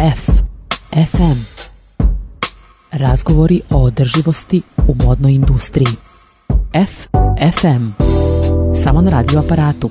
F. 0.00 0.32
FM. 0.92 1.38
Razgovori 2.92 3.60
o 3.70 3.82
održivosti 3.82 4.62
u 4.88 4.94
modnoj 5.04 5.32
industriji. 5.32 5.96
F. 6.74 6.90
FM. 7.60 8.04
Samo 8.84 9.00
na 9.00 9.10
radio 9.10 9.40
aparatu. 9.40 9.90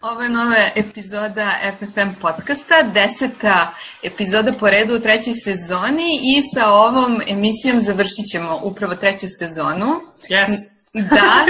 Ovo 0.00 0.22
je 0.22 0.28
nova 0.28 0.56
epizoda 0.76 1.50
FFM 1.78 2.20
podcasta, 2.20 2.74
deseta 2.94 3.74
epizoda 4.02 4.52
po 4.52 4.70
redu 4.70 4.96
u 4.96 5.00
trećoj 5.00 5.34
sezoni 5.34 6.20
i 6.22 6.42
sa 6.54 6.68
ovom 6.68 7.20
emisijom 7.28 7.80
završit 7.80 8.26
ćemo 8.32 8.60
upravo 8.62 8.94
treću 8.94 9.26
sezonu. 9.38 10.00
Yes. 10.28 10.50
Da, 10.94 11.46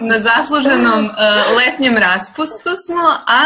na 0.00 0.18
zasluženom 0.18 1.04
uh, 1.10 1.12
letnjem 1.58 1.96
raspustu 1.96 2.70
smo, 2.86 3.08
a 3.26 3.40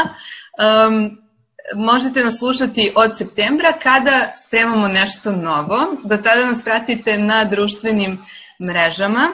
um, 0.86 1.27
možete 1.76 2.24
nas 2.24 2.38
slušati 2.38 2.92
od 2.94 3.18
septembra 3.18 3.72
kada 3.72 4.32
spremamo 4.46 4.88
nešto 4.88 5.32
novo. 5.32 5.78
Do 6.04 6.16
tada 6.16 6.46
nas 6.46 6.64
pratite 6.64 7.18
na 7.18 7.44
društvenim 7.44 8.18
mrežama. 8.60 9.28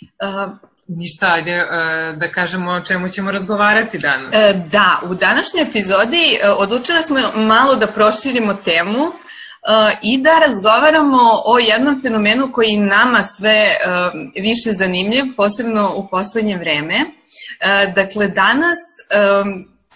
Uh, 0.00 0.70
Ništa, 0.92 1.32
ajde 1.32 1.62
uh, 1.62 2.18
da 2.18 2.28
kažemo 2.28 2.70
o 2.70 2.80
čemu 2.80 3.08
ćemo 3.08 3.30
razgovarati 3.30 3.98
danas. 3.98 4.34
E, 4.34 4.54
da, 4.70 5.00
u 5.02 5.14
današnjoj 5.14 5.62
epizodi 5.62 6.38
e, 6.42 6.50
odlučili 6.50 7.02
smo 7.02 7.18
malo 7.34 7.76
da 7.76 7.86
proširimo 7.86 8.54
temu 8.54 8.98
e, 8.98 9.12
i 10.02 10.18
da 10.18 10.38
razgovaramo 10.38 11.18
o 11.44 11.58
jednom 11.58 12.02
fenomenu 12.02 12.52
koji 12.52 12.76
nama 12.76 13.24
sve 13.24 13.66
više 14.42 14.72
zanimljiv, 14.72 15.24
posebno 15.36 15.92
u 15.96 16.08
poslednje 16.08 16.56
vreme. 16.56 17.04
Dakle, 17.94 18.28
danas 18.28 18.78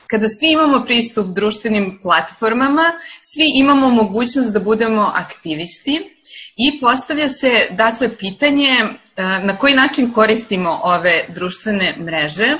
kada 0.06 0.28
svi 0.28 0.52
imamo 0.52 0.84
pristup 0.84 1.26
društvenim 1.26 1.98
platformama, 2.02 2.92
svi 3.22 3.52
imamo 3.54 3.90
mogućnost 3.90 4.52
da 4.52 4.60
budemo 4.60 5.12
aktivisti 5.14 6.14
i 6.56 6.80
postavlja 6.80 7.28
se 7.28 7.66
dakle 7.70 8.16
pitanje 8.16 8.70
e, 8.70 9.22
na 9.42 9.56
koji 9.56 9.74
način 9.74 10.12
koristimo 10.12 10.80
ove 10.82 11.24
društvene 11.28 11.94
mreže. 11.98 12.44
E, 12.44 12.56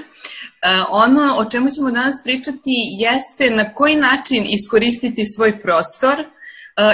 ono 0.89 1.35
o 1.37 1.45
čemu 1.45 1.69
ćemo 1.71 1.91
danas 1.91 2.23
pričati 2.25 2.73
jeste 2.99 3.51
na 3.51 3.75
koji 3.75 3.97
način 3.97 4.47
iskoristiti 4.49 5.27
svoj 5.27 5.61
prostor 5.61 6.21
e, 6.21 6.25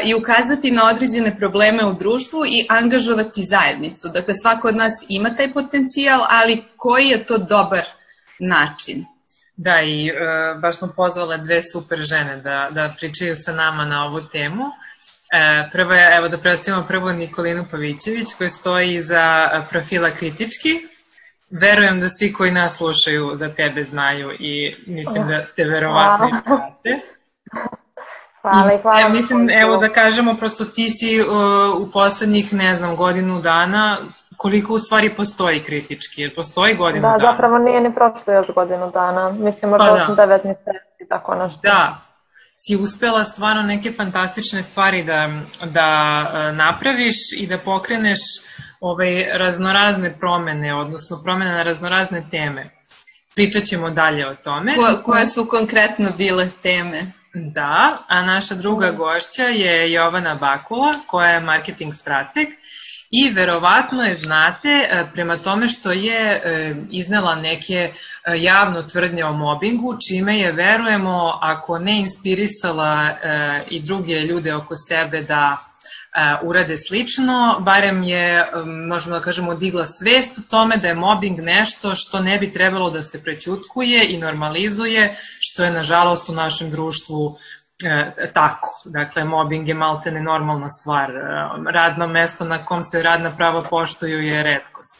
i 0.05 0.15
ukazati 0.15 0.71
na 0.71 0.89
određene 0.89 1.37
probleme 1.37 1.85
u 1.85 1.95
društvu 1.95 2.47
i 2.47 2.67
angažovati 2.69 3.45
zajednicu. 3.45 4.09
Dakle, 4.15 4.35
svako 4.35 4.69
od 4.69 4.77
nas 4.77 4.93
ima 5.09 5.37
taj 5.37 5.53
potencijal, 5.53 6.21
ali 6.29 6.63
koji 6.77 7.09
je 7.09 7.25
to 7.25 7.39
dobar 7.39 7.85
način? 8.41 9.05
Da, 9.63 9.81
i 9.83 10.11
uh, 10.11 10.61
baš 10.61 10.79
smo 10.79 10.89
pozvale 10.97 11.39
dve 11.39 11.63
super 11.63 12.01
žene 12.01 12.37
da, 12.37 12.69
da 12.71 12.95
pričaju 12.99 13.37
sa 13.37 13.53
nama 13.53 13.85
na 13.85 14.05
ovu 14.05 14.21
temu. 14.33 14.65
E, 15.33 15.69
prva 15.73 15.95
je, 15.95 16.17
evo 16.17 16.29
da 16.29 16.39
predstavimo 16.39 16.87
prvo 16.87 17.13
Nikolinu 17.13 17.67
Pavićević 17.71 18.27
koja 18.39 18.51
stoji 18.51 18.95
iza 18.95 19.49
profila 19.71 20.11
kritički. 20.11 20.81
Verujem 21.51 22.01
da 22.01 22.09
svi 22.09 22.33
koji 22.33 22.51
nas 22.51 22.77
slušaju 22.77 23.31
za 23.35 23.49
tebe 23.49 23.85
znaju 23.85 24.31
i 24.33 24.77
mislim 24.87 25.29
da 25.29 25.45
te 25.57 25.65
verovatno 25.65 26.29
i 26.29 26.45
prate. 26.45 27.01
Hvala 28.43 28.73
i 28.73 28.79
hvala. 28.83 29.01
Ja 29.01 29.09
mislim, 29.09 29.51
evo 29.51 29.77
da 29.77 29.89
kažemo, 29.89 30.35
prosto 30.35 30.65
ti 30.65 30.91
si 30.91 31.21
uh, 31.21 31.29
u 31.81 31.91
poslednjih, 31.93 32.55
ne 32.55 32.75
znam, 32.75 32.97
godinu 32.97 33.41
dana 33.41 33.99
koliko 34.41 34.75
u 34.75 34.79
stvari 34.79 35.11
postoji 35.15 35.61
kritički? 35.61 36.23
Jer 36.23 36.35
postoji 36.35 36.75
godinu 36.75 37.03
da, 37.03 37.09
dana? 37.09 37.19
Da, 37.19 37.27
zapravo 37.31 37.59
nije 37.59 37.81
ni 37.81 37.95
prošlo 37.95 38.33
još 38.33 38.47
godinu 38.55 38.91
dana. 38.91 39.33
Mislim, 39.33 39.71
možda 39.71 40.05
pa, 40.07 40.13
8-9 40.13 40.17
da. 40.17 40.49
meseci, 40.49 41.09
tako 41.09 41.35
nešto. 41.35 41.61
Da, 41.63 42.01
si 42.57 42.77
uspela 42.77 43.25
stvarno 43.25 43.63
neke 43.63 43.93
fantastične 43.93 44.63
stvari 44.63 45.03
da, 45.05 45.29
da 45.65 45.89
e, 46.35 46.53
napraviš 46.53 47.17
i 47.39 47.47
da 47.47 47.59
pokreneš 47.59 48.19
ovaj, 48.81 49.27
raznorazne 49.33 50.19
promene, 50.19 50.75
odnosno 50.75 51.23
promene 51.25 51.51
na 51.51 51.63
raznorazne 51.63 52.23
teme. 52.31 52.71
Pričat 53.35 53.63
ćemo 53.63 53.91
dalje 53.91 54.29
o 54.29 54.35
tome. 54.35 54.75
Ko, 54.75 55.03
koje 55.05 55.27
su 55.27 55.47
konkretno 55.47 56.09
bile 56.19 56.49
teme? 56.63 57.13
Da, 57.35 57.99
a 58.09 58.23
naša 58.23 58.55
druga 58.55 58.91
gošća 58.91 59.43
je 59.43 59.93
Jovana 59.93 60.35
Bakula, 60.35 60.93
koja 61.07 61.31
je 61.31 61.41
marketing 61.41 61.95
strateg 61.95 62.49
i 63.11 63.31
verovatno 63.31 64.05
je 64.05 64.17
znate 64.17 64.69
e, 64.69 65.07
prema 65.13 65.37
tome 65.37 65.69
što 65.69 65.93
je 65.93 66.41
e, 66.45 66.75
iznela 66.91 67.35
neke 67.35 67.75
e, 67.75 67.93
javno 68.39 68.83
tvrdnje 68.83 69.25
o 69.25 69.33
mobingu, 69.33 69.97
čime 70.09 70.39
je, 70.39 70.53
verujemo, 70.53 71.39
ako 71.43 71.79
ne 71.79 72.01
inspirisala 72.01 73.11
i 73.71 73.81
druge 73.81 74.21
ljude 74.21 74.55
oko 74.55 74.77
sebe 74.77 75.23
da 75.23 75.65
urade 76.43 76.79
slično, 76.79 77.57
barem 77.61 78.03
je, 78.03 78.47
možemo 78.89 79.17
da 79.17 79.23
kažemo, 79.23 79.55
digla 79.55 79.87
svest 79.87 80.39
o 80.39 80.43
tome 80.51 80.77
da 80.77 80.89
je 80.89 80.95
mobbing 80.95 81.39
nešto 81.39 81.95
što 81.95 82.21
ne 82.21 82.39
bi 82.39 82.53
trebalo 82.53 82.91
da 82.91 83.03
se 83.03 83.23
prećutkuje 83.23 84.07
i 84.09 84.19
normalizuje, 84.19 85.17
što 85.41 85.65
je, 85.65 85.71
nažalost, 85.71 86.29
u 86.29 86.33
našem 86.33 86.71
društvu 86.71 87.39
e, 87.85 88.33
tako. 88.33 88.69
Dakle, 88.85 89.25
mobbing 89.25 89.69
je 89.69 89.75
malte 89.75 90.11
nenormalna 90.11 90.69
stvar. 90.69 91.11
E, 91.11 91.73
radno 91.73 92.07
mesto 92.07 92.45
na 92.45 92.65
kom 92.65 92.83
se 92.83 93.03
radna 93.03 93.37
prava 93.37 93.63
poštuju 93.63 94.23
je 94.23 94.43
redkost. 94.43 94.99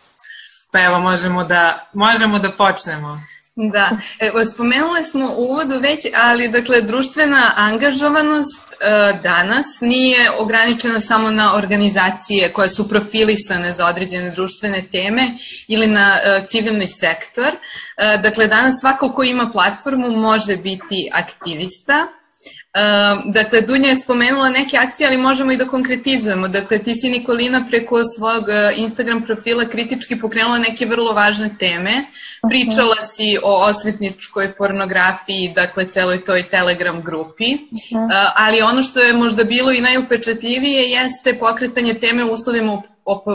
Pa 0.73 0.81
evo, 0.81 0.99
možemo 0.99 1.45
da, 1.45 1.79
možemo 1.93 2.39
da 2.39 2.51
počnemo. 2.51 3.17
Da, 3.57 3.91
evo, 4.19 4.45
spomenule 4.45 5.03
smo 5.03 5.35
u 5.37 5.43
uvodu 5.43 5.79
već, 5.81 6.01
ali 6.17 6.49
dakle, 6.49 6.83
društvena 6.83 7.53
angažovanost 7.57 8.73
e, 8.81 9.13
danas 9.23 9.67
nije 9.81 10.31
ograničena 10.39 11.01
samo 11.01 11.31
na 11.31 11.57
organizacije 11.57 12.53
koje 12.53 12.69
su 12.69 12.89
profilisane 12.89 13.73
za 13.73 13.87
određene 13.87 14.31
društvene 14.31 14.83
teme 14.93 15.31
ili 15.69 15.87
na 15.87 16.17
e, 16.25 16.47
civilni 16.47 16.87
sektor. 16.87 17.47
E, 17.97 18.19
dakle, 18.23 18.47
danas 18.47 18.81
svako 18.81 19.13
ko 19.13 19.23
ima 19.23 19.51
platformu 19.53 20.11
može 20.11 20.57
biti 20.57 21.11
aktivista, 21.13 22.07
dakle, 23.25 23.61
Dunja 23.61 23.89
je 23.89 23.97
spomenula 23.97 24.51
neke 24.51 24.77
akcije, 24.77 25.07
ali 25.07 25.17
možemo 25.17 25.53
i 25.53 25.57
da 25.57 25.65
konkretizujemo. 25.65 26.49
Dakle, 26.49 26.79
ti 26.79 26.95
si 26.95 27.09
Nikolina 27.09 27.67
preko 27.71 28.05
svog 28.17 28.43
uh, 28.43 28.79
Instagram 28.79 29.23
profila 29.23 29.65
kritički 29.65 30.21
pokrenula 30.21 30.59
neke 30.59 30.87
vrlo 30.87 31.13
važne 31.13 31.51
teme. 31.59 32.05
Pričala 32.49 32.97
si 33.03 33.39
o 33.43 33.65
osvetničkoj 33.71 34.53
pornografiji, 34.53 35.53
dakle, 35.55 35.87
celoj 35.87 36.25
toj 36.25 36.43
Telegram 36.43 37.03
grupi. 37.03 37.55
Uh, 37.55 38.11
ali 38.35 38.63
ono 38.63 38.83
što 38.83 39.01
je 39.01 39.13
možda 39.13 39.45
bilo 39.45 39.73
i 39.73 39.81
najupečatljivije 39.81 40.91
jeste 40.91 41.39
pokretanje 41.39 41.95
teme 41.95 42.25
u 42.25 42.33
uslovima 42.33 42.83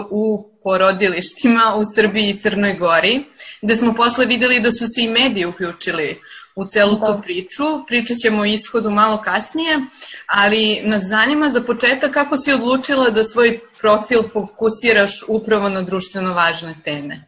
u, 0.09 0.49
porodilištima 0.63 1.75
u 1.75 1.81
Srbiji 1.95 2.29
i 2.29 2.39
Crnoj 2.39 2.73
Gori, 2.73 3.23
gde 3.61 3.75
smo 3.75 3.93
posle 3.93 4.25
videli 4.25 4.59
da 4.59 4.71
su 4.71 4.85
se 4.87 5.01
i 5.01 5.07
mediji 5.07 5.45
uključili 5.45 6.17
u 6.55 6.65
celu 6.65 6.95
da. 6.95 7.05
tu 7.05 7.21
priču. 7.21 7.63
Pričat 7.87 8.17
ćemo 8.17 8.41
o 8.41 8.45
ishodu 8.45 8.89
malo 8.89 9.17
kasnije, 9.17 9.79
ali 10.27 10.81
nas 10.83 11.03
zanima 11.03 11.49
za 11.49 11.61
početak 11.61 12.11
kako 12.11 12.37
si 12.37 12.53
odlučila 12.53 13.09
da 13.09 13.23
svoj 13.23 13.59
profil 13.81 14.21
fokusiraš 14.33 15.11
upravo 15.29 15.69
na 15.69 15.81
društveno 15.81 16.33
važne 16.33 16.73
teme. 16.83 17.27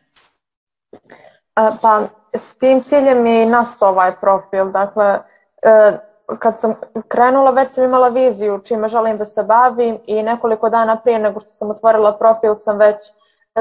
Pa, 1.81 2.07
s 2.33 2.53
tim 2.53 2.83
ciljem 2.83 3.25
je 3.25 3.43
i 3.43 3.45
nastao 3.45 3.89
ovaj 3.89 4.15
profil. 4.19 4.71
Dakle, 4.71 5.19
e, 5.61 5.97
kad 6.39 6.59
sam 6.59 6.73
krenula, 7.07 7.51
već 7.51 7.73
sam 7.73 7.83
imala 7.83 8.07
viziju 8.07 8.61
čime 8.65 8.87
želim 8.87 9.17
da 9.17 9.25
se 9.25 9.43
bavim 9.43 9.97
i 10.05 10.23
nekoliko 10.23 10.69
dana 10.69 10.95
prije 10.95 11.19
nego 11.19 11.39
što 11.39 11.49
sam 11.49 11.71
otvorila 11.71 12.17
profil 12.17 12.55
sam 12.55 12.77
već 12.77 12.97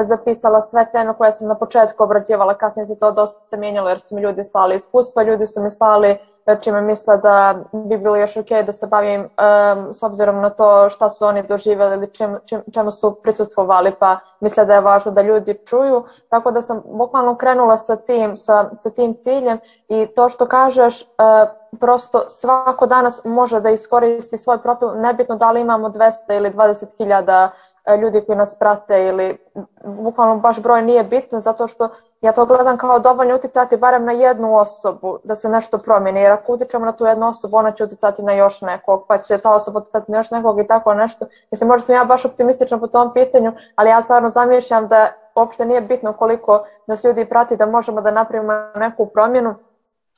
zapisala 0.03 0.61
sve 0.61 0.85
teme 0.91 1.13
koje 1.17 1.31
sam 1.31 1.47
na 1.47 1.55
početku 1.55 2.03
obrađivala, 2.03 2.57
kasnije 2.57 2.85
se 2.85 2.99
to 2.99 3.11
dosta 3.11 3.57
mijenjalo 3.57 3.89
jer 3.89 3.99
su 3.99 4.15
mi 4.15 4.21
ljudi 4.21 4.43
slali 4.43 4.75
iskustva, 4.75 5.23
ljudi 5.23 5.47
su 5.47 5.61
mi 5.61 5.71
slali 5.71 6.17
čime 6.55 6.81
misle 6.81 7.17
da 7.17 7.55
bi 7.71 7.97
bilo 7.97 8.15
još 8.15 8.37
ok 8.37 8.49
da 8.65 8.71
se 8.71 8.87
bavim 8.87 9.21
um, 9.21 9.93
s 9.93 10.03
obzirom 10.03 10.41
na 10.41 10.49
to 10.49 10.89
šta 10.89 11.09
su 11.09 11.25
oni 11.25 11.43
doživjeli 11.43 11.95
ili 11.95 12.13
čem, 12.13 12.37
čem, 12.45 12.61
čemu 12.73 12.91
su 12.91 13.15
prisustvovali 13.23 13.91
pa 13.99 14.19
misle 14.39 14.65
da 14.65 14.73
je 14.73 14.81
važno 14.81 15.11
da 15.11 15.21
ljudi 15.21 15.57
čuju. 15.65 16.03
Tako 16.29 16.51
da 16.51 16.61
sam 16.61 16.81
bukvalno 16.85 17.35
krenula 17.35 17.77
sa 17.77 17.95
tim, 17.95 18.37
sa, 18.37 18.69
sa 18.77 18.89
tim 18.89 19.15
ciljem 19.15 19.59
i 19.87 20.07
to 20.15 20.29
što 20.29 20.45
kažeš 20.45 21.01
uh, 21.01 21.49
prosto 21.79 22.29
svako 22.29 22.85
danas 22.85 23.21
može 23.25 23.59
da 23.59 23.69
iskoristi 23.69 24.37
svoj 24.37 24.57
profil 24.57 24.89
nebitno 24.95 25.35
da 25.35 25.51
li 25.51 25.61
imamo 25.61 25.89
200 25.89 26.37
ili 26.37 26.51
20 26.51 26.85
hiljada 26.97 27.51
E, 27.51 27.66
ljudi 27.95 28.23
koji 28.25 28.37
nas 28.37 28.55
prate 28.55 29.05
ili 29.05 29.37
bukvalno 29.83 30.37
baš 30.37 30.59
broj 30.59 30.81
nije 30.81 31.03
bitan 31.03 31.41
zato 31.41 31.67
što 31.67 31.89
ja 32.21 32.31
to 32.31 32.45
gledam 32.45 32.77
kao 32.77 32.99
dovoljno 32.99 33.35
uticati 33.35 33.77
barem 33.77 34.05
na 34.05 34.11
jednu 34.11 34.57
osobu 34.57 35.19
da 35.23 35.35
se 35.35 35.49
nešto 35.49 35.77
promijeni 35.77 36.21
jer 36.21 36.31
ako 36.31 36.53
utičemo 36.53 36.85
na 36.85 36.91
tu 36.91 37.05
jednu 37.05 37.27
osobu 37.27 37.57
ona 37.57 37.71
će 37.71 37.83
uticati 37.83 38.23
na 38.23 38.33
još 38.33 38.61
nekog 38.61 39.05
pa 39.07 39.17
će 39.17 39.37
ta 39.37 39.53
osoba 39.53 39.79
uticati 39.79 40.11
na 40.11 40.17
još 40.17 40.31
nekog 40.31 40.59
i 40.59 40.67
tako 40.67 40.93
nešto. 40.93 41.25
Mislim 41.51 41.67
možda 41.67 41.85
sam 41.85 41.95
ja 41.95 42.05
baš 42.05 42.25
optimistična 42.25 42.79
po 42.79 42.87
tom 42.87 43.13
pitanju 43.13 43.53
ali 43.75 43.89
ja 43.89 44.01
stvarno 44.01 44.29
zamišljam 44.29 44.87
da 44.87 45.07
uopšte 45.35 45.65
nije 45.65 45.81
bitno 45.81 46.13
koliko 46.13 46.65
nas 46.87 47.03
ljudi 47.03 47.25
prati 47.25 47.57
da 47.57 47.65
možemo 47.65 48.01
da 48.01 48.11
napravimo 48.11 48.53
neku 48.75 49.05
promjenu 49.05 49.55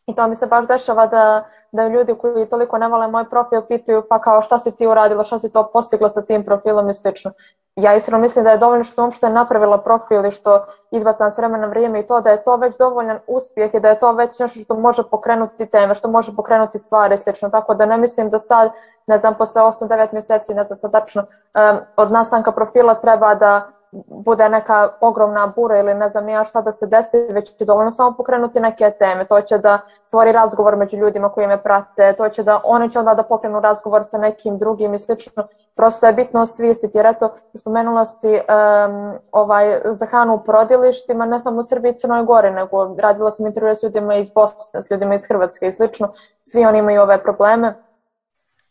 i 0.05 0.15
to 0.15 0.27
mi 0.27 0.35
se 0.35 0.47
baš 0.47 0.67
dešava 0.67 1.07
da 1.07 1.43
da 1.71 1.87
ljudi 1.87 2.15
koji 2.15 2.45
toliko 2.45 2.77
ne 2.77 2.87
vole 2.87 3.07
moj 3.07 3.29
profil 3.29 3.61
pitaju 3.61 4.03
pa 4.09 4.19
kao 4.21 4.41
šta 4.41 4.59
si 4.59 4.71
ti 4.71 4.87
uradila, 4.87 5.23
šta 5.23 5.39
si 5.39 5.49
to 5.49 5.69
postigla 5.73 6.09
sa 6.09 6.21
tim 6.21 6.45
profilom 6.45 6.89
i 6.89 6.93
slično. 6.93 7.31
Ja 7.75 7.95
iskreno 7.95 8.21
mislim 8.21 8.45
da 8.45 8.51
je 8.51 8.57
dovoljno 8.57 8.83
što 8.83 8.93
sam 8.93 9.05
uopšte 9.05 9.29
napravila 9.29 9.77
profil 9.77 10.25
i 10.25 10.31
što 10.31 10.65
izbacam 10.91 11.31
s 11.31 11.37
vremena 11.37 11.67
vrijeme 11.67 11.99
i 11.99 12.07
to 12.07 12.21
da 12.21 12.29
je 12.29 12.43
to 12.43 12.55
već 12.55 12.77
dovoljan 12.77 13.19
uspjeh 13.27 13.73
i 13.73 13.79
da 13.79 13.89
je 13.89 13.99
to 13.99 14.11
već 14.11 14.39
nešto 14.39 14.59
što 14.59 14.75
može 14.75 15.03
pokrenuti 15.03 15.65
teme, 15.65 15.95
što 15.95 16.07
može 16.07 16.35
pokrenuti 16.35 16.79
stvari 16.79 17.15
i 17.15 17.17
slično. 17.17 17.49
Tako 17.49 17.73
da 17.73 17.85
ne 17.85 17.97
mislim 17.97 18.29
da 18.29 18.39
sad, 18.39 18.71
ne 19.07 19.17
znam, 19.17 19.35
posle 19.35 19.61
8-9 19.61 20.07
mjeseci, 20.13 20.53
ne 20.53 20.63
znam 20.63 20.79
sad 20.79 20.91
tačno, 20.91 21.21
um, 21.21 21.79
od 21.97 22.11
nastanka 22.11 22.51
profila 22.51 22.93
treba 22.93 23.35
da 23.35 23.67
bude 23.91 24.49
neka 24.49 24.89
ogromna 25.01 25.53
bura 25.55 25.77
ili 25.77 25.93
ne 25.93 26.09
znam 26.09 26.25
nija 26.25 26.45
šta 26.45 26.61
da 26.61 26.71
se 26.71 26.87
desi, 26.87 27.17
već 27.29 27.57
će 27.57 27.65
dovoljno 27.65 27.91
samo 27.91 28.13
pokrenuti 28.17 28.59
neke 28.59 28.91
teme. 28.99 29.25
To 29.25 29.41
će 29.41 29.57
da 29.57 29.79
stvori 30.03 30.31
razgovor 30.31 30.75
među 30.75 30.97
ljudima 30.97 31.29
koji 31.29 31.47
me 31.47 31.63
prate, 31.63 32.13
to 32.13 32.29
će 32.29 32.43
da 32.43 32.61
oni 32.63 32.91
će 32.91 32.99
onda 32.99 33.13
da 33.13 33.23
pokrenu 33.23 33.59
razgovor 33.59 34.03
sa 34.11 34.17
nekim 34.17 34.57
drugim 34.57 34.93
i 34.93 34.99
slično. 34.99 35.47
Prosto 35.75 36.07
je 36.07 36.13
bitno 36.13 36.41
osvijestiti, 36.41 36.97
jer 36.97 37.05
eto, 37.05 37.29
spomenula 37.53 38.05
si 38.05 38.27
um, 38.27 39.13
ovaj, 39.31 39.81
za 39.85 40.05
hranu 40.05 40.35
u 40.35 40.43
porodilištima, 40.43 41.25
ne 41.25 41.39
samo 41.39 41.59
u 41.59 41.63
Srbiji 41.63 41.91
i 41.91 41.97
Crnoj 41.97 42.23
Gori, 42.23 42.51
nego 42.51 42.95
radila 42.99 43.31
sam 43.31 43.47
intervjue 43.47 43.75
s 43.75 43.83
ljudima 43.83 44.15
iz 44.15 44.31
Bosne, 44.31 44.83
s 44.83 44.91
ljudima 44.91 45.15
iz 45.15 45.25
Hrvatske 45.27 45.67
i 45.67 45.73
slično. 45.73 46.13
Svi 46.43 46.65
oni 46.65 46.79
imaju 46.79 47.01
ove 47.01 47.23
probleme 47.23 47.73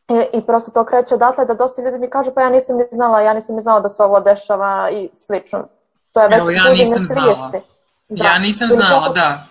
E, 0.08 0.30
I 0.32 0.42
prosto 0.42 0.70
to 0.70 0.84
kreće 0.84 1.14
odatle 1.14 1.44
da 1.44 1.54
dosta 1.54 1.82
ljudi 1.82 1.98
mi 1.98 2.10
kaže 2.10 2.34
pa 2.34 2.40
ja 2.40 2.50
nisam 2.50 2.76
ni 2.76 2.84
znala, 2.92 3.20
ja 3.20 3.32
nisam 3.32 3.56
ni 3.56 3.62
znala 3.62 3.80
da 3.80 3.88
se 3.88 4.02
ovo 4.02 4.20
dešava 4.20 4.90
i 4.90 5.08
slično. 5.26 5.68
To 6.12 6.20
je 6.20 6.28
već 6.28 6.38
Evo, 6.38 6.50
ja 6.50 6.72
nisam 6.72 7.04
znala. 7.04 7.52
Da. 8.08 8.24
Ja 8.24 8.38
nisam 8.38 8.68
znala, 8.68 9.08
da. 9.08 9.44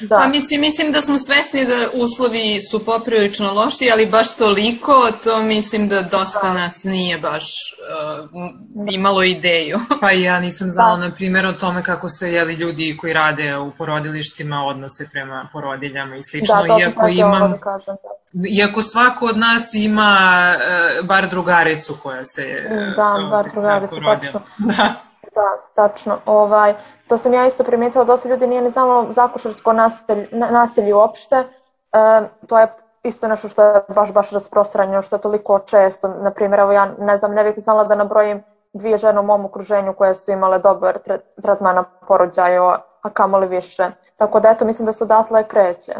Da. 0.00 0.16
Pa 0.16 0.28
mislim, 0.28 0.60
mislim 0.60 0.92
da 0.92 1.02
smo 1.02 1.18
svesni 1.18 1.64
da 1.64 1.88
uslovi 1.94 2.60
su 2.60 2.84
poprilično 2.84 3.52
loši, 3.52 3.90
ali 3.92 4.06
baš 4.06 4.36
toliko, 4.36 4.92
to 5.24 5.42
mislim 5.42 5.88
da 5.88 6.02
dosta 6.02 6.42
da. 6.42 6.52
nas 6.52 6.84
nije 6.84 7.18
baš 7.18 7.44
uh, 7.44 8.92
imalo 8.92 9.22
ideju. 9.22 9.78
pa 10.00 10.10
ja 10.10 10.40
nisam 10.40 10.70
znala, 10.70 10.96
da. 10.96 11.08
na 11.08 11.14
primjer, 11.14 11.46
o 11.46 11.52
tome 11.52 11.82
kako 11.82 12.08
se 12.08 12.32
jeli 12.32 12.54
ljudi 12.54 12.96
koji 13.00 13.12
rade 13.12 13.56
u 13.56 13.70
porodilištima 13.78 14.64
odnose 14.64 15.08
prema 15.12 15.48
porodiljama 15.52 16.16
i 16.16 16.22
slično. 16.22 16.62
Da, 16.68 16.78
iako 16.80 17.08
imam, 17.08 17.52
da 17.52 17.58
kažem, 17.58 17.96
da. 18.32 18.48
Iako 18.48 18.82
svako 18.82 19.26
od 19.26 19.38
nas 19.38 19.74
ima 19.74 20.54
uh, 20.56 21.06
bar 21.06 21.28
drugaricu 21.28 21.96
koja 22.02 22.24
se 22.24 22.66
uh, 22.70 22.96
da, 22.96 23.28
bar 23.30 23.50
drugaricu, 23.52 23.96
tačno. 24.04 24.42
Da. 24.58 25.07
Da, 25.38 25.58
tačno. 25.74 26.18
Ovaj, 26.26 26.74
to 27.08 27.18
sam 27.18 27.34
ja 27.34 27.46
isto 27.46 27.64
primetila, 27.64 28.04
dosta 28.04 28.28
ljudi 28.28 28.46
nije 28.46 28.62
ni 28.62 28.70
znalo 28.70 29.06
zakušarsko 29.10 29.72
nasilje, 29.72 30.28
nasilje 30.32 30.94
uopšte. 30.94 31.36
E, 31.36 32.28
to 32.46 32.58
je 32.58 32.66
isto 33.02 33.28
nešto 33.28 33.48
što 33.48 33.62
je 33.62 33.80
baš, 33.88 34.12
baš 34.12 34.30
rasprostranjeno, 34.30 35.02
što 35.02 35.16
je 35.16 35.20
toliko 35.20 35.58
često. 35.58 36.08
Naprimjer, 36.08 36.60
evo 36.60 36.72
ja 36.72 36.88
ne 36.98 37.16
znam, 37.16 37.34
ne 37.34 37.44
bih 37.44 37.64
znala 37.64 37.84
da 37.84 37.94
nabrojim 37.94 38.42
dvije 38.72 38.98
žene 38.98 39.20
u 39.20 39.22
mom 39.22 39.44
okruženju 39.44 39.94
koje 39.94 40.14
su 40.14 40.30
imale 40.30 40.58
dobar 40.58 40.98
tretman 41.42 41.74
na 41.74 41.84
porođaju, 42.08 42.72
a 43.08 43.12
kamoli 43.14 43.48
više. 43.48 43.90
Tako 44.16 44.40
da 44.40 44.50
eto, 44.50 44.64
mislim 44.64 44.86
da 44.86 44.92
su 44.92 45.04
odatle 45.04 45.48
kreće. 45.48 45.92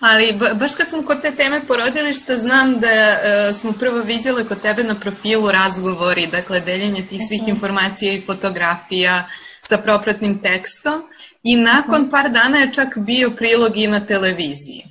Ali 0.00 0.38
baš 0.54 0.74
kad 0.74 0.88
smo 0.88 1.02
kod 1.02 1.20
te 1.22 1.30
teme 1.30 1.60
porodilišta, 1.68 2.36
znam 2.36 2.72
da 2.80 2.88
uh, 2.88 3.56
smo 3.56 3.72
prvo 3.80 3.98
vidjeli 3.98 4.48
kod 4.48 4.60
tebe 4.60 4.82
na 4.84 4.94
profilu 4.94 5.50
razgovori, 5.50 6.26
dakle 6.26 6.60
deljenje 6.60 7.06
tih 7.06 7.22
svih 7.28 7.42
mhm. 7.42 7.50
-huh. 7.50 7.54
informacija 7.54 8.12
i 8.12 8.22
fotografija 8.26 9.24
sa 9.60 9.78
propratnim 9.78 10.42
tekstom 10.42 11.02
i 11.42 11.56
nakon 11.56 12.00
mhm. 12.00 12.04
-huh. 12.04 12.10
par 12.10 12.30
dana 12.30 12.58
je 12.58 12.72
čak 12.72 12.98
bio 12.98 13.30
prilog 13.30 13.76
i 13.76 13.86
na 13.86 14.00
televiziji. 14.00 14.84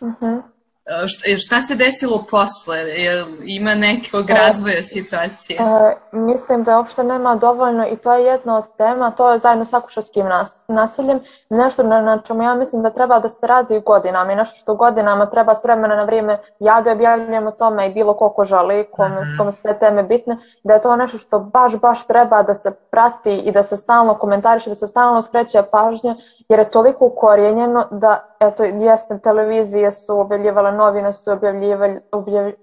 Uh 0.00 0.08
mhm. 0.08 0.49
-huh. 0.90 1.36
Šta, 1.44 1.60
se 1.60 1.74
desilo 1.74 2.24
posle? 2.30 2.78
Jel 2.78 3.26
ima 3.44 3.74
nekog 3.74 4.30
e, 4.30 4.34
razvoja 4.34 4.82
situacije? 4.82 5.58
E, 5.60 5.96
mislim 6.12 6.64
da 6.64 6.76
uopšte 6.76 7.04
nema 7.04 7.34
dovoljno 7.34 7.86
i 7.88 7.96
to 7.96 8.12
je 8.12 8.24
jedna 8.24 8.56
od 8.56 8.64
tema, 8.76 9.10
to 9.10 9.32
je 9.32 9.38
zajedno 9.38 9.64
sa 9.64 9.76
akušarskim 9.76 10.26
nas, 10.26 10.64
nasiljem, 10.68 11.20
nešto 11.50 11.82
na, 11.82 12.02
na 12.02 12.22
čemu 12.26 12.42
ja 12.42 12.54
mislim 12.54 12.82
da 12.82 12.90
treba 12.90 13.18
da 13.18 13.28
se 13.28 13.46
radi 13.46 13.80
godinama 13.86 14.32
i 14.32 14.36
nešto 14.36 14.56
što 14.56 14.74
godinama 14.74 15.26
treba 15.26 15.54
s 15.54 15.64
vremena 15.64 15.96
na 15.96 16.04
vrijeme 16.04 16.38
ja 16.58 16.80
da 16.80 16.92
objavljujem 16.92 17.46
o 17.46 17.50
tome 17.50 17.86
i 17.86 17.92
bilo 17.92 18.14
koliko 18.14 18.44
žali, 18.44 18.86
kome, 18.92 19.20
mm 19.20 19.38
kome 19.38 19.52
su 19.52 19.62
te 19.62 19.78
teme 19.78 20.02
bitne, 20.02 20.36
da 20.64 20.74
je 20.74 20.82
to 20.82 20.96
nešto 20.96 21.18
što 21.18 21.38
baš, 21.38 21.76
baš 21.76 22.06
treba 22.06 22.42
da 22.42 22.54
se 22.54 22.70
prati 22.90 23.36
i 23.36 23.52
da 23.52 23.62
se 23.62 23.76
stalno 23.76 24.14
komentariše, 24.14 24.70
da 24.70 24.76
se 24.76 24.86
stalno 24.86 25.22
skreće 25.22 25.62
pažnja 25.62 26.16
jer 26.50 26.58
je 26.58 26.70
toliko 26.70 27.06
ukorijenjeno 27.06 27.84
da, 27.90 28.24
eto, 28.40 28.64
jeste, 28.64 29.18
televizije 29.18 29.92
su 29.92 30.20
objavljivale, 30.20 30.72
novine 30.72 31.12
su 31.12 31.30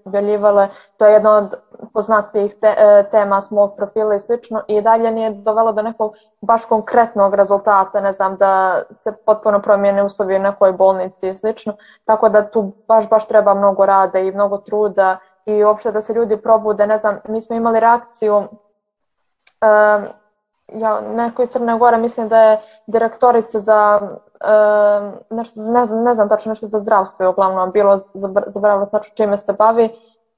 objavljivale, 0.04 0.68
to 0.96 1.06
je 1.06 1.12
jedna 1.12 1.36
od 1.36 1.54
poznatijih 1.92 2.54
te, 2.60 2.74
e, 2.78 3.04
tema 3.10 3.40
s 3.40 3.50
mog 3.50 3.76
profila 3.76 4.14
i 4.14 4.20
slično, 4.20 4.62
i 4.68 4.80
dalje 4.80 5.10
nije 5.10 5.30
dovelo 5.30 5.72
do 5.72 5.82
nekog 5.82 6.14
baš 6.40 6.64
konkretnog 6.64 7.34
rezultata, 7.34 8.00
ne 8.00 8.12
znam, 8.12 8.36
da 8.36 8.82
se 8.90 9.12
potpuno 9.26 9.62
promijene 9.62 10.02
uslovi 10.02 10.36
u 10.36 10.42
nekoj 10.42 10.72
bolnici 10.72 11.28
i 11.28 11.36
slično, 11.36 11.76
tako 12.04 12.28
da 12.28 12.50
tu 12.50 12.72
baš, 12.88 13.08
baš 13.08 13.26
treba 13.28 13.54
mnogo 13.54 13.86
rada 13.86 14.18
i 14.18 14.32
mnogo 14.32 14.58
truda 14.58 15.16
i 15.46 15.64
uopšte 15.64 15.92
da 15.92 16.02
se 16.02 16.12
ljudi 16.12 16.36
probude, 16.36 16.86
ne 16.86 16.98
znam, 16.98 17.18
mi 17.28 17.40
smo 17.40 17.56
imali 17.56 17.80
reakciju 17.80 18.36
um, 18.36 18.48
ja, 20.74 21.00
neko 21.00 21.42
iz 21.42 21.48
Crne 21.48 21.78
Gore, 21.78 21.96
mislim 21.96 22.28
da 22.28 22.42
je 22.42 22.60
direktorica 22.86 23.60
za 23.60 24.00
uh, 24.02 25.36
nešto, 25.36 25.60
ne, 25.60 25.86
ne 25.86 26.14
znam 26.14 26.28
tačno 26.28 26.48
nešto 26.48 26.66
za 26.66 26.78
zdravstvo 26.78 27.24
je 27.24 27.28
uglavnom 27.28 27.72
bilo, 27.72 28.00
zaboravila 28.46 28.86
znači 28.90 29.10
čime 29.14 29.38
se 29.38 29.52
bavi 29.52 29.90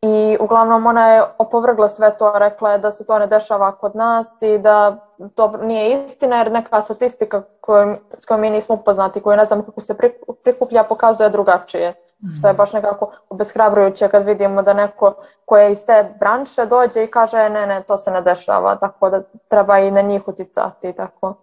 i 0.02 0.36
uglavnom 0.40 0.86
ona 0.86 1.08
je 1.08 1.22
opovrgla 1.38 1.88
sve 1.88 2.16
to, 2.18 2.32
rekla 2.36 2.72
je 2.72 2.78
da 2.78 2.92
se 2.92 3.06
to 3.06 3.18
ne 3.18 3.26
dešava 3.26 3.72
kod 3.72 3.96
nas 3.96 4.42
i 4.42 4.58
da 4.58 4.96
to 5.34 5.52
nije 5.62 6.04
istina 6.04 6.36
jer 6.36 6.52
neka 6.52 6.82
statistika 6.82 7.42
koju, 7.60 7.96
s 8.18 8.26
kojom 8.26 8.40
mi 8.40 8.50
nismo 8.50 8.74
upoznati, 8.74 9.20
koju 9.20 9.36
ne 9.36 9.44
znam 9.44 9.62
kako 9.62 9.80
se 9.80 9.96
prikuplja, 10.44 10.84
pokazuje 10.84 11.30
drugačije. 11.30 11.94
Što 12.38 12.49
je 12.49 12.55
baš 12.55 12.72
nekako 12.72 13.12
obeshrabrujuće 13.28 14.08
kad 14.08 14.26
vidimo 14.26 14.62
da 14.62 14.72
neko 14.72 15.14
ko 15.44 15.56
je 15.56 15.72
iz 15.72 15.78
te 15.87 16.14
branše 16.20 16.67
dođe 16.67 17.05
i 17.05 17.11
kaže 17.11 17.49
ne, 17.49 17.67
ne, 17.67 17.82
to 17.82 17.99
se 17.99 18.11
ne 18.11 18.20
dešava, 18.22 18.76
tako 18.76 19.11
da 19.11 19.22
treba 19.49 19.78
i 19.78 19.90
na 19.90 20.00
njih 20.00 20.28
uticati. 20.28 20.93
Tako. 20.96 21.34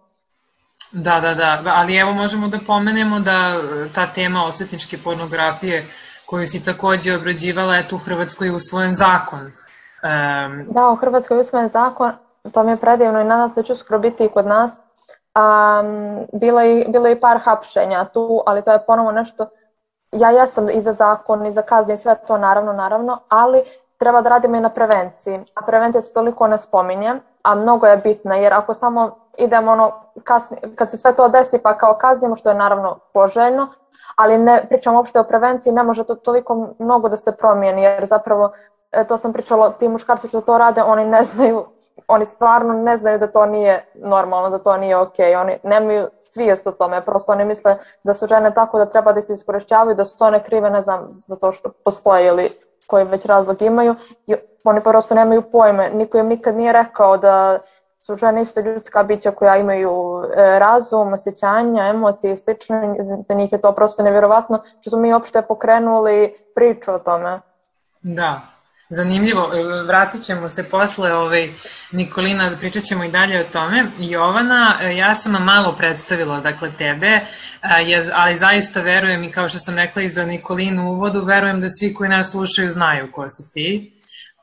Da, 0.92 1.20
da, 1.20 1.34
da, 1.34 1.62
ali 1.64 1.96
evo 1.96 2.12
možemo 2.12 2.48
da 2.48 2.58
pomenemo 2.66 3.20
da 3.20 3.52
ta 3.94 4.06
tema 4.06 4.44
osvetničke 4.44 4.96
pornografije 5.04 5.86
koju 6.26 6.46
si 6.46 6.64
takođe 6.64 7.16
obrađivala, 7.16 7.76
je 7.76 7.88
tu 7.88 7.96
u 7.96 7.98
Hrvatskoj 7.98 8.50
usvojen 8.50 8.92
zakon. 8.92 9.40
Um... 9.40 10.66
Da, 10.70 10.88
u 10.88 10.96
Hrvatskoj 10.96 11.36
je 11.36 11.40
usvojen 11.40 11.68
zakon, 11.68 12.12
to 12.52 12.64
mi 12.64 12.70
je 12.70 12.76
predivno 12.76 13.20
i 13.20 13.24
nadam 13.24 13.48
se 13.48 13.54
da 13.54 13.66
će 13.66 13.72
uskoro 13.72 13.98
biti 13.98 14.24
i 14.24 14.28
kod 14.28 14.46
nas. 14.46 14.72
Um, 14.72 16.26
bilo, 16.40 16.60
je, 16.60 16.84
bilo 16.88 17.06
je 17.06 17.20
par 17.20 17.38
hapšenja 17.44 18.04
tu, 18.04 18.42
ali 18.46 18.62
to 18.62 18.72
je 18.72 18.84
ponovo 18.86 19.12
nešto 19.12 19.46
ja 20.12 20.30
jesam 20.30 20.70
i 20.70 20.80
za 20.80 20.92
zakon 20.92 21.46
i 21.46 21.52
za 21.52 21.62
kazne 21.62 21.94
i 21.94 21.96
sve 21.96 22.16
to 22.26 22.38
naravno, 22.38 22.72
naravno, 22.72 23.18
ali 23.28 23.62
treba 23.98 24.20
da 24.20 24.28
radimo 24.28 24.56
i 24.56 24.60
na 24.60 24.68
prevenciji. 24.68 25.40
A 25.54 25.62
prevencija 25.66 26.02
se 26.02 26.12
toliko 26.12 26.46
ne 26.46 26.58
spominje, 26.58 27.14
a 27.42 27.54
mnogo 27.54 27.86
je 27.86 27.96
bitna, 27.96 28.36
jer 28.36 28.54
ako 28.54 28.74
samo 28.74 29.10
idemo 29.38 29.72
ono, 29.72 29.92
kasni, 30.24 30.56
kad 30.76 30.90
se 30.90 30.98
sve 30.98 31.16
to 31.16 31.28
desi 31.28 31.58
pa 31.58 31.78
kao 31.78 31.94
kaznimo, 31.94 32.36
što 32.36 32.48
je 32.48 32.54
naravno 32.54 32.98
poželjno, 33.12 33.68
ali 34.16 34.38
ne 34.38 34.66
pričamo 34.68 34.96
uopšte 34.96 35.20
o 35.20 35.24
prevenciji, 35.24 35.72
ne 35.72 35.82
može 35.82 36.04
to 36.04 36.14
toliko 36.14 36.68
mnogo 36.78 37.08
da 37.08 37.16
se 37.16 37.32
promijeni, 37.32 37.82
jer 37.82 38.06
zapravo, 38.06 38.52
e, 38.92 39.04
to 39.04 39.18
sam 39.18 39.32
pričala, 39.32 39.70
ti 39.70 39.88
muškarci 39.88 40.28
što 40.28 40.40
to 40.40 40.58
rade, 40.58 40.82
oni 40.82 41.04
ne 41.04 41.24
znaju, 41.24 41.64
oni 42.08 42.24
stvarno 42.24 42.72
ne 42.72 42.96
znaju 42.96 43.18
da 43.18 43.26
to 43.26 43.46
nije 43.46 43.84
normalno, 43.94 44.50
da 44.50 44.58
to 44.58 44.76
nije 44.76 44.96
okay. 44.96 45.40
oni 45.40 45.58
nemaju 45.62 46.08
svijest 46.38 46.66
o 46.66 46.72
tome, 46.72 47.04
prosto 47.04 47.32
oni 47.32 47.44
misle 47.44 47.76
da 48.04 48.14
su 48.14 48.26
žene 48.26 48.54
tako 48.54 48.78
da 48.78 48.86
treba 48.86 49.12
da 49.12 49.22
se 49.22 49.34
iskorišćavaju, 49.34 49.96
da 49.96 50.04
su 50.04 50.24
one 50.24 50.42
krive, 50.42 50.70
ne 50.70 50.82
znam, 50.82 51.08
zato 51.26 51.52
što 51.52 51.70
postoje 51.84 52.26
ili 52.26 52.50
koji 52.86 53.04
već 53.04 53.24
razlog 53.24 53.62
imaju. 53.62 53.94
I 54.26 54.34
oni 54.64 54.80
prosto 54.80 55.14
nemaju 55.14 55.42
pojme, 55.42 55.90
niko 55.90 56.18
im 56.18 56.28
nikad 56.28 56.56
nije 56.56 56.72
rekao 56.72 57.16
da 57.16 57.58
su 58.00 58.16
žene 58.16 58.42
isto 58.42 58.60
ljudska 58.60 59.02
bića 59.02 59.30
koja 59.30 59.56
imaju 59.56 60.22
e, 60.36 60.58
razum, 60.58 61.12
osjećanja, 61.12 61.86
emocije 61.86 62.32
i 62.32 62.36
slično, 62.36 62.96
za 63.28 63.34
njih 63.34 63.52
je 63.52 63.60
to 63.60 63.72
prosto 63.72 64.02
nevjerovatno 64.02 64.62
što 64.80 64.90
smo 64.90 64.98
mi 64.98 65.12
uopšte 65.12 65.42
pokrenuli 65.42 66.34
priču 66.54 66.92
o 66.92 66.98
tome. 66.98 67.40
Da, 68.02 68.40
Zanimljivo, 68.90 69.50
e, 69.54 69.82
vratit 69.82 70.22
ćemo 70.24 70.48
se 70.48 70.64
posle 70.64 71.14
ovaj, 71.14 71.50
Nikolina, 71.92 72.56
pričat 72.60 72.82
ćemo 72.82 73.04
i 73.04 73.10
dalje 73.10 73.40
o 73.40 73.44
tome. 73.52 73.86
Jovana, 73.98 74.74
e, 74.82 74.96
ja 74.96 75.14
sam 75.14 75.32
malo 75.32 75.72
predstavila 75.72 76.40
dakle, 76.40 76.70
tebe, 76.78 77.06
e, 77.06 77.22
ali 78.14 78.36
zaista 78.36 78.80
verujem 78.80 79.24
i 79.24 79.30
kao 79.30 79.48
što 79.48 79.58
sam 79.58 79.76
rekla 79.76 80.02
i 80.02 80.08
za 80.08 80.24
Nikolinu 80.24 80.88
u 80.88 80.92
uvodu, 80.92 81.24
verujem 81.24 81.60
da 81.60 81.68
svi 81.68 81.94
koji 81.94 82.10
nas 82.10 82.30
slušaju 82.30 82.70
znaju 82.70 83.12
ko 83.12 83.30
si 83.30 83.52
ti. 83.52 83.92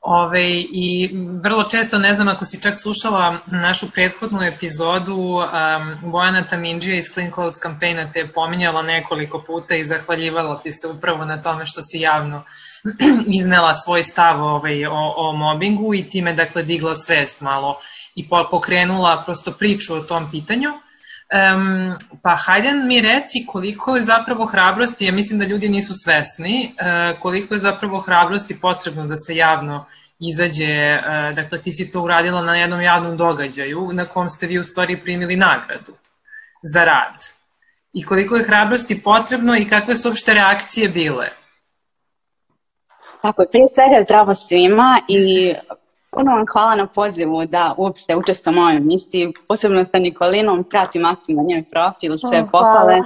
Ove, 0.02 0.46
I 0.72 1.10
vrlo 1.44 1.64
često, 1.64 2.00
ne 2.00 2.14
znam 2.14 2.28
ako 2.28 2.46
si 2.46 2.62
čak 2.62 2.80
slušala 2.80 3.38
našu 3.46 3.92
prethodnu 3.92 4.44
epizodu, 4.44 5.16
um, 5.16 6.12
Bojana 6.12 6.44
Tamindžija 6.44 6.98
iz 6.98 7.06
Clean 7.14 7.32
Clothes 7.32 7.60
kampejna 7.60 8.12
te 8.14 8.20
je 8.20 8.28
pominjala 8.28 8.82
nekoliko 8.82 9.44
puta 9.48 9.76
i 9.76 9.86
zahvaljivala 9.86 10.60
ti 10.64 10.74
se 10.74 10.88
upravo 10.88 11.26
na 11.26 11.42
tome 11.42 11.66
što 11.66 11.82
si 11.82 12.00
javno 12.00 12.44
iznela 13.40 13.76
svoj 13.76 14.04
stav 14.04 14.44
ovaj, 14.44 14.86
o, 14.86 15.14
o 15.18 15.34
mobingu 15.34 15.94
i 15.94 16.10
time 16.10 16.34
dakle 16.34 16.64
digla 16.64 16.96
svest 16.96 17.42
malo 17.42 17.78
i 18.16 18.28
pokrenula 18.52 19.24
prosto 19.26 19.52
priču 19.52 19.94
o 19.94 20.00
tom 20.00 20.32
pitanju. 20.32 20.70
Um, 21.26 21.98
pa 22.22 22.36
hajde 22.36 22.74
mi 22.74 23.02
reci 23.02 23.46
koliko 23.48 23.96
je 23.96 24.04
zapravo 24.04 24.46
hrabrosti, 24.46 25.06
ja 25.06 25.12
mislim 25.12 25.40
da 25.40 25.46
ljudi 25.46 25.70
nisu 25.70 25.94
svesni, 25.94 26.72
uh, 26.72 27.20
koliko 27.20 27.54
je 27.54 27.60
zapravo 27.60 28.00
hrabrosti 28.00 28.60
potrebno 28.60 29.08
da 29.08 29.18
se 29.18 29.36
javno 29.36 29.86
izađe, 30.20 31.00
uh, 31.00 31.36
dakle 31.36 31.62
ti 31.62 31.72
si 31.72 31.92
to 31.92 32.02
uradila 32.02 32.42
na 32.42 32.56
jednom 32.56 32.82
javnom 32.82 33.18
događaju 33.18 33.90
na 33.94 34.06
kom 34.06 34.30
ste 34.30 34.48
vi 34.48 34.60
u 34.60 34.64
stvari 34.64 34.98
primili 34.98 35.36
nagradu 35.36 35.94
za 36.64 36.86
rad. 36.86 37.26
I 37.94 38.04
koliko 38.04 38.36
je 38.36 38.44
hrabrosti 38.44 39.02
potrebno 39.04 39.56
i 39.58 39.68
kakve 39.68 39.96
su 39.96 40.08
uopšte 40.08 40.34
reakcije 40.34 40.90
bile? 40.90 41.45
Tako 43.26 43.42
je, 43.42 43.48
prije 43.48 43.68
svega 43.68 44.04
zdravo 44.04 44.36
svima 44.36 45.02
i 45.08 45.54
Puno 46.16 46.32
vam 46.32 46.46
hvala 46.52 46.76
na 46.76 46.88
pozivu 46.88 47.46
da 47.46 47.76
uopšte 47.78 48.16
učestvujem 48.16 48.58
u 48.58 48.62
ovoj 48.62 48.76
emisiji, 48.76 49.34
posebno 49.48 49.86
sa 49.86 50.00
Nikolinom, 50.00 50.64
pratim 50.64 51.06
aktivno 51.06 51.44
njen 51.44 51.64
profil, 51.64 52.18
sve 52.18 52.42
oh, 52.42 52.50
pohvale. 52.52 53.00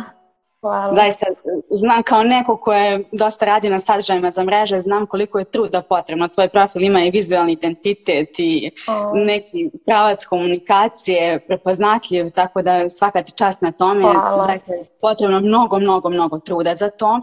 Hvala. 0.62 0.96
Zaista, 0.96 1.26
znam 1.72 2.04
kao 2.04 2.24
neko 2.24 2.58
ko 2.58 2.74
je 2.74 3.04
dosta 3.12 3.46
radio 3.46 3.72
na 3.72 3.80
sadržajima 3.80 4.32
za 4.32 4.44
mreže, 4.44 4.80
znam 4.80 5.06
koliko 5.06 5.40
je 5.40 5.46
truda 5.46 5.82
potrebno. 5.82 6.28
Tvoj 6.28 6.50
profil 6.50 6.84
ima 6.84 7.04
i 7.04 7.12
vizualni 7.12 7.54
identitet 7.54 8.30
i 8.38 8.72
oh. 8.88 9.12
neki 9.14 9.70
pravac 9.86 10.26
komunikacije, 10.26 11.40
prepoznatljiv, 11.48 12.30
tako 12.30 12.62
da 12.62 12.90
svaka 12.90 13.24
ti 13.24 13.32
čast 13.32 13.62
na 13.62 13.72
tome. 13.72 14.02
Hvala. 14.02 14.44
Zaista 14.44 14.74
je 14.74 14.86
potrebno 15.02 15.40
mnogo, 15.40 15.80
mnogo, 15.80 16.10
mnogo 16.10 16.40
truda 16.40 16.76
za 16.76 16.90
to. 16.90 17.22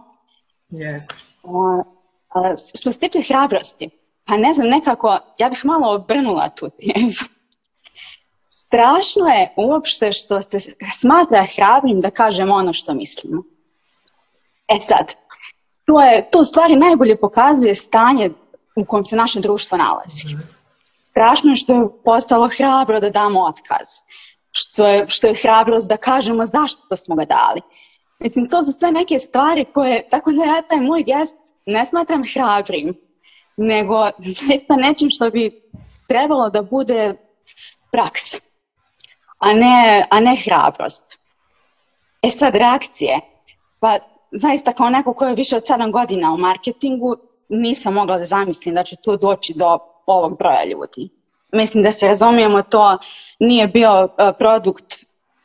Yes. 0.71 1.27
Uh, 1.43 1.96
što 2.79 2.93
se 2.93 2.99
tiče 2.99 3.23
hrabrosti, 3.23 3.91
pa 4.25 4.37
ne 4.37 4.55
znam, 4.55 4.69
nekako, 4.69 5.19
ja 5.39 5.49
bih 5.49 5.65
malo 5.65 5.95
obrnula 5.95 6.49
tu 6.49 6.71
tezu. 6.71 7.25
Strašno 8.49 9.27
je 9.27 9.53
uopšte 9.57 10.13
što 10.13 10.43
se 10.43 10.59
smatra 10.99 11.47
hrabrim 11.57 12.01
da 12.01 12.11
kažemo 12.11 12.55
ono 12.55 12.73
što 12.73 12.95
mislimo. 12.95 13.43
E 14.69 14.81
sad, 14.81 15.15
to, 15.85 16.01
je, 16.01 16.31
to 16.31 16.45
stvari 16.45 16.77
najbolje 16.77 17.17
pokazuje 17.17 17.75
stanje 17.75 18.31
u 18.77 18.85
kojem 18.85 19.05
se 19.05 19.17
naše 19.17 19.41
društvo 19.41 19.79
nalazi. 19.79 20.37
Strašno 21.03 21.51
je 21.51 21.57
što 21.57 21.75
je 21.75 21.89
postalo 22.05 22.49
hrabro 22.57 23.01
da 23.01 23.11
damo 23.11 23.41
otkaz. 23.41 23.89
Što 24.51 24.87
je, 24.87 25.07
što 25.09 25.27
je 25.27 25.35
hrabrost 25.43 25.89
da 25.89 25.97
kažemo 25.97 26.47
zašto 26.47 26.97
smo 26.97 27.15
ga 27.15 27.25
dali. 27.25 27.61
Mislim, 28.19 28.49
to 28.49 28.65
su 28.65 28.73
sve 28.73 28.93
neke 28.93 29.19
stvari 29.19 29.65
koje, 29.75 30.09
tako 30.09 30.33
da 30.33 30.45
ja 30.45 30.63
taj 30.63 30.81
moj 30.81 31.03
gest 31.03 31.39
ne 31.67 31.87
smatram 31.87 32.23
hrabrim, 32.35 32.95
nego 33.57 34.11
zaista 34.19 34.77
nečim 34.77 35.11
što 35.11 35.31
bi 35.31 35.63
trebalo 36.09 36.51
da 36.51 36.63
bude 36.63 37.15
praksa, 37.93 38.39
a 39.39 39.53
ne, 39.53 40.07
a 40.11 40.21
ne 40.21 40.37
hrabrost. 40.45 41.19
E 42.23 42.31
sad, 42.31 42.57
reakcije. 42.57 43.21
Pa 43.81 43.99
zaista 44.33 44.73
kao 44.73 44.91
neko 44.91 45.15
ko 45.15 45.27
je 45.27 45.35
više 45.35 45.57
od 45.57 45.63
7 45.63 45.93
godina 45.93 46.33
u 46.33 46.39
marketingu, 46.39 47.17
nisam 47.49 47.95
mogla 47.95 48.19
da 48.19 48.25
zamislim 48.25 48.75
da 48.75 48.85
će 48.85 48.97
to 48.97 49.17
doći 49.17 49.55
do 49.57 49.79
ovog 50.07 50.39
broja 50.39 50.65
ljudi. 50.65 51.09
Mislim 51.53 51.83
da 51.83 51.93
se 51.93 52.09
razumijemo, 52.09 52.63
to 52.63 52.99
nije 53.39 53.69
bio 53.69 54.05
uh, 54.05 54.11
produkt 54.39 54.95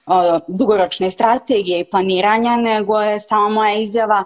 uh, 0.05 0.39
dugoročne 0.47 1.11
strategije 1.11 1.79
i 1.79 1.89
planiranja, 1.89 2.57
nego 2.57 3.01
je 3.01 3.19
samo 3.19 3.49
moja 3.49 3.75
izjava 3.75 4.23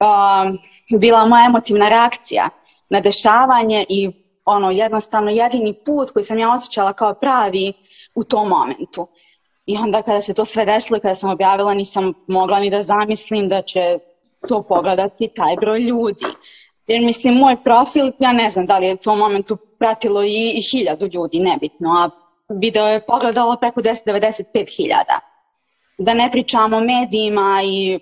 uh, 0.00 0.60
bila 0.98 1.26
moja 1.26 1.46
emotivna 1.46 1.88
reakcija 1.88 2.48
na 2.88 3.00
dešavanje 3.00 3.84
i 3.88 4.10
ono 4.44 4.70
jednostavno 4.70 5.30
jedini 5.30 5.74
put 5.84 6.10
koji 6.10 6.22
sam 6.22 6.38
ja 6.38 6.52
osjećala 6.52 6.92
kao 6.92 7.14
pravi 7.14 7.72
u 8.14 8.24
tom 8.24 8.48
momentu. 8.48 9.06
I 9.66 9.76
onda 9.76 10.02
kada 10.02 10.20
se 10.20 10.34
to 10.34 10.44
sve 10.44 10.64
desilo 10.64 10.96
i 10.96 11.00
kada 11.00 11.14
sam 11.14 11.30
objavila 11.30 11.74
nisam 11.74 12.12
mogla 12.26 12.60
ni 12.60 12.70
da 12.70 12.82
zamislim 12.82 13.48
da 13.48 13.62
će 13.62 13.98
to 14.48 14.62
pogledati 14.62 15.28
taj 15.28 15.56
broj 15.56 15.78
ljudi. 15.78 16.24
Jer 16.86 17.02
mislim, 17.02 17.34
moj 17.34 17.56
profil, 17.64 18.12
ja 18.18 18.32
ne 18.32 18.50
znam 18.50 18.66
da 18.66 18.78
li 18.78 18.86
je 18.86 18.94
u 18.94 18.96
tom 18.96 19.18
momentu 19.18 19.56
pratilo 19.78 20.22
i, 20.22 20.52
i 20.54 20.62
hiljadu 20.62 21.08
ljudi, 21.12 21.38
nebitno, 21.38 21.90
a 21.90 22.10
video 22.48 22.88
je 22.88 23.06
pogledalo 23.06 23.56
preko 23.56 23.80
1095 23.80 24.76
hiljada. 24.76 25.20
Da 25.98 26.14
ne 26.14 26.30
pričamo 26.30 26.76
o 26.76 26.80
medijima 26.80 27.60
i 27.64 27.98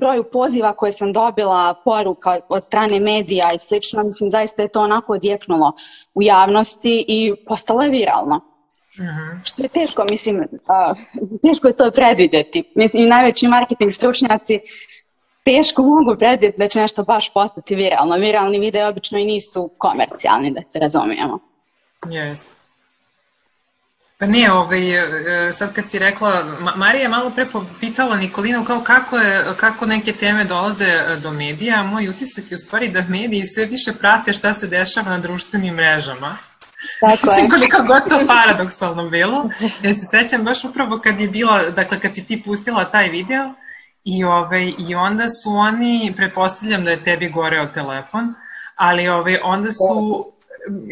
broju 0.00 0.24
poziva 0.24 0.72
koje 0.72 0.92
sam 0.92 1.12
dobila, 1.12 1.74
poruka 1.84 2.40
od 2.48 2.64
strane 2.64 3.00
medija 3.00 3.52
i 3.52 3.58
slično, 3.58 4.02
mislim 4.02 4.30
zaista 4.30 4.62
je 4.62 4.68
to 4.68 4.80
onako 4.80 5.12
odjeknulo 5.12 5.72
u 6.14 6.22
javnosti 6.22 7.04
i 7.08 7.34
postalo 7.46 7.82
je 7.82 7.90
viralno. 7.90 8.40
Uh 8.98 9.04
mhm. 9.04 9.08
-huh. 9.08 9.40
Što 9.44 9.62
je 9.62 9.68
teško, 9.68 10.04
mislim, 10.10 10.36
uh, 10.38 11.38
teško 11.42 11.68
je 11.68 11.76
to 11.76 11.90
predvideti. 11.90 12.72
Mislim, 12.74 13.02
i 13.02 13.08
najveći 13.08 13.48
marketing 13.48 13.92
stručnjaci 13.92 14.60
teško 15.44 15.82
mogu 15.82 16.18
predvideti 16.18 16.58
da 16.58 16.68
će 16.68 16.80
nešto 16.80 17.02
baš 17.02 17.32
postati 17.32 17.74
viralno. 17.74 18.16
Viralni 18.16 18.58
videi 18.58 18.84
obično 18.84 19.18
i 19.18 19.24
nisu 19.24 19.70
komercijalni, 19.78 20.50
da 20.50 20.60
se 20.68 20.78
razumijemo. 20.78 21.38
Jeste. 22.10 22.62
Pa 24.22 24.26
ne, 24.26 24.52
ovaj, 24.52 24.90
e, 25.48 25.52
sad 25.52 25.72
kad 25.74 25.90
si 25.90 25.98
rekla, 25.98 26.44
Marija 26.76 27.02
je 27.02 27.08
malo 27.08 27.30
pre 27.30 27.46
pitala 27.80 28.16
Nikolinu 28.16 28.64
kao 28.64 28.80
kako, 28.80 29.18
je, 29.18 29.44
kako 29.56 29.86
neke 29.86 30.12
teme 30.12 30.44
dolaze 30.44 30.84
e, 30.84 31.16
do 31.16 31.30
medija, 31.30 31.82
moj 31.82 32.08
utisak 32.08 32.50
je 32.50 32.54
u 32.54 32.58
stvari 32.58 32.88
da 32.88 33.04
mediji 33.08 33.44
sve 33.44 33.64
više 33.64 33.92
prate 33.92 34.32
šta 34.32 34.54
se 34.54 34.66
dešava 34.66 35.10
na 35.10 35.18
društvenim 35.18 35.74
mrežama. 35.74 36.36
Tako 37.00 37.30
je. 37.30 37.48
koliko 37.50 37.82
god 37.82 38.08
to 38.08 38.26
paradoksalno 38.26 39.08
bilo. 39.08 39.50
Ja 39.82 39.94
se 39.94 40.06
sećam 40.10 40.44
baš 40.44 40.64
upravo 40.64 41.00
kad 41.00 41.20
je 41.20 41.28
bila, 41.28 41.70
dakle 41.70 42.00
kad 42.00 42.14
si 42.14 42.24
ti 42.24 42.42
pustila 42.42 42.90
taj 42.90 43.08
video 43.08 43.54
i, 44.04 44.24
ovaj, 44.24 44.72
i 44.88 44.94
onda 44.94 45.28
su 45.28 45.50
oni, 45.50 46.14
prepostavljam 46.16 46.84
da 46.84 46.90
je 46.90 47.04
tebi 47.04 47.28
goreo 47.28 47.66
telefon, 47.66 48.34
ali 48.76 49.08
ovaj, 49.08 49.38
onda 49.42 49.72
su 49.72 50.32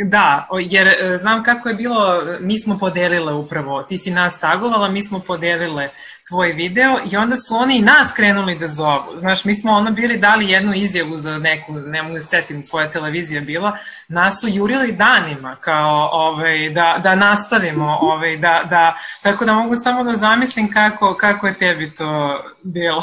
Da, 0.05 0.49
jer 0.61 0.89
e, 0.89 1.19
znam 1.19 1.43
kako 1.43 1.69
je 1.69 1.75
bilo, 1.75 2.23
mi 2.41 2.61
smo 2.61 2.79
podelile 2.79 3.33
upravo, 3.33 3.83
ti 3.83 3.99
si 3.99 4.11
nas 4.11 4.41
tagovala, 4.41 4.89
mi 4.89 5.03
smo 5.03 5.19
podelile 5.19 5.89
tvoj 6.29 6.53
video 6.53 6.99
i 7.13 7.17
onda 7.17 7.37
su 7.37 7.57
oni 7.57 7.77
i 7.77 7.83
nas 7.83 8.13
krenuli 8.17 8.59
da 8.59 8.69
zovu. 8.69 9.19
Znaš, 9.19 9.45
mi 9.45 9.55
smo 9.55 9.73
ono 9.73 9.91
bili 9.91 10.19
dali 10.19 10.51
jednu 10.51 10.73
izjavu 10.75 11.19
za 11.19 11.39
neku, 11.39 11.73
ne 11.73 12.03
mogu 12.03 12.15
da 12.15 12.23
setim 12.23 12.67
tvoja 12.67 12.91
televizija 12.91 13.41
bila, 13.41 13.79
nas 14.09 14.41
su 14.41 14.49
jurili 14.49 14.93
danima 14.93 15.57
kao 15.57 16.09
ovaj, 16.13 16.71
da, 16.71 17.01
da 17.03 17.15
nastavimo, 17.15 17.99
ovaj, 18.01 18.37
da, 18.37 18.63
da, 18.71 18.97
tako 19.23 19.45
da 19.45 19.53
mogu 19.53 19.77
samo 19.77 20.05
da 20.05 20.17
zamislim 20.17 20.73
kako, 20.73 21.15
kako 21.15 21.47
je 21.47 21.55
tebi 21.55 21.95
to 21.95 22.41
bilo. 22.63 23.03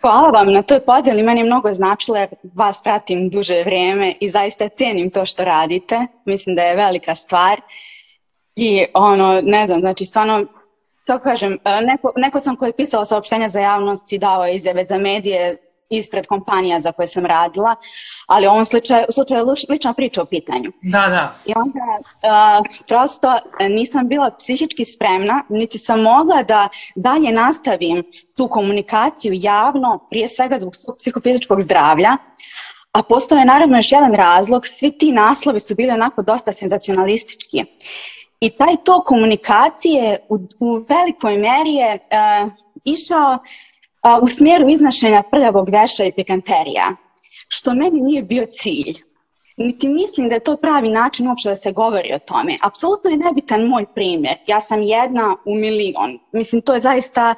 Hvala 0.00 0.28
vam 0.28 0.52
na 0.52 0.62
toj 0.62 0.80
podeli, 0.80 1.22
meni 1.22 1.40
je 1.40 1.44
mnogo 1.44 1.74
značilo 1.74 2.16
jer 2.16 2.28
vas 2.54 2.82
pratim 2.82 3.28
duže 3.28 3.62
vreme 3.64 4.14
i 4.20 4.30
zaista 4.30 4.68
cenim 4.68 5.10
to 5.10 5.26
što 5.26 5.44
radite. 5.44 6.06
Mislim 6.24 6.56
da 6.56 6.62
je 6.62 6.76
velika 6.76 7.14
stvar 7.14 7.60
i 8.56 8.84
ono, 8.94 9.40
ne 9.44 9.66
znam, 9.66 9.80
znači 9.80 10.04
stvarno, 10.04 10.46
kako 11.06 11.24
kažem, 11.24 11.58
neko, 11.86 12.12
neko 12.16 12.40
sam 12.40 12.56
koji 12.56 12.68
je 12.68 12.76
pisao 12.76 13.04
saopštenja 13.04 13.48
za 13.48 13.60
javnost 13.60 14.12
i 14.12 14.18
dao 14.18 14.46
izjave 14.48 14.84
za 14.84 14.98
medije, 14.98 15.56
ispred 15.90 16.26
kompanija 16.26 16.80
za 16.80 16.92
koje 16.92 17.06
sam 17.06 17.26
radila, 17.26 17.76
ali 18.26 18.46
u 18.46 18.50
ovom 18.50 18.64
slučaju, 18.64 19.04
u 19.08 19.12
slučaju 19.12 19.54
lična 19.68 19.92
priča 19.92 20.22
o 20.22 20.24
pitanju. 20.24 20.72
Da, 20.82 21.08
da. 21.08 21.34
I 21.46 21.52
onda 21.56 21.80
uh, 22.00 22.66
prosto 22.88 23.38
nisam 23.60 24.08
bila 24.08 24.30
psihički 24.38 24.84
spremna, 24.84 25.42
niti 25.48 25.78
sam 25.78 26.02
mogla 26.02 26.42
da 26.42 26.68
dalje 26.94 27.32
nastavim 27.32 28.02
tu 28.36 28.48
komunikaciju 28.48 29.32
javno, 29.36 30.06
prije 30.10 30.28
svega 30.28 30.60
zbog 30.60 30.74
psihofizičkog 30.98 31.62
zdravlja, 31.62 32.16
A 32.92 33.02
postoje 33.02 33.44
naravno 33.44 33.76
još 33.78 33.92
jedan 33.92 34.14
razlog, 34.14 34.66
svi 34.66 34.98
ti 34.98 35.12
naslovi 35.12 35.60
su 35.60 35.74
bili 35.74 35.90
onako 35.90 36.22
dosta 36.22 36.52
senzacionalistički. 36.52 37.64
I 38.40 38.50
taj 38.50 38.76
to 38.84 39.02
komunikacije 39.04 40.26
u, 40.28 40.34
u 40.60 40.84
velikoj 40.88 41.38
meri 41.38 41.74
je 41.74 41.94
uh, 41.94 42.52
išao 42.84 43.38
a, 44.02 44.18
u 44.22 44.28
smjeru 44.28 44.68
iznošenja 44.68 45.22
prljavog 45.30 45.68
veša 45.68 46.04
i 46.04 46.12
pikanterija, 46.12 46.96
što 47.48 47.74
meni 47.74 48.00
nije 48.00 48.22
bio 48.22 48.46
cilj. 48.46 48.94
Niti 49.56 49.88
mislim 49.88 50.28
da 50.28 50.34
je 50.34 50.44
to 50.44 50.56
pravi 50.56 50.88
način 50.88 51.28
uopšte 51.28 51.48
da 51.48 51.56
se 51.56 51.72
govori 51.72 52.14
o 52.14 52.18
tome. 52.18 52.56
Apsolutno 52.62 53.10
je 53.10 53.16
nebitan 53.16 53.64
moj 53.64 53.86
primjer. 53.94 54.36
Ja 54.46 54.60
sam 54.60 54.82
jedna 54.82 55.36
u 55.44 55.54
milion. 55.54 56.18
Mislim, 56.32 56.62
to 56.62 56.74
je 56.74 56.80
zaista 56.80 57.34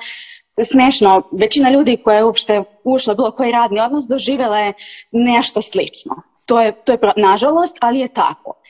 smešno. 0.72 1.22
Većina 1.32 1.70
ljudi 1.70 1.96
koja 1.96 2.16
je 2.16 2.24
uopšte 2.24 2.62
ušla 2.84 3.14
bilo 3.14 3.30
koji 3.30 3.52
radni 3.52 3.80
odnos 3.80 4.04
doživjela 4.04 4.58
je 4.58 4.72
nešto 5.12 5.62
slično. 5.62 6.22
to 6.46 6.60
je, 6.60 6.72
to 6.84 6.92
je 6.92 6.98
nažalost, 7.16 7.76
ali 7.80 7.98
je 7.98 8.08
tako. 8.08 8.61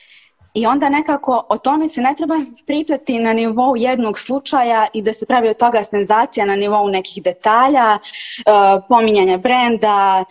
I 0.53 0.65
onda 0.65 0.89
nekako 0.89 1.45
o 1.49 1.57
tome 1.57 1.89
se 1.89 2.01
ne 2.01 2.13
treba 2.17 2.35
pričati 2.65 3.19
na 3.19 3.33
nivou 3.33 3.75
jednog 3.77 4.19
slučaja 4.19 4.87
i 4.93 5.01
da 5.01 5.13
se 5.13 5.25
pravi 5.25 5.49
od 5.49 5.57
toga 5.57 5.83
senzacija 5.83 6.45
na 6.45 6.55
nivou 6.55 6.89
nekih 6.89 7.23
detalja, 7.23 7.97
uh, 7.97 8.83
pominjanja 8.89 9.37
brenda 9.37 10.23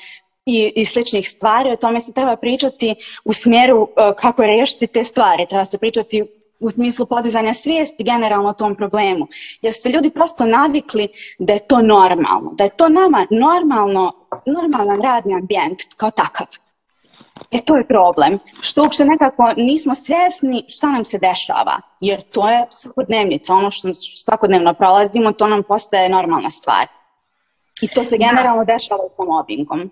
i, 0.47 0.73
i 0.77 0.85
sličnih 0.85 1.29
stvari. 1.29 1.73
O 1.73 1.77
tome 1.77 2.01
se 2.01 2.13
treba 2.13 2.37
pričati 2.37 2.95
u 3.25 3.33
smjeru 3.33 3.83
uh, 3.83 3.89
kako 4.17 4.43
rešiti 4.43 4.87
te 4.87 5.05
stvari. 5.05 5.47
Treba 5.49 5.65
se 5.65 5.79
pričati 5.79 6.25
u 6.61 6.71
smislu 6.71 7.07
podizanja 7.07 7.55
svijesti 7.55 8.05
generalno 8.05 8.49
o 8.49 8.53
tom 8.53 8.77
problemu. 8.77 9.27
Jer 9.63 9.75
se 9.75 9.89
ljudi 9.89 10.11
prosto 10.11 10.47
navikli 10.47 11.09
da 11.39 11.53
je 11.53 11.59
to 11.59 11.83
normalno, 11.83 12.53
da 12.53 12.65
je 12.65 12.71
to 12.71 12.89
nama 12.89 13.27
normalno, 13.31 14.13
normalan 14.47 15.03
radni 15.03 15.35
ambijent 15.35 15.83
kao 15.97 16.11
takav. 16.11 16.47
E 17.51 17.61
to 17.65 17.77
je 17.77 17.85
problem, 17.85 18.39
što 18.61 18.83
uopšte 18.83 19.05
nekako 19.05 19.53
nismo 19.57 19.95
svjesni 19.95 20.65
šta 20.69 20.87
nam 20.87 21.05
se 21.05 21.19
dešava, 21.19 21.81
jer 22.01 22.21
to 22.21 22.49
je 22.49 22.67
svakodnevnica, 22.71 23.55
ono 23.55 23.71
što 23.71 23.95
svakodnevno 24.25 24.75
prolazimo, 24.75 25.33
to 25.33 25.49
nam 25.49 25.63
postaje 25.63 26.09
normalna 26.09 26.51
stvar. 26.51 26.87
I 27.83 27.89
to 27.89 28.05
se 28.05 28.19
da. 28.19 28.27
generalno 28.27 28.65
dešava 28.65 29.09
sa 29.17 29.23
mobbingom. 29.25 29.91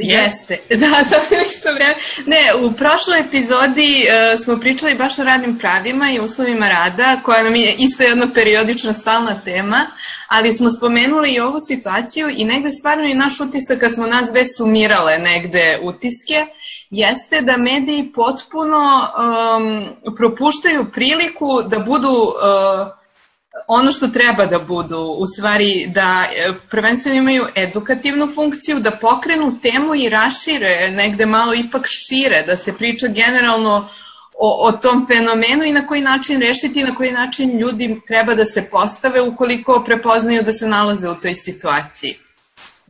Jeste, 0.00 0.58
da, 0.80 1.04
sad 1.10 1.20
isto 1.46 1.72
vreme. 1.72 1.94
Ne, 2.26 2.54
u 2.64 2.72
prošloj 2.72 3.20
epizodi 3.20 4.04
uh, 4.04 4.40
smo 4.40 4.60
pričali 4.60 4.94
baš 4.94 5.18
o 5.18 5.24
radnim 5.24 5.58
pravima 5.58 6.10
i 6.10 6.20
uslovima 6.20 6.68
rada, 6.68 7.20
koja 7.22 7.42
nam 7.42 7.54
je 7.54 7.74
isto 7.78 8.02
jedna 8.02 8.28
periodična 8.34 8.94
stalna 8.94 9.40
tema, 9.44 9.86
ali 10.28 10.52
smo 10.52 10.70
spomenuli 10.70 11.30
i 11.30 11.40
ovu 11.40 11.60
situaciju 11.60 12.28
i 12.36 12.44
negde 12.44 12.72
stvarno 12.72 13.04
i 13.04 13.14
naš 13.14 13.40
utisak 13.40 13.78
kad 13.78 13.94
smo 13.94 14.06
nas 14.06 14.30
dve 14.30 14.46
sumirale 14.46 15.18
negde 15.18 15.78
utiske, 15.82 16.46
jeste 16.90 17.40
da 17.40 17.56
mediji 17.56 18.12
potpuno 18.14 19.00
um, 19.00 20.14
propuštaju 20.16 20.86
priliku 20.92 21.62
da 21.62 21.78
budu 21.78 22.08
uh, 22.08 22.98
ono 23.66 23.92
što 23.92 24.08
treba 24.08 24.46
da 24.46 24.58
budu, 24.58 24.98
u 24.98 25.26
stvari 25.26 25.86
da 25.94 26.24
e, 26.36 26.52
prvenstveno 26.70 27.18
imaju 27.18 27.46
edukativnu 27.54 28.28
funkciju, 28.34 28.80
da 28.80 28.90
pokrenu 28.90 29.58
temu 29.62 29.94
i 29.94 30.08
rašire 30.08 30.90
negde 30.90 31.26
malo 31.26 31.54
ipak 31.54 31.86
šire, 31.86 32.42
da 32.46 32.56
se 32.56 32.76
priča 32.76 33.06
generalno 33.06 33.88
o, 34.38 34.68
o 34.68 34.72
tom 34.72 35.06
fenomenu 35.06 35.64
i 35.64 35.72
na 35.72 35.86
koji 35.86 36.00
način 36.00 36.40
rešiti, 36.40 36.84
na 36.84 36.94
koji 36.94 37.12
način 37.12 37.58
ljudi 37.58 38.00
treba 38.06 38.34
da 38.34 38.44
se 38.44 38.68
postave 38.70 39.20
ukoliko 39.20 39.82
prepoznaju 39.86 40.42
da 40.42 40.52
se 40.52 40.66
nalaze 40.66 41.08
u 41.08 41.14
toj 41.14 41.34
situaciji. 41.34 42.27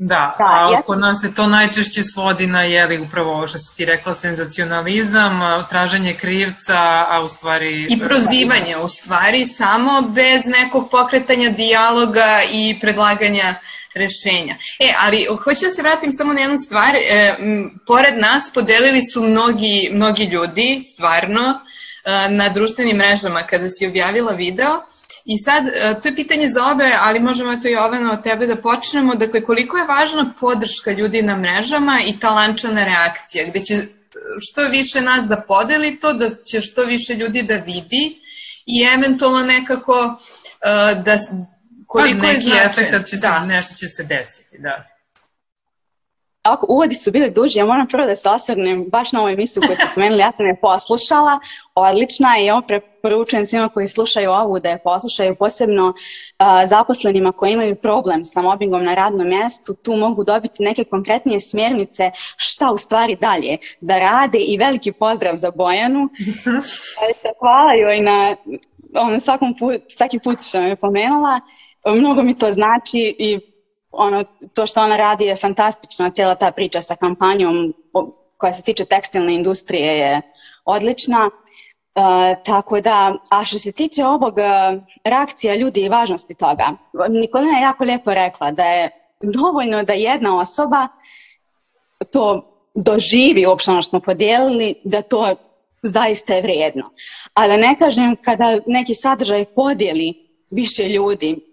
Da, 0.00 0.37
da 0.38 0.45
a 0.45 0.73
ja... 0.73 0.83
kod 0.83 0.99
nas 0.99 1.21
se 1.21 1.35
to 1.35 1.47
najčešće 1.47 2.02
svodi 2.02 2.47
na, 2.47 2.62
jeli, 2.62 2.99
upravo 2.99 3.33
ovo 3.33 3.49
što 3.49 3.59
si 3.59 3.76
ti 3.76 3.85
rekla, 3.85 4.14
senzacionalizam, 4.14 5.40
traženje 5.71 6.14
krivca, 6.14 7.07
a 7.11 7.23
u 7.25 7.28
stvari... 7.28 7.87
I 7.90 8.00
prozivanje, 8.00 8.76
u 8.83 8.88
stvari, 8.88 9.47
samo 9.47 10.02
bez 10.02 10.47
nekog 10.47 10.90
pokretanja 10.90 11.50
dijaloga 11.50 12.40
i 12.52 12.78
predlaganja 12.81 13.55
rešenja. 13.95 14.57
E, 14.81 14.95
ali 14.99 15.26
hoću 15.45 15.61
da 15.64 15.71
se 15.71 15.83
vratim 15.83 16.12
samo 16.12 16.33
na 16.33 16.40
jednu 16.40 16.59
stvar. 16.59 16.95
E, 16.97 17.35
m, 17.38 17.81
pored 17.87 18.19
nas 18.19 18.52
podelili 18.55 19.02
su 19.02 19.23
mnogi, 19.23 19.90
mnogi 19.93 20.25
ljudi, 20.25 20.81
stvarno, 20.95 21.61
e, 22.05 22.31
na 22.31 22.49
društvenim 22.49 22.97
mrežama 22.97 23.43
kada 23.43 23.71
si 23.71 23.87
objavila 23.87 24.33
video 24.33 24.83
I 25.30 25.38
sad, 25.38 25.66
e, 25.66 26.00
to 26.02 26.08
je 26.08 26.14
pitanje 26.14 26.49
za 26.49 26.66
obe, 26.66 26.92
ali 27.00 27.20
možemo 27.20 27.56
to 27.56 27.68
Jovana 27.68 28.12
od 28.12 28.23
tebe 28.23 28.47
da 28.47 28.56
počnemo. 28.56 29.14
Dakle, 29.14 29.40
koliko 29.40 29.76
je 29.76 29.87
važna 29.87 30.32
podrška 30.40 30.90
ljudi 30.90 31.23
na 31.23 31.37
mrežama 31.37 32.00
i 32.06 32.18
ta 32.18 32.30
lančana 32.30 32.85
reakcija, 32.85 33.44
gde 33.49 33.61
će 33.61 33.82
što 34.38 34.68
više 34.68 35.00
nas 35.00 35.25
da 35.25 35.44
podeli 35.49 36.00
to, 36.00 36.12
da 36.12 36.30
će 36.50 36.61
što 36.61 36.85
više 36.85 37.14
ljudi 37.14 37.42
da 37.42 37.54
vidi 37.54 38.20
i 38.66 38.82
eventualno 38.94 39.42
nekako 39.42 39.92
uh, 39.92 41.04
da 41.04 41.18
koliko 41.87 42.20
pa, 42.20 42.26
je 42.26 42.40
značaj. 42.40 42.85
Neki 42.85 42.90
efekt 42.90 43.08
će 43.08 43.16
da. 43.16 43.40
se, 43.40 43.47
nešto 43.47 43.75
će 43.75 43.88
se 43.88 44.04
desiti, 44.04 44.58
da. 44.58 44.98
Ovako, 46.49 46.67
uvodi 46.69 46.95
su 46.95 47.11
bili 47.11 47.31
duži, 47.31 47.59
ja 47.59 47.67
moram 47.67 47.87
prvo 47.87 48.07
da 48.07 48.17
se 48.17 48.28
osvrnem 48.28 48.85
baš 48.88 49.12
na 49.12 49.21
ovu 49.21 49.28
emisiju 49.28 49.62
koju 49.67 49.76
ste 49.76 49.87
pomenuli, 49.95 50.21
ja 50.21 50.33
sam 50.37 50.47
je 50.47 50.61
poslušala, 50.61 51.38
odlična 51.75 52.37
je 52.37 52.47
i 52.47 52.50
ovo 52.50 52.62
preporučujem 52.62 53.47
svima 53.47 53.69
koji 53.69 53.87
slušaju 53.87 54.30
ovu 54.30 54.61
da 54.61 54.69
je 54.69 54.78
poslušaju, 54.78 55.34
posebno 55.34 55.89
uh, 55.89 56.47
zaposlenima 56.67 57.32
koji 57.32 57.52
imaju 57.52 57.76
problem 57.76 58.25
sa 58.25 58.43
mobbingom 58.43 58.84
na 58.84 58.95
radnom 58.95 59.28
mjestu, 59.28 59.75
tu 59.75 59.97
mogu 59.97 60.25
dobiti 60.25 60.63
neke 60.63 60.84
konkretnije 60.84 61.41
smjernice 61.41 62.11
šta 62.37 62.73
u 62.73 62.78
stvari 62.78 63.17
dalje 63.17 63.56
da 63.80 63.99
rade 63.99 64.39
i 64.39 64.58
veliki 64.58 64.93
pozdrav 64.93 65.37
za 65.37 65.50
Bojanu. 65.50 66.08
Hvala 67.41 67.73
joj 67.73 68.00
na 68.00 68.37
on, 68.95 69.21
svakom 69.21 69.56
put, 69.58 69.82
svaki 69.89 70.19
put 70.19 70.39
što 70.43 70.61
me 70.61 70.69
je 70.69 70.76
pomenula, 70.76 71.41
mnogo 71.87 72.23
mi 72.23 72.39
to 72.39 72.52
znači 72.52 73.17
i 73.19 73.41
ono, 73.90 74.24
to 74.54 74.66
što 74.66 74.82
ona 74.82 74.96
radi 74.96 75.24
je 75.24 75.36
fantastično, 75.36 76.10
cijela 76.10 76.34
ta 76.34 76.50
priča 76.50 76.80
sa 76.80 76.96
kampanjom 76.96 77.74
koja 78.36 78.52
se 78.52 78.62
tiče 78.62 78.84
tekstilne 78.84 79.34
industrije 79.34 79.98
je 79.98 80.20
odlična. 80.64 81.30
Uh, 81.94 82.42
tako 82.44 82.80
da, 82.80 83.16
a 83.30 83.44
što 83.44 83.58
se 83.58 83.72
tiče 83.72 84.04
ovog 84.04 84.34
uh, 84.38 84.82
reakcija 85.04 85.54
ljudi 85.54 85.80
i 85.80 85.88
važnosti 85.88 86.34
toga, 86.34 86.72
Nikolina 87.08 87.56
je 87.58 87.62
jako 87.62 87.84
lijepo 87.84 88.14
rekla 88.14 88.50
da 88.50 88.64
je 88.64 88.90
dovoljno 89.22 89.82
da 89.82 89.92
jedna 89.92 90.38
osoba 90.38 90.88
to 92.12 92.54
doživi 92.74 93.46
uopšte 93.46 93.70
ono 93.70 93.82
što 93.82 93.90
smo 93.90 94.00
podijelili, 94.00 94.74
da 94.84 95.02
to 95.02 95.34
zaista 95.82 96.34
je 96.34 96.42
vrijedno. 96.42 96.90
A 97.34 97.48
da 97.48 97.56
ne 97.56 97.76
kažem 97.78 98.16
kada 98.22 98.58
neki 98.66 98.94
sadržaj 98.94 99.44
podijeli 99.44 100.14
više 100.50 100.88
ljudi, 100.88 101.48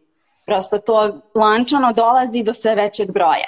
Prosto 0.45 0.77
to 0.79 1.21
lančano 1.35 1.93
dolazi 1.93 2.43
do 2.43 2.53
sve 2.53 2.75
većeg 2.75 3.11
broja. 3.11 3.47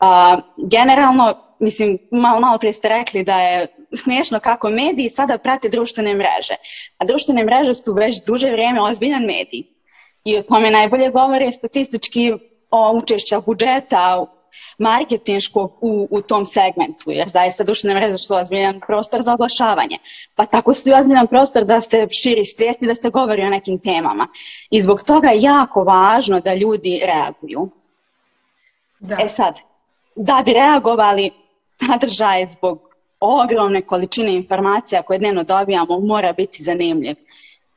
A, 0.00 0.38
generalno, 0.56 1.34
mislim, 1.58 1.96
malo, 2.10 2.40
malo 2.40 2.58
prije 2.58 2.72
ste 2.72 2.88
rekli 2.88 3.24
da 3.24 3.40
je 3.40 3.66
smiješno 3.96 4.40
kako 4.40 4.70
mediji 4.70 5.08
sada 5.08 5.38
prate 5.38 5.68
društvene 5.68 6.14
mreže. 6.14 6.54
A 6.98 7.04
društvene 7.04 7.44
mreže 7.44 7.74
su 7.74 7.92
već 7.92 8.24
duže 8.26 8.50
vrijeme 8.50 8.82
ozbiljan 8.82 9.22
medij. 9.22 9.62
I 10.24 10.38
o 10.38 10.42
tome 10.42 10.70
najbolje 10.70 11.10
govore 11.10 11.52
statistički 11.52 12.32
o 12.70 12.92
učešća 12.92 13.40
budžeta 13.40 14.26
marketinškog 14.78 15.72
u, 15.80 16.08
u 16.10 16.20
tom 16.20 16.46
segmentu, 16.46 17.10
jer 17.10 17.28
zaista 17.28 17.64
društvene 17.64 18.00
mreže 18.00 18.16
su 18.16 18.34
ozbiljan 18.34 18.80
prostor 18.80 19.22
za 19.22 19.32
oglašavanje. 19.32 19.98
Pa 20.34 20.46
tako 20.46 20.74
su 20.74 20.88
i 20.88 20.92
ozbiljan 20.92 21.26
prostor 21.26 21.64
da 21.64 21.80
se 21.80 22.06
širi 22.10 22.44
svijest 22.44 22.82
i 22.82 22.86
da 22.86 22.94
se 22.94 23.10
govori 23.10 23.42
o 23.42 23.50
nekim 23.50 23.78
temama. 23.78 24.28
I 24.70 24.80
zbog 24.80 25.02
toga 25.02 25.28
je 25.28 25.42
jako 25.42 25.84
važno 25.84 26.40
da 26.40 26.54
ljudi 26.54 27.00
reaguju. 27.04 27.70
Da. 28.98 29.16
E 29.20 29.28
sad, 29.28 29.60
da 30.14 30.42
bi 30.44 30.52
reagovali, 30.52 31.30
sadržaj 31.80 32.46
zbog 32.46 32.80
ogromne 33.20 33.82
količine 33.82 34.34
informacija 34.34 35.02
koje 35.02 35.18
dnevno 35.18 35.44
dobijamo 35.44 36.00
mora 36.00 36.32
biti 36.32 36.62
zanimljiv. 36.62 37.16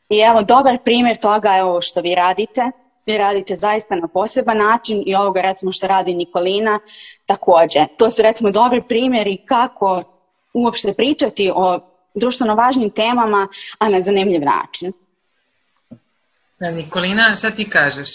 I 0.10 0.20
evo, 0.20 0.44
dobar 0.44 0.78
primjer 0.84 1.18
toga 1.18 1.50
je 1.50 1.64
ovo 1.64 1.82
što 1.82 2.02
vi 2.02 2.16
radite– 2.16 2.72
vi 3.06 3.18
radite 3.18 3.56
zaista 3.56 3.96
na 3.96 4.08
poseban 4.08 4.58
način 4.58 5.04
i 5.06 5.16
ovoga 5.16 5.42
recimo 5.42 5.72
što 5.72 5.88
radi 5.88 6.16
Nikolina 6.16 6.80
takođe. 7.26 7.86
To 7.98 8.12
su 8.12 8.22
recimo 8.22 8.52
dobri 8.52 8.82
primjeri 8.82 9.38
kako 9.46 10.04
uopšte 10.54 10.94
pričati 10.94 11.52
o 11.56 11.80
društveno 12.16 12.56
važnim 12.56 12.90
temama, 12.90 13.48
a 13.80 13.90
na 13.90 14.02
zanimljiv 14.02 14.42
način. 14.42 14.94
Nikolina, 16.60 17.36
šta 17.36 17.52
ti 17.52 17.70
kažeš? 17.70 18.10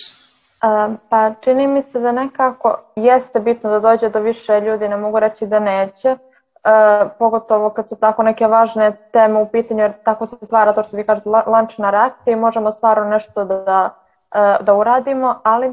Pa 1.08 1.34
čini 1.44 1.66
mi 1.66 1.82
se 1.82 2.00
da 2.00 2.12
nekako 2.12 2.80
jeste 2.96 3.40
bitno 3.40 3.70
da 3.70 3.80
dođe 3.80 4.08
do 4.08 4.20
više 4.20 4.60
ljudi, 4.60 4.88
ne 4.88 4.96
mogu 4.96 5.20
reći 5.20 5.46
da 5.46 5.60
neće, 5.60 6.10
uh, 6.10 7.10
pogotovo 7.18 7.70
kad 7.70 7.88
su 7.88 7.96
tako 7.96 8.22
neke 8.22 8.46
važne 8.46 8.96
teme 9.12 9.38
u 9.38 9.48
pitanju, 9.48 9.80
jer 9.80 9.92
tako 10.04 10.26
se 10.26 10.36
stvara 10.42 10.72
to 10.72 10.82
što 10.82 10.96
vi 10.96 11.04
kažete 11.04 11.28
lančna 11.28 11.90
reakcija 11.90 12.32
i 12.32 12.40
možemo 12.40 12.72
stvarno 12.72 13.04
nešto 13.04 13.44
da 13.44 14.03
da 14.60 14.74
uradimo, 14.74 15.40
ali 15.42 15.66
e, 15.66 15.72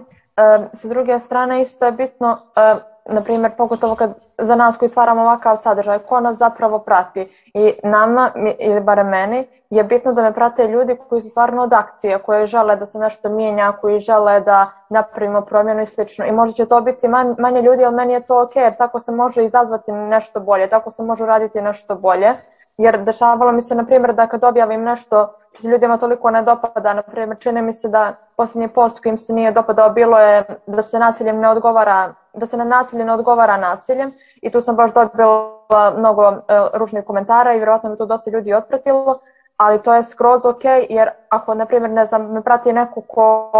sa 0.74 0.88
druge 0.88 1.20
strane 1.20 1.62
isto 1.62 1.86
je 1.86 1.92
bitno, 1.92 2.38
e, 2.56 2.76
na 3.06 3.22
primjer, 3.22 3.52
pogotovo 3.58 3.96
kad 3.96 4.14
za 4.38 4.56
nas 4.56 4.78
koji 4.78 4.90
stvaramo 4.90 5.22
ovakav 5.22 5.58
sadržaj, 5.58 6.00
ko 6.00 6.20
nas 6.20 6.38
zapravo 6.38 6.80
prati. 6.80 7.52
I 7.54 7.74
nama, 7.84 8.32
ili 8.60 8.80
bare 8.80 9.04
meni, 9.04 9.48
je 9.70 9.84
bitno 9.84 10.14
da 10.14 10.22
me 10.22 10.34
prate 10.34 10.68
ljudi 10.68 10.98
koji 11.10 11.22
su 11.22 11.30
stvarno 11.30 11.64
od 11.64 11.74
akcije, 11.74 12.20
koji 12.20 12.48
žele 12.48 12.76
da 12.76 12.86
se 12.86 13.00
nešto 13.00 13.30
mijenja, 13.30 13.72
koji 13.82 14.00
žele 14.00 14.40
da 14.40 14.72
napravimo 14.90 15.42
promjenu 15.42 15.82
i 15.82 15.86
slično. 15.86 16.26
I 16.26 16.32
možda 16.32 16.54
će 16.54 16.66
to 16.66 16.82
biti 16.82 17.08
manje 17.38 17.62
ljudi, 17.62 17.86
ali 17.86 17.96
meni 17.96 18.14
je 18.14 18.20
to 18.22 18.44
ok, 18.44 18.56
jer 18.56 18.78
tako 18.78 19.00
se 19.00 19.12
može 19.12 19.46
izazvati 19.46 19.92
nešto 19.92 20.40
bolje, 20.40 20.70
tako 20.70 20.92
se 20.92 21.04
može 21.04 21.24
uraditi 21.24 21.62
nešto 21.62 21.96
bolje. 21.96 22.30
Jer 22.78 23.04
dešavalo 23.04 23.52
mi 23.52 23.62
se, 23.62 23.76
na 23.76 23.86
primjer, 23.86 24.14
da 24.14 24.28
kad 24.28 24.44
objavim 24.44 24.84
nešto 24.84 25.34
ljudima 25.64 25.98
toliko 25.98 26.32
ne 26.32 26.42
dopada, 26.42 26.94
na 26.94 27.02
primjer, 27.02 27.38
čini 27.40 27.62
mi 27.62 27.74
se 27.74 27.88
da 27.88 28.14
posljednji 28.38 28.68
post 28.68 29.00
kojim 29.00 29.18
se 29.18 29.34
nije 29.34 29.52
dopadao 29.52 29.90
bilo 29.90 30.20
je 30.20 30.44
da 30.68 30.84
se 30.84 31.00
nasiljem 31.00 31.40
ne 31.40 31.50
odgovara, 31.50 32.14
da 32.34 32.46
se 32.46 32.58
na 32.58 32.64
nasilje 32.64 33.06
ne 33.06 33.14
odgovara 33.14 33.58
nasiljem 33.58 34.14
i 34.42 34.52
tu 34.52 34.62
sam 34.62 34.76
baš 34.76 34.94
dobila 34.94 35.94
mnogo 35.98 36.30
uh, 36.30 36.36
ružnih 36.74 37.04
komentara 37.04 37.54
i 37.54 37.58
vjerojatno 37.58 37.90
me 37.90 37.98
to 37.98 38.06
dosta 38.06 38.32
ljudi 38.32 38.54
otpratilo, 38.54 39.20
ali 39.58 39.82
to 39.82 39.94
je 39.94 40.04
skroz 40.04 40.46
ok, 40.46 40.64
jer 40.90 41.10
ako, 41.30 41.54
na 41.54 41.66
primjer, 41.66 41.92
ne 41.92 42.06
znam, 42.06 42.32
me 42.32 42.42
prati 42.42 42.74
neko 42.74 43.02
ko 43.02 43.52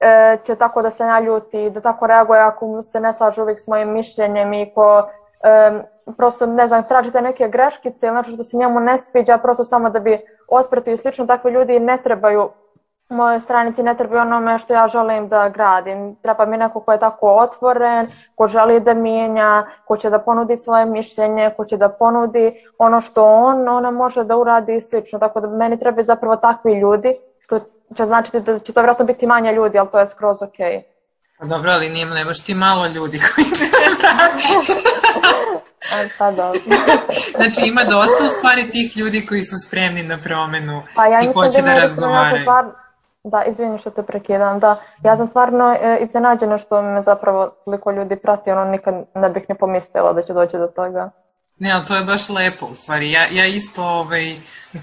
e, 0.00 0.38
će 0.44 0.54
tako 0.54 0.82
da 0.82 0.90
se 0.90 1.04
naljuti, 1.04 1.70
da 1.70 1.80
tako 1.80 2.06
reaguje 2.06 2.40
ako 2.40 2.82
se 2.82 3.00
ne 3.00 3.12
slaže 3.12 3.42
uvijek 3.42 3.60
s 3.60 3.66
mojim 3.66 3.92
mišljenjem 3.92 4.52
i 4.52 4.72
ko 4.74 5.08
e, 5.44 5.82
prosto, 6.16 6.46
ne 6.46 6.68
znam, 6.68 6.82
tražite 6.82 7.22
neke 7.22 7.48
greškice 7.48 8.06
ili 8.06 8.16
nešto 8.16 8.32
što 8.32 8.44
se 8.44 8.56
njemu 8.56 8.80
ne 8.80 8.98
sviđa, 8.98 9.38
prosto 9.38 9.64
samo 9.64 9.90
da 9.90 10.00
bi 10.00 10.20
otpratio 10.48 10.92
i 10.92 10.96
slično, 10.96 11.26
takvi 11.26 11.52
ljudi 11.52 11.80
ne 11.80 11.98
trebaju 12.02 12.50
mojoj 13.08 13.40
stranici 13.40 13.82
ne 13.82 13.96
treba 13.96 14.20
onome 14.20 14.58
što 14.58 14.72
ja 14.72 14.88
želim 14.88 15.28
da 15.28 15.48
gradim. 15.48 16.16
Treba 16.22 16.46
mi 16.46 16.56
neko 16.56 16.80
ko 16.80 16.92
je 16.92 17.00
tako 17.00 17.34
otvoren, 17.34 18.06
ko 18.34 18.48
želi 18.48 18.80
da 18.80 18.94
mijenja, 18.94 19.66
ko 19.84 19.96
će 19.96 20.10
da 20.10 20.18
ponudi 20.18 20.56
svoje 20.56 20.86
mišljenje, 20.86 21.50
ko 21.56 21.64
će 21.64 21.76
da 21.76 21.88
ponudi 21.88 22.52
ono 22.78 23.00
što 23.00 23.24
on, 23.24 23.68
ona 23.68 23.90
može 23.90 24.24
da 24.24 24.36
uradi 24.36 24.76
i 24.76 24.80
slično. 24.80 25.18
Tako 25.18 25.40
da 25.40 25.48
meni 25.48 25.80
treba 25.80 26.02
zapravo 26.02 26.36
takvi 26.36 26.74
ljudi, 26.80 27.16
što 27.40 27.60
će 27.96 28.06
značiti 28.06 28.40
da 28.40 28.58
će 28.58 28.72
to 28.72 28.80
vjerojatno 28.80 29.04
biti 29.04 29.26
manje 29.26 29.52
ljudi, 29.52 29.78
ali 29.78 29.88
to 29.88 29.98
je 29.98 30.06
skroz 30.06 30.42
ok. 30.42 30.58
Pa 31.38 31.46
dobro, 31.46 31.70
ali 31.70 31.88
nije, 31.88 32.06
nemaš 32.06 32.44
ti 32.44 32.54
malo 32.54 32.86
ljudi 32.86 33.18
koji 33.18 33.44
će 33.58 33.64
pa 36.18 36.30
da. 36.30 36.52
znači 37.36 37.68
ima 37.68 37.84
dosta 37.84 38.24
u 38.26 38.28
stvari 38.28 38.70
tih 38.70 38.96
ljudi 38.96 39.26
koji 39.26 39.44
su 39.44 39.56
spremni 39.66 40.02
na 40.02 40.18
promenu 40.18 40.82
pa 40.94 41.06
ja 41.06 41.20
i 41.20 41.32
hoće 41.32 41.62
da, 41.62 41.68
da 41.68 41.78
razgovaraju. 41.78 42.46
Da, 43.24 43.44
izvini 43.44 43.78
što 43.78 43.90
te 43.90 44.02
prekidam, 44.02 44.60
da. 44.60 44.80
Ja 45.02 45.16
sam 45.16 45.26
stvarno 45.26 45.76
e, 45.80 45.98
iznenađena 46.00 46.58
što 46.58 46.82
me 46.82 47.02
zapravo 47.02 47.50
toliko 47.64 47.90
ljudi 47.90 48.16
prati, 48.16 48.50
ono 48.50 48.64
nikad 48.64 48.94
ne 49.14 49.30
bih 49.30 49.42
ne 49.48 49.54
pomislila 49.54 50.12
da 50.12 50.22
će 50.22 50.32
doći 50.32 50.56
do 50.56 50.66
toga. 50.66 51.10
Ne, 51.58 51.72
ali 51.72 51.84
to 51.84 51.96
je 51.96 52.04
baš 52.04 52.28
lepo, 52.28 52.66
u 52.66 52.74
stvari. 52.74 53.10
Ja, 53.10 53.26
ja 53.30 53.46
isto, 53.46 53.82
ovaj, 53.84 54.34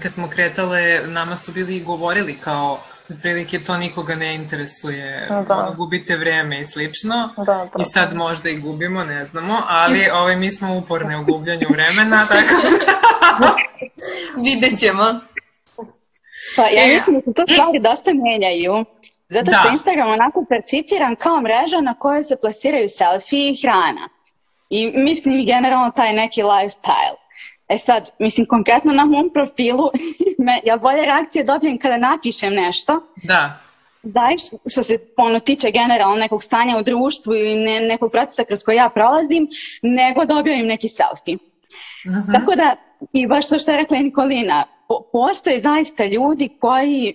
kad 0.02 0.12
smo 0.12 0.28
kretale, 0.28 1.00
nama 1.06 1.36
su 1.36 1.52
bili 1.52 1.76
i 1.76 1.84
govorili 1.84 2.38
kao, 2.38 2.78
otprilike 3.10 3.58
to 3.58 3.76
nikoga 3.76 4.14
ne 4.14 4.34
interesuje, 4.34 5.26
da. 5.28 5.56
ono, 5.56 5.74
gubite 5.74 6.16
vreme 6.16 6.60
i 6.60 6.64
slično. 6.64 7.28
Da, 7.36 7.44
da, 7.44 7.68
I 7.82 7.84
sad 7.84 8.14
možda 8.14 8.50
i 8.50 8.56
gubimo, 8.56 9.04
ne 9.04 9.26
znamo, 9.26 9.58
ali 9.68 10.08
ovaj, 10.12 10.36
mi 10.36 10.50
smo 10.50 10.76
uporne 10.76 11.18
u 11.18 11.24
gubljanju 11.24 11.66
vremena, 11.70 12.26
tako... 12.28 12.54
Vidjet 14.44 14.78
ćemo. 14.78 15.04
Pa 16.56 16.62
ja 16.62 16.82
e, 16.84 16.94
mislim 16.94 17.16
da 17.16 17.20
se 17.20 17.32
to 17.32 17.42
e. 17.48 17.52
stvari 17.52 17.78
dosta 17.78 18.10
menjaju. 18.14 18.84
Zato 19.28 19.52
što 19.52 19.68
da. 19.68 19.72
Instagram 19.72 20.08
onako 20.10 20.44
percipiran 20.48 21.16
kao 21.16 21.40
mreža 21.40 21.80
na 21.80 21.94
kojoj 21.98 22.24
se 22.24 22.36
plasiraju 22.40 22.88
selfie 22.88 23.50
i 23.50 23.56
hrana. 23.62 24.08
I 24.70 24.92
mislim 24.94 25.46
generalno 25.46 25.90
taj 25.90 26.12
neki 26.12 26.42
lifestyle. 26.42 27.21
E 27.68 27.78
sad, 27.78 28.10
mislim, 28.18 28.46
konkretno 28.46 28.92
na 28.92 29.04
mom 29.04 29.30
profilu, 29.34 29.90
me, 30.44 30.60
ja 30.64 30.76
bolje 30.76 31.02
reakcije 31.02 31.44
dobijem 31.44 31.78
kada 31.78 31.96
napišem 31.96 32.54
nešto. 32.54 33.00
Da. 33.24 33.58
Da, 34.02 34.28
što 34.72 34.82
se 34.82 34.98
ono 35.16 35.38
tiče 35.38 35.70
generalno 35.70 36.16
nekog 36.16 36.42
stanja 36.42 36.76
u 36.76 36.82
društvu 36.82 37.34
ili 37.34 37.56
ne, 37.56 37.80
nekog 37.80 38.12
procesa 38.12 38.44
kroz 38.44 38.64
koji 38.64 38.76
ja 38.76 38.88
prolazim, 38.88 39.48
nego 39.82 40.24
dobijam 40.24 40.66
neki 40.66 40.88
selfie. 40.88 41.34
Uh. 41.34 42.12
-huh. 42.12 42.32
Tako 42.32 42.54
da, 42.54 42.76
i 43.12 43.26
baš 43.26 43.48
to 43.48 43.58
što 43.58 43.70
je 43.70 43.76
rekla 43.76 43.98
Nikolina, 43.98 44.64
postoje 45.12 45.60
zaista 45.60 46.04
ljudi 46.04 46.48
koji 46.60 47.14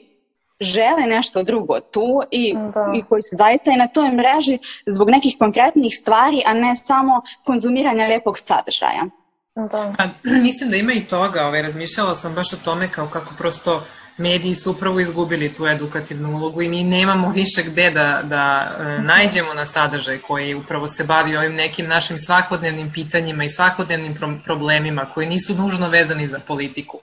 žele 0.59 1.05
nešto 1.07 1.43
drugo 1.43 1.79
tu 1.79 2.21
i, 2.31 2.53
da. 2.53 2.91
i 2.95 3.03
koji 3.03 3.21
su 3.21 3.35
zaista 3.37 3.71
i 3.71 3.77
na 3.77 3.87
toj 3.87 4.11
mreži 4.11 4.57
zbog 4.85 5.09
nekih 5.09 5.35
konkretnih 5.39 5.97
stvari, 5.97 6.41
a 6.45 6.53
ne 6.53 6.75
samo 6.75 7.21
konzumiranja 7.43 8.07
lepog 8.07 8.37
sadržaja. 8.37 9.05
Da. 9.57 9.93
Pa, 9.97 10.07
mislim 10.47 10.69
da 10.69 10.75
ima 10.75 10.93
i 10.93 11.01
toga, 11.01 11.45
ovaj, 11.45 11.61
razmišljala 11.61 12.15
sam 12.15 12.33
baš 12.33 12.53
o 12.53 12.57
tome 12.65 12.87
kao 12.87 13.07
kako 13.07 13.33
prosto 13.37 13.85
mediji 14.17 14.55
su 14.55 14.71
upravo 14.71 14.99
izgubili 14.99 15.53
tu 15.53 15.67
edukativnu 15.67 16.35
ulogu 16.35 16.61
i 16.61 16.69
mi 16.69 16.83
nemamo 16.83 17.31
više 17.31 17.63
gde 17.63 17.91
da, 17.91 18.21
da 18.23 18.75
e, 18.79 19.01
najđemo 19.01 19.53
na 19.53 19.65
sadržaj 19.65 20.17
koji 20.17 20.55
upravo 20.55 20.87
se 20.87 21.03
bavi 21.03 21.37
ovim 21.37 21.55
nekim 21.55 21.87
našim 21.87 22.19
svakodnevnim 22.19 22.91
pitanjima 22.93 23.43
i 23.43 23.49
svakodnevnim 23.49 24.15
pro 24.15 24.39
problemima 24.43 25.05
koji 25.13 25.27
nisu 25.27 25.55
nužno 25.55 25.89
vezani 25.89 26.27
za 26.27 26.39
politiku. 26.39 26.99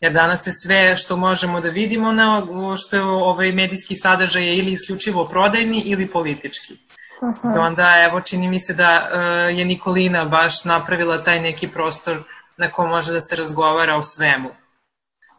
Jer 0.00 0.12
danas 0.12 0.44
se 0.44 0.52
sve 0.52 0.96
što 0.96 1.16
možemo 1.16 1.60
da 1.60 1.68
vidimo 1.68 2.12
na 2.12 2.42
što 2.76 2.96
je 2.96 3.02
ovaj 3.02 3.52
medijski 3.52 3.96
sadržaj 3.96 4.46
je 4.46 4.56
ili 4.56 4.72
isključivo 4.72 5.28
prodajni 5.28 5.82
ili 5.84 6.06
politički. 6.06 6.76
Aha. 7.22 7.54
I 7.56 7.58
onda 7.58 8.04
evo 8.08 8.20
čini 8.20 8.48
mi 8.48 8.60
se 8.60 8.74
da 8.74 9.08
uh, 9.12 9.58
je 9.58 9.64
Nikolina 9.64 10.24
baš 10.24 10.64
napravila 10.64 11.22
taj 11.22 11.40
neki 11.40 11.68
prostor 11.68 12.22
na 12.56 12.70
kom 12.70 12.88
može 12.88 13.12
da 13.12 13.20
se 13.20 13.36
razgovara 13.36 13.96
o 13.96 14.02
svemu. 14.02 14.48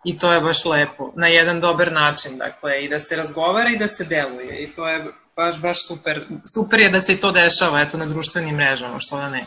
I 0.03 0.17
to 0.17 0.33
je 0.33 0.41
baš 0.41 0.65
lepo, 0.65 1.11
na 1.15 1.27
jedan 1.27 1.59
dobar 1.59 1.91
način, 1.91 2.37
dakle, 2.37 2.83
i 2.85 2.89
da 2.89 2.99
se 2.99 3.15
razgovara 3.15 3.69
i 3.69 3.77
da 3.77 3.87
se 3.87 4.05
deluje. 4.05 4.63
I 4.63 4.73
to 4.73 4.89
je 4.89 5.05
baš, 5.35 5.61
baš 5.61 5.87
super. 5.87 6.27
Super 6.53 6.79
je 6.79 6.89
da 6.89 7.01
se 7.01 7.19
to 7.19 7.31
dešava, 7.31 7.81
eto, 7.81 7.97
na 7.97 8.05
društvenim 8.05 8.55
mrežama, 8.55 8.99
što 8.99 9.17
da 9.17 9.29
ne. 9.29 9.45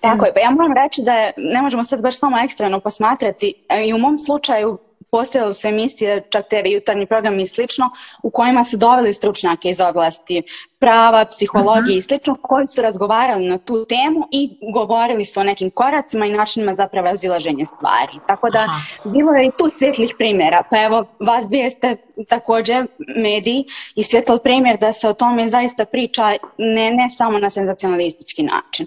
Tako 0.00 0.24
je, 0.26 0.34
pa 0.34 0.40
ja 0.40 0.50
moram 0.50 0.72
reći 0.72 1.02
da 1.02 1.12
je, 1.12 1.32
ne 1.36 1.62
možemo 1.62 1.84
sad 1.84 2.00
baš 2.00 2.18
samo 2.18 2.40
ekstremno 2.44 2.80
posmatrati, 2.80 3.54
e, 3.68 3.86
i 3.86 3.94
u 3.94 3.98
mom 3.98 4.18
slučaju 4.18 4.78
postojale 5.10 5.54
su 5.54 5.68
emisije, 5.68 6.22
čak 6.30 6.48
TV 6.48 6.66
jutarnji 6.66 7.06
program 7.06 7.38
i 7.38 7.46
slično, 7.46 7.90
u 8.22 8.30
kojima 8.30 8.64
su 8.64 8.76
doveli 8.76 9.12
stručnjake 9.12 9.68
iz 9.68 9.80
oblasti 9.80 10.42
prava, 10.78 11.24
psihologije 11.24 11.94
-huh. 11.94 11.98
i 11.98 12.02
slično, 12.02 12.36
koji 12.42 12.66
su 12.66 12.82
razgovarali 12.82 13.48
na 13.48 13.58
tu 13.58 13.86
temu 13.88 14.28
i 14.30 14.58
govorili 14.72 15.24
su 15.24 15.40
o 15.40 15.44
nekim 15.44 15.70
koracima 15.70 16.26
i 16.26 16.32
načinima 16.32 16.74
za 16.74 16.86
prevazilaženje 16.86 17.64
stvari. 17.64 18.18
Tako 18.26 18.50
da 18.50 18.58
Aha. 18.58 19.10
bilo 19.10 19.32
je 19.32 19.46
i 19.46 19.50
tu 19.58 19.68
svjetlih 19.68 20.14
primjera. 20.18 20.62
Pa 20.70 20.82
evo, 20.82 21.04
vas 21.20 21.48
dvije 21.48 21.70
ste 21.70 21.96
takođe 22.28 22.84
mediji 23.16 23.64
i 23.94 24.02
svjetl 24.02 24.36
primjer 24.44 24.78
da 24.78 24.92
se 24.92 25.08
o 25.08 25.14
tome 25.14 25.48
zaista 25.48 25.84
priča 25.84 26.22
ne, 26.58 26.90
ne 26.90 27.10
samo 27.10 27.38
na 27.38 27.50
senzacionalistički 27.50 28.42
način. 28.42 28.86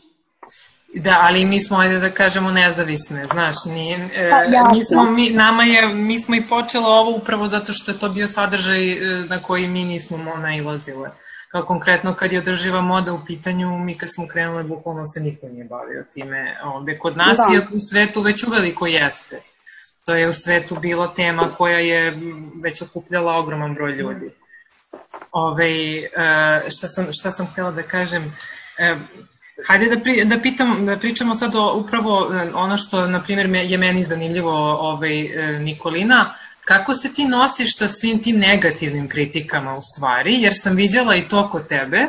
Da, 0.95 1.19
ali 1.21 1.45
mi 1.45 1.59
smo, 1.59 1.77
ajde 1.77 1.99
da 1.99 2.09
kažemo, 2.09 2.51
nezavisne, 2.51 3.27
znaš, 3.27 3.55
nije, 3.65 4.09
e, 4.15 4.29
pa, 4.29 4.69
mi 4.73 4.85
smo, 4.85 5.03
mi, 5.03 5.29
nama 5.29 5.63
je, 5.63 5.87
mi 5.87 6.21
smo 6.21 6.35
i 6.35 6.41
počela 6.41 6.89
ovo 6.89 7.17
upravo 7.17 7.47
zato 7.47 7.73
što 7.73 7.91
je 7.91 7.99
to 7.99 8.09
bio 8.09 8.27
sadržaj 8.27 8.91
e, 8.91 9.25
na 9.25 9.43
koji 9.43 9.67
mi 9.67 9.83
nismo 9.83 10.17
nailazile. 10.17 11.09
Kao 11.51 11.65
konkretno 11.65 12.13
kad 12.13 12.31
je 12.31 12.39
održiva 12.39 12.81
moda 12.81 13.13
u 13.13 13.25
pitanju, 13.25 13.79
mi 13.79 13.97
kad 13.97 14.09
smo 14.13 14.27
krenule, 14.27 14.63
bukvalno 14.63 15.05
se 15.05 15.19
niko 15.19 15.47
nije 15.47 15.65
bavio 15.65 16.05
time 16.13 16.57
ovde 16.63 16.99
kod 16.99 17.17
nas, 17.17 17.37
da. 17.37 17.55
iako 17.55 17.75
u 17.75 17.79
svetu 17.79 18.21
već 18.21 18.43
uveliko 18.43 18.87
jeste. 18.87 19.41
To 20.05 20.15
je 20.15 20.29
u 20.29 20.33
svetu 20.33 20.79
bila 20.79 21.13
tema 21.13 21.49
koja 21.57 21.79
je 21.79 22.13
već 22.63 22.81
okupljala 22.81 23.37
ogroman 23.37 23.73
broj 23.73 23.91
ljudi. 23.91 24.31
Ove, 25.31 25.69
e, 25.97 26.09
šta, 26.77 26.87
sam, 26.87 27.07
šta 27.11 27.31
sam 27.31 27.47
htela 27.47 27.71
da 27.71 27.83
kažem, 27.83 28.35
Hajde 29.67 29.95
da, 29.95 29.99
pri, 29.99 30.25
da, 30.25 30.39
pitam, 30.39 30.85
da 30.85 30.97
pričamo 30.97 31.35
sad 31.35 31.55
o 31.55 31.73
upravo 31.75 32.33
e, 32.33 32.51
ono 32.53 32.77
što, 32.77 33.07
na 33.07 33.23
primjer, 33.23 33.65
je 33.71 33.77
meni 33.77 34.05
zanimljivo 34.05 34.51
ovaj, 34.71 35.21
e, 35.21 35.59
Nikolina, 35.59 36.35
kako 36.65 36.93
se 36.93 37.13
ti 37.13 37.25
nosiš 37.25 37.77
sa 37.77 37.87
svim 37.87 38.23
tim 38.23 38.39
negativnim 38.39 39.09
kritikama 39.09 39.77
u 39.77 39.81
stvari, 39.81 40.41
jer 40.41 40.53
sam 40.55 40.75
viđala 40.75 41.15
i 41.15 41.21
to 41.21 41.49
kod 41.49 41.67
tebe, 41.67 42.07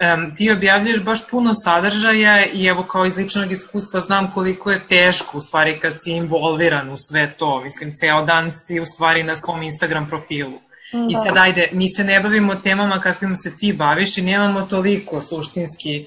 um, 0.00 0.34
ti 0.36 0.50
objavljaš 0.50 1.02
baš 1.02 1.28
puno 1.30 1.54
sadržaja 1.54 2.46
i 2.46 2.66
evo 2.66 2.82
kao 2.82 3.06
iz 3.06 3.16
ličnog 3.16 3.52
iskustva 3.52 4.00
znam 4.00 4.30
koliko 4.30 4.70
je 4.70 4.80
teško 4.88 5.38
u 5.38 5.40
stvari 5.40 5.78
kad 5.78 5.92
si 5.98 6.12
involviran 6.12 6.90
u 6.90 6.96
sve 6.96 7.34
to, 7.38 7.60
mislim, 7.64 7.92
ceo 7.94 8.24
dan 8.24 8.52
si 8.52 8.80
u 8.80 8.86
stvari 8.86 9.22
na 9.22 9.36
svom 9.36 9.62
Instagram 9.62 10.08
profilu. 10.08 10.60
Da. 10.92 11.06
I 11.10 11.14
sad 11.14 11.36
ajde, 11.36 11.68
mi 11.72 11.88
se 11.88 12.04
ne 12.04 12.20
bavimo 12.20 12.54
temama 12.54 13.00
kakvim 13.00 13.36
se 13.36 13.56
ti 13.56 13.72
baviš 13.72 14.18
i 14.18 14.22
nemamo 14.22 14.62
toliko 14.62 15.22
suštinski 15.22 16.06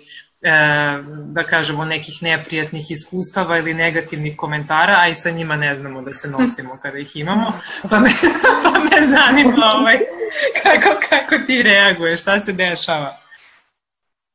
da 1.25 1.43
kažemo, 1.43 1.86
nekih 1.86 2.13
neprijatnih 2.21 2.91
iskustava 2.91 3.58
ili 3.58 3.73
negativnih 3.73 4.38
komentara, 4.38 4.95
a 4.99 5.08
i 5.08 5.15
sa 5.15 5.29
njima 5.29 5.56
ne 5.56 5.75
znamo 5.75 6.01
da 6.01 6.13
se 6.13 6.29
nosimo 6.29 6.77
kada 6.82 6.97
ih 6.97 7.15
imamo, 7.15 7.53
pa 7.89 7.99
me, 7.99 8.10
pa 8.63 8.79
me 8.79 9.06
zanima 9.06 9.65
ovaj, 9.79 9.99
kako, 10.63 10.99
kako 11.10 11.45
ti 11.45 11.63
reaguješ, 11.63 12.21
šta 12.21 12.39
se 12.39 12.53
dešava? 12.53 13.17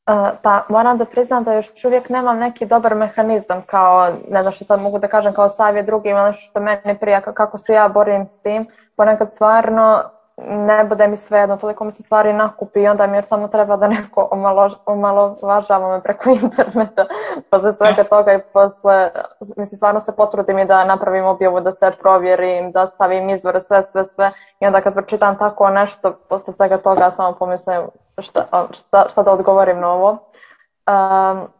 Uh, 0.08 0.28
pa 0.42 0.66
moram 0.68 0.98
da 0.98 1.04
priznam 1.04 1.44
da 1.44 1.52
još 1.52 1.66
uvijek 1.84 2.08
nemam 2.08 2.38
neki 2.38 2.66
dobar 2.66 2.94
mehanizam 2.94 3.62
kao, 3.66 4.12
ne 4.30 4.42
znam 4.42 4.54
što 4.54 4.64
sad 4.64 4.80
mogu 4.80 4.98
da 4.98 5.08
kažem 5.08 5.34
kao 5.34 5.50
savjet 5.50 5.86
drugima, 5.86 6.26
nešto 6.26 6.42
što 6.50 6.60
meni 6.60 6.98
prija 7.00 7.20
kako 7.20 7.58
se 7.58 7.72
ja 7.72 7.88
borim 7.88 8.28
s 8.28 8.42
tim. 8.42 8.66
Ponekad 8.96 9.32
stvarno 9.34 10.02
ne 10.46 10.84
bude 10.84 11.08
mi 11.08 11.16
svejedno, 11.16 11.56
toliko 11.56 11.84
mi 11.84 11.92
se 11.92 12.02
stvari 12.02 12.32
nakupi 12.32 12.80
i 12.80 12.88
onda 12.88 13.06
mi 13.06 13.16
još 13.16 13.26
samo 13.26 13.48
treba 13.48 13.76
da 13.76 13.88
neko 13.88 14.28
omalo, 14.30 14.70
omalovažava 14.86 15.96
me 15.96 16.02
preko 16.02 16.30
interneta 16.42 17.06
posle 17.50 17.72
svega 17.72 18.04
toga 18.04 18.32
i 18.32 18.40
posle, 18.52 19.10
mislim, 19.56 19.76
stvarno 19.76 20.00
se 20.00 20.16
potrudim 20.16 20.58
i 20.58 20.64
da 20.64 20.84
napravim 20.84 21.24
objavu, 21.24 21.60
da 21.60 21.72
sve 21.72 21.92
provjerim, 21.92 22.72
da 22.72 22.86
stavim 22.86 23.30
izvore, 23.30 23.60
sve, 23.60 23.82
sve, 23.82 24.04
sve 24.04 24.32
i 24.60 24.66
onda 24.66 24.80
kad 24.80 24.94
pročitam 24.94 25.38
tako 25.38 25.70
nešto, 25.70 26.12
posle 26.28 26.54
svega 26.54 26.78
toga 26.78 27.10
samo 27.10 27.36
pomislim 27.38 27.82
šta, 28.18 28.44
šta, 28.70 29.06
šta 29.10 29.22
da 29.22 29.32
odgovorim 29.32 29.80
na 29.80 29.92
ovo. 29.92 30.10
Um, 30.10 31.57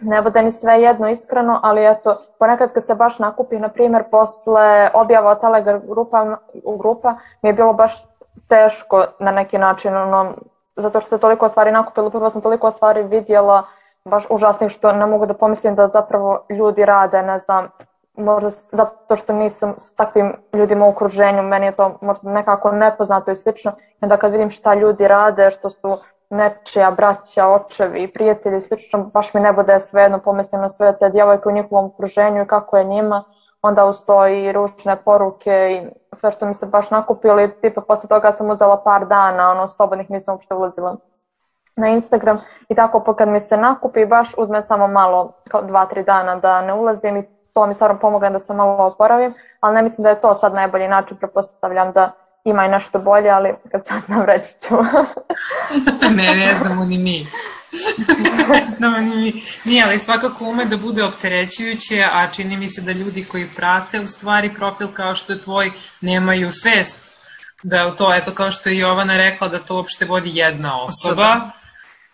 ne 0.00 0.22
bude 0.22 0.42
mi 0.42 0.52
sve 0.52 0.82
jedno 0.82 1.08
iskreno, 1.08 1.60
ali 1.62 1.86
eto, 1.86 2.18
ponekad 2.38 2.72
kad 2.72 2.86
se 2.86 2.94
baš 2.94 3.18
nakupi, 3.18 3.58
na 3.58 3.68
primjer, 3.68 4.04
posle 4.10 4.90
objava 4.94 5.34
Telegram 5.34 5.80
grupa, 5.88 6.36
u 6.64 6.76
grupa, 6.76 7.14
mi 7.42 7.48
je 7.48 7.52
bilo 7.52 7.72
baš 7.72 8.06
teško 8.48 9.04
na 9.18 9.30
neki 9.30 9.58
način, 9.58 9.96
ono, 9.96 10.32
zato 10.76 11.00
što 11.00 11.08
se 11.08 11.18
toliko 11.18 11.48
stvari 11.48 11.72
nakupilo, 11.72 12.10
prvo 12.10 12.30
sam 12.30 12.42
toliko 12.42 12.70
stvari 12.70 13.02
vidjela, 13.02 13.62
baš 14.04 14.26
užasnih 14.30 14.70
što 14.70 14.92
ne 14.92 15.06
mogu 15.06 15.26
da 15.26 15.34
pomislim 15.34 15.74
da 15.74 15.88
zapravo 15.88 16.44
ljudi 16.48 16.84
rade, 16.84 17.22
ne 17.22 17.38
znam, 17.38 17.68
možda 18.16 18.50
zato 18.72 19.16
što 19.16 19.32
nisam 19.32 19.74
s 19.78 19.94
takvim 19.94 20.36
ljudima 20.52 20.86
u 20.86 20.88
okruženju, 20.88 21.42
meni 21.42 21.66
je 21.66 21.72
to 21.72 21.98
možda 22.00 22.30
nekako 22.30 22.72
nepoznato 22.72 23.30
i 23.30 23.36
slično, 23.36 23.72
onda 24.00 24.16
kad 24.16 24.32
vidim 24.32 24.50
šta 24.50 24.74
ljudi 24.74 25.08
rade, 25.08 25.50
što 25.50 25.70
su 25.70 25.98
nečija 26.30 26.90
braća, 26.90 27.48
očevi, 27.48 28.12
prijatelji 28.12 28.58
i 28.58 28.60
slično, 28.60 29.04
baš 29.04 29.34
mi 29.34 29.40
ne 29.40 29.52
bude 29.52 29.80
svejedno 29.80 30.18
pomislim 30.18 30.60
na 30.60 30.70
sve 30.70 30.98
te 30.98 31.10
djevojke 31.10 31.48
u 31.48 31.52
njihovom 31.52 31.84
okruženju 31.84 32.42
i 32.42 32.46
kako 32.46 32.76
je 32.76 32.84
njima, 32.84 33.24
onda 33.62 33.86
uz 33.86 34.04
to 34.06 34.26
i 34.26 34.52
ručne 34.52 34.96
poruke 34.96 35.50
i 35.70 36.16
sve 36.16 36.32
što 36.32 36.46
mi 36.46 36.54
se 36.54 36.66
baš 36.66 36.90
nakupilo 36.90 37.40
i 37.40 37.50
tipa 37.60 37.80
posle 37.80 38.08
toga 38.08 38.32
sam 38.32 38.50
uzela 38.50 38.82
par 38.84 39.06
dana, 39.06 39.50
ono, 39.50 39.68
slobodnih 39.68 40.10
nisam 40.10 40.34
uopšte 40.34 40.54
ulazila 40.54 40.96
na 41.76 41.88
Instagram 41.88 42.40
i 42.68 42.74
tako 42.74 43.04
pa 43.04 43.16
kad 43.16 43.28
mi 43.28 43.40
se 43.40 43.56
nakupi 43.56 44.06
baš 44.06 44.34
uzme 44.36 44.62
samo 44.62 44.88
malo, 44.88 45.32
kao 45.48 45.62
dva, 45.62 45.86
tri 45.86 46.02
dana 46.02 46.36
da 46.36 46.62
ne 46.62 46.74
ulazim 46.74 47.16
i 47.16 47.26
to 47.52 47.66
mi 47.66 47.74
stvarno 47.74 47.98
pomogne 47.98 48.30
da 48.30 48.40
se 48.40 48.54
malo 48.54 48.86
oporavim, 48.86 49.34
ali 49.60 49.74
ne 49.74 49.82
mislim 49.82 50.02
da 50.02 50.08
je 50.08 50.20
to 50.20 50.34
sad 50.34 50.54
najbolji 50.54 50.88
način, 50.88 51.16
prepostavljam 51.16 51.92
da 51.92 52.12
ima 52.44 52.66
i 52.66 52.68
nešto 52.68 52.98
bolje, 52.98 53.30
ali 53.30 53.54
kad 53.72 53.86
sad 53.86 54.02
znam 54.06 54.22
reći 54.22 54.50
ću. 54.68 54.74
ne, 56.16 56.34
ne 56.34 56.54
znamo 56.54 56.84
ni 56.84 56.98
mi. 56.98 57.26
ne 58.48 58.66
znamo 58.68 58.98
ni 58.98 59.16
mi. 59.16 59.42
Nije, 59.64 59.84
ali 59.84 59.98
svakako 59.98 60.44
ume 60.44 60.64
da 60.64 60.76
bude 60.76 61.04
opterećujuće, 61.04 62.08
a 62.12 62.26
čini 62.32 62.56
mi 62.56 62.68
se 62.68 62.80
da 62.80 62.92
ljudi 62.92 63.24
koji 63.24 63.46
prate 63.56 64.00
u 64.00 64.06
stvari 64.06 64.54
profil 64.54 64.88
kao 64.92 65.14
što 65.14 65.32
je 65.32 65.40
tvoj 65.40 65.70
nemaju 66.00 66.52
svest 66.52 67.10
da 67.62 67.96
to, 67.96 68.14
eto 68.14 68.30
kao 68.34 68.50
što 68.52 68.68
je 68.68 68.78
Jovana 68.78 69.16
rekla, 69.16 69.48
da 69.48 69.58
to 69.58 69.76
uopšte 69.76 70.04
vodi 70.04 70.30
jedna 70.34 70.82
osoba. 70.82 71.50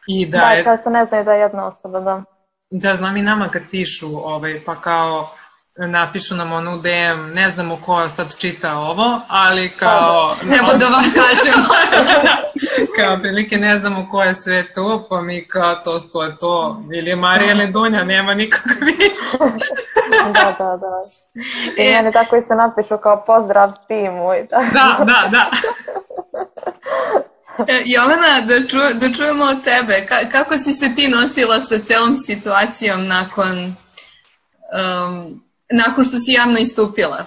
I 0.07 0.27
da, 0.27 0.39
da 0.39 0.51
je... 0.51 0.65
kao 0.65 0.77
što 0.77 0.91
ne 0.91 1.05
znaju 1.05 1.25
da 1.25 1.33
je 1.33 1.41
jedna 1.41 1.67
osoba, 1.67 2.01
da. 2.01 2.23
Da, 2.71 2.97
znam 2.97 3.17
i 3.17 3.23
nama 3.23 3.49
kad 3.49 3.62
pišu, 3.71 4.29
ovaj, 4.29 4.65
pa 4.65 4.81
kao 4.81 5.36
napišu 5.79 6.35
nam 6.35 6.53
onu 6.53 6.79
DM, 6.79 7.35
ne 7.35 7.51
znamo 7.51 7.77
ko 7.77 8.09
sad 8.09 8.37
čita 8.37 8.79
ovo, 8.79 9.21
ali 9.29 9.69
kao... 9.69 10.35
Pa, 10.41 10.57
Evo 10.57 10.79
da 10.79 10.87
vam 10.87 11.05
kažem. 11.21 11.65
kao 12.97 13.19
prilike 13.19 13.57
ne 13.57 13.79
znamo 13.79 14.09
ko 14.11 14.23
je 14.23 14.35
sve 14.35 14.73
to, 14.75 15.07
pa 15.11 15.21
mi 15.21 15.47
kao 15.49 15.75
to, 15.75 16.01
to 16.12 16.23
je 16.23 16.37
to, 16.37 16.83
ili 16.95 17.17
Marija 17.17 17.53
ili 17.53 17.67
Dunja, 17.73 18.05
nema 18.05 18.35
nikakvi. 18.35 18.97
da, 20.33 20.55
da, 20.59 20.77
da. 20.77 20.97
I 21.77 21.85
mene 21.95 22.12
tako 22.12 22.37
isto 22.37 22.55
napišu 22.55 22.99
kao 23.03 23.25
pozdrav 23.27 23.73
timu 23.89 24.35
i 24.35 24.49
tako. 24.49 24.67
Da, 24.73 25.05
da, 25.05 25.29
da. 25.31 25.51
E, 27.69 27.83
Jovana, 27.87 28.41
da, 28.47 28.69
ču, 28.69 28.77
da 28.95 29.12
čujemo 29.17 29.45
od 29.45 29.65
tebe. 29.65 30.07
Ka, 30.09 30.17
kako 30.33 30.59
si 30.59 30.73
se 30.73 30.95
ti 30.95 31.09
nosila 31.09 31.61
sa 31.61 31.79
celom 31.79 32.17
situacijom 32.17 33.07
nakon 33.07 33.59
um, 33.59 35.46
nakon 35.70 36.05
što 36.05 36.18
si 36.18 36.33
javno 36.33 36.59
istupila. 36.59 37.26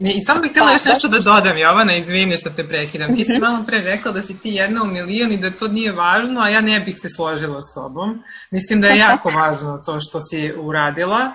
I 0.00 0.24
samo 0.24 0.40
bih 0.40 0.50
htjela 0.50 0.66
pa, 0.66 0.72
još 0.72 0.84
nešto 0.84 1.08
da 1.08 1.18
dodam, 1.18 1.58
Jovana, 1.58 1.96
izvini 1.96 2.38
što 2.38 2.50
te 2.50 2.64
prekidam. 2.64 3.16
Ti 3.16 3.24
si 3.24 3.32
mhm. 3.32 3.40
malo 3.40 3.64
pre 3.66 3.80
rekla 3.80 4.12
da 4.12 4.22
si 4.22 4.38
ti 4.40 4.50
jedna 4.50 4.82
u 4.82 4.86
milion 4.86 5.32
i 5.32 5.36
da 5.36 5.50
to 5.50 5.68
nije 5.68 5.92
važno, 5.92 6.40
a 6.40 6.48
ja 6.48 6.60
ne 6.60 6.80
bih 6.80 6.96
se 6.98 7.08
složila 7.08 7.62
s 7.62 7.74
tobom. 7.74 8.22
Mislim 8.50 8.80
da 8.80 8.88
je 8.88 8.98
jako 8.98 9.30
važno 9.30 9.82
to 9.86 10.00
što 10.00 10.20
si 10.20 10.52
uradila, 10.56 11.32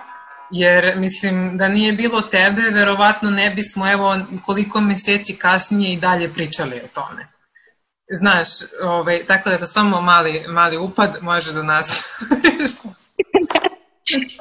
jer 0.51 0.97
mislim 0.97 1.57
da 1.57 1.67
nije 1.67 1.93
bilo 1.93 2.21
tebe, 2.21 2.61
verovatno 2.61 3.29
ne 3.29 3.49
bismo 3.49 3.91
evo 3.91 4.17
koliko 4.45 4.81
meseci 4.81 5.35
kasnije 5.35 5.93
i 5.93 5.97
dalje 5.97 6.33
pričali 6.33 6.75
o 6.75 6.87
tome. 6.93 7.27
Znaš, 8.11 8.47
ovaj, 8.83 9.25
tako 9.27 9.49
da 9.49 9.55
je 9.55 9.59
to 9.59 9.67
samo 9.67 10.01
mali, 10.01 10.45
mali 10.47 10.77
upad, 10.77 11.17
može 11.21 11.51
za 11.51 11.63
nas. 11.63 12.03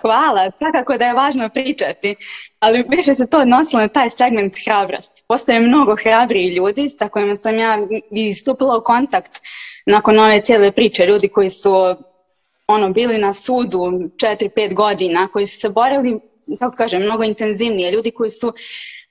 Hvala, 0.01 0.51
svakako 0.59 0.99
da 0.99 1.07
je 1.07 1.15
važno 1.15 1.49
pričati, 1.49 2.15
ali 2.61 2.85
više 2.89 3.15
se 3.15 3.27
to 3.27 3.39
odnosilo 3.39 3.83
na 3.83 3.89
taj 3.89 4.11
segment 4.11 4.55
hrabrosti. 4.65 5.23
Postoje 5.29 5.61
mnogo 5.61 5.97
hrabriji 5.97 6.55
ljudi 6.55 6.89
sa 6.89 7.09
kojima 7.09 7.37
sam 7.37 7.59
ja 7.59 7.79
i 8.11 8.35
stupila 8.35 8.77
u 8.77 8.85
kontakt 8.85 9.41
nakon 9.87 10.19
ove 10.19 10.41
cijele 10.41 10.73
priče, 10.73 11.07
ljudi 11.07 11.29
koji 11.29 11.51
su 11.51 11.73
ono 12.67 12.91
bili 12.91 13.19
na 13.19 13.33
sudu 13.33 13.79
4-5 13.79 14.75
godina, 14.75 15.29
koji 15.33 15.47
su 15.47 15.61
se 15.61 15.69
borili, 15.69 16.21
kako 16.59 16.77
kažem, 16.77 17.03
mnogo 17.03 17.25
intenzivnije, 17.25 17.91
ljudi 17.91 18.11
koji 18.11 18.31
su 18.31 18.53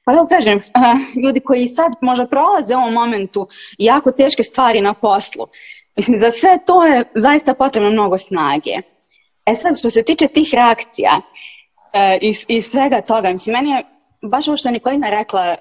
pa 0.03 0.13
da 0.13 0.27
kažem, 0.27 0.59
ljudi 1.23 1.39
koji 1.39 1.67
sad 1.67 1.91
možda 2.01 2.27
prolaze 2.27 2.75
u 2.75 2.79
ovom 2.79 2.93
momentu 2.93 3.47
jako 3.77 4.11
teške 4.11 4.43
stvari 4.43 4.81
na 4.81 4.93
poslu. 4.93 5.47
Mislim, 5.95 6.19
za 6.19 6.31
sve 6.31 6.59
to 6.65 6.85
je 6.85 7.03
zaista 7.15 7.53
potrebno 7.53 7.91
mnogo 7.91 8.17
snage. 8.17 8.71
E 9.51 9.55
sad, 9.55 9.79
što 9.79 9.89
se 9.89 10.03
tiče 10.03 10.27
tih 10.27 10.49
reakcija 10.53 11.21
e, 11.93 12.17
i, 12.21 12.35
i 12.47 12.61
svega 12.61 13.01
toga, 13.01 13.31
mislim, 13.31 13.53
meni 13.53 13.71
je 13.71 13.83
baš 14.21 14.47
ovo 14.47 14.57
što 14.57 14.69
je 14.69 14.73
Nikolina 14.73 15.09
rekla, 15.09 15.45
e, 15.45 15.57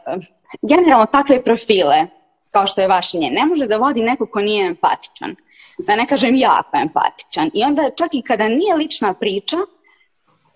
generalno 0.63 1.07
takve 1.07 1.45
profile, 1.45 2.07
kao 2.51 2.67
što 2.67 2.81
je 2.81 2.89
vaš 2.89 3.15
nje, 3.15 3.31
ne 3.31 3.47
može 3.47 3.67
da 3.67 3.77
vodi 3.77 4.03
neko 4.03 4.27
ko 4.27 4.41
nije 4.41 4.67
empatičan. 4.67 5.35
Da 5.79 5.97
ne 5.97 6.07
kažem 6.07 6.35
jako 6.35 6.77
empatičan. 6.77 7.51
I 7.55 7.65
onda 7.65 7.91
čak 7.97 8.15
i 8.15 8.23
kada 8.23 8.49
nije 8.49 8.75
lična 8.75 9.15
priča, 9.15 9.57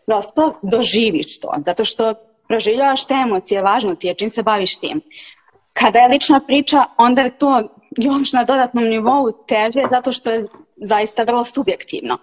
prosto 0.06 0.58
doživiš 0.62 1.40
to. 1.40 1.54
Zato 1.58 1.84
što 1.84 2.14
proživljavaš 2.48 3.06
te 3.06 3.14
emocije, 3.14 3.62
važno 3.62 3.94
ti 3.94 4.06
je 4.06 4.14
čim 4.14 4.28
se 4.28 4.42
baviš 4.42 4.78
tim. 4.78 5.00
Kada 5.72 5.98
je 5.98 6.08
lična 6.08 6.40
priča, 6.46 6.84
onda 6.96 7.22
je 7.22 7.38
to 7.38 7.62
još 7.96 8.32
na 8.32 8.44
dodatnom 8.44 8.84
nivou 8.84 9.32
teže 9.48 9.82
zato 9.90 10.12
što 10.12 10.30
je 10.30 10.44
zaista 10.76 11.22
vrlo 11.22 11.44
subjektivno. 11.44 12.18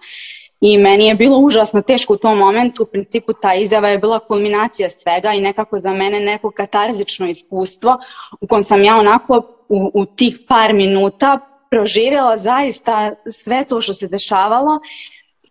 I 0.64 0.78
meni 0.78 1.06
je 1.06 1.14
bilo 1.14 1.38
užasno 1.38 1.82
teško 1.82 2.14
u 2.14 2.16
tom 2.16 2.38
momentu, 2.38 2.82
u 2.82 2.86
principu 2.86 3.32
ta 3.32 3.54
izjava 3.54 3.88
je 3.88 3.98
bila 3.98 4.18
kulminacija 4.18 4.90
svega 4.90 5.32
i 5.32 5.40
nekako 5.40 5.78
za 5.78 5.92
mene 5.92 6.20
neko 6.20 6.50
katarzično 6.50 7.28
iskustvo 7.28 7.98
u 8.40 8.46
kojem 8.46 8.64
sam 8.64 8.84
ja 8.84 8.96
onako 8.96 9.42
u, 9.68 9.90
u 9.94 10.04
tih 10.06 10.38
par 10.48 10.72
minuta 10.72 11.38
proživjela 11.70 12.36
zaista 12.36 13.14
sve 13.26 13.64
to 13.64 13.80
što 13.80 13.92
se 13.92 14.08
dešavalo 14.08 14.80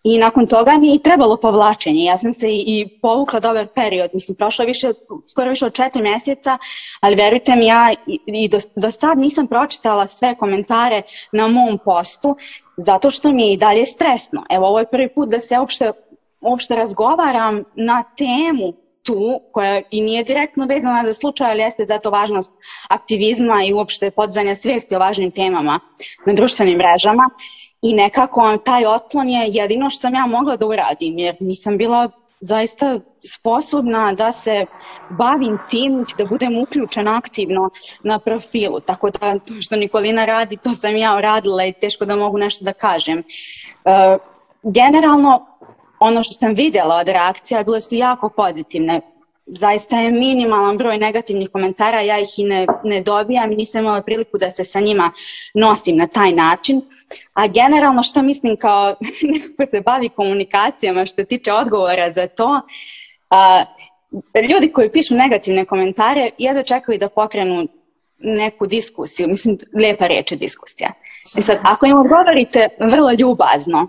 i 0.03 0.17
nakon 0.17 0.47
toga 0.47 0.77
mi 0.77 0.87
je 0.87 0.95
i 0.95 1.03
trebalo 1.03 1.37
povlačenje. 1.37 2.03
Ja 2.03 2.17
sam 2.17 2.33
se 2.33 2.47
i, 2.51 2.99
povukla 3.01 3.39
dobar 3.39 3.67
period. 3.67 4.09
Mislim, 4.13 4.35
prošlo 4.35 4.65
više, 4.65 4.93
skoro 5.27 5.49
više 5.49 5.65
od 5.65 5.73
četiri 5.73 6.01
mjeseca, 6.01 6.57
ali 6.99 7.15
verujte 7.15 7.55
mi, 7.55 7.65
ja 7.65 7.93
i, 8.25 8.47
do, 8.47 8.57
do 8.75 8.91
sad 8.91 9.17
nisam 9.17 9.47
pročitala 9.47 10.07
sve 10.07 10.35
komentare 10.35 11.01
na 11.31 11.47
mom 11.47 11.79
postu, 11.85 12.35
zato 12.77 13.11
što 13.11 13.31
mi 13.31 13.47
je 13.47 13.53
i 13.53 13.57
dalje 13.57 13.85
stresno. 13.85 14.45
Evo, 14.49 14.67
ovo 14.67 14.79
je 14.79 14.89
prvi 14.91 15.13
put 15.13 15.29
da 15.29 15.39
se 15.39 15.59
uopšte, 15.59 15.91
uopšte 16.41 16.75
razgovaram 16.75 17.63
na 17.75 18.03
temu 18.17 18.73
tu, 19.03 19.41
koja 19.51 19.81
i 19.91 20.01
nije 20.01 20.23
direktno 20.23 20.65
vezana 20.65 21.05
za 21.05 21.13
slučaj, 21.13 21.51
ali 21.51 21.61
jeste 21.61 21.85
zato 21.85 22.09
važnost 22.09 22.51
aktivizma 22.89 23.63
i 23.63 23.73
uopšte 23.73 24.11
podzanja 24.11 24.55
svijesti 24.55 24.95
o 24.95 24.99
važnim 24.99 25.31
temama 25.31 25.79
na 26.25 26.33
društvenim 26.33 26.77
mrežama. 26.77 27.29
I 27.81 27.93
nekako 27.93 28.57
taj 28.65 28.85
otklon 28.85 29.29
je 29.29 29.47
jedino 29.51 29.89
što 29.89 30.01
sam 30.01 30.15
ja 30.15 30.25
mogla 30.25 30.55
da 30.57 30.65
uradim, 30.65 31.17
jer 31.17 31.35
nisam 31.39 31.77
bila 31.77 32.09
zaista 32.41 32.99
sposobna 33.23 34.13
da 34.13 34.31
se 34.31 34.65
bavim 35.09 35.59
tim, 35.69 36.05
da 36.17 36.25
budem 36.25 36.57
uključena 36.57 37.17
aktivno 37.17 37.69
na 38.03 38.19
profilu. 38.19 38.79
Tako 38.79 39.09
da 39.09 39.39
to 39.39 39.61
što 39.61 39.75
Nikolina 39.75 40.25
radi, 40.25 40.57
to 40.57 40.73
sam 40.73 40.95
ja 40.95 41.15
uradila 41.17 41.65
i 41.65 41.73
teško 41.73 42.05
da 42.05 42.15
mogu 42.15 42.37
nešto 42.37 42.65
da 42.65 42.73
kažem. 42.73 43.19
E, 43.19 44.17
generalno, 44.63 45.45
ono 45.99 46.23
što 46.23 46.33
sam 46.33 46.53
vidjela 46.53 46.95
od 46.95 47.07
reakcija 47.07 47.63
bile 47.63 47.81
su 47.81 47.95
jako 47.95 48.29
pozitivne. 48.29 49.01
Zaista 49.45 49.99
je 49.99 50.11
minimalan 50.11 50.77
broj 50.77 50.97
negativnih 50.97 51.49
komentara, 51.49 52.01
ja 52.01 52.19
ih 52.19 52.39
i 52.39 52.43
ne, 52.43 52.67
ne 52.83 53.01
dobijam 53.01 53.51
i 53.51 53.55
nisam 53.55 53.81
imala 53.81 54.01
priliku 54.01 54.37
da 54.37 54.49
se 54.49 54.63
sa 54.63 54.79
njima 54.79 55.11
nosim 55.53 55.97
na 55.97 56.07
taj 56.07 56.31
način. 56.31 56.81
A 57.33 57.47
generalno 57.47 58.03
što 58.03 58.21
mislim 58.21 58.57
kao 58.57 58.95
neko 59.33 59.71
se 59.71 59.81
bavi 59.81 60.09
komunikacijama 60.09 61.05
što 61.05 61.23
tiče 61.23 61.53
odgovora 61.53 62.11
za 62.11 62.27
to, 62.27 62.61
a, 63.29 63.65
ljudi 64.49 64.71
koji 64.71 64.91
pišu 64.91 65.15
negativne 65.15 65.65
komentare 65.65 66.29
jedno 66.37 66.63
čekaju 66.63 66.99
da 66.99 67.09
pokrenu 67.09 67.67
neku 68.19 68.67
diskusiju, 68.67 69.27
mislim, 69.27 69.57
lijepa 69.73 70.07
reč 70.07 70.31
je 70.31 70.37
diskusija. 70.37 70.93
I 71.37 71.41
sad, 71.41 71.59
ako 71.63 71.85
im 71.85 71.97
odgovorite 71.97 72.67
vrlo 72.79 73.11
ljubazno 73.11 73.87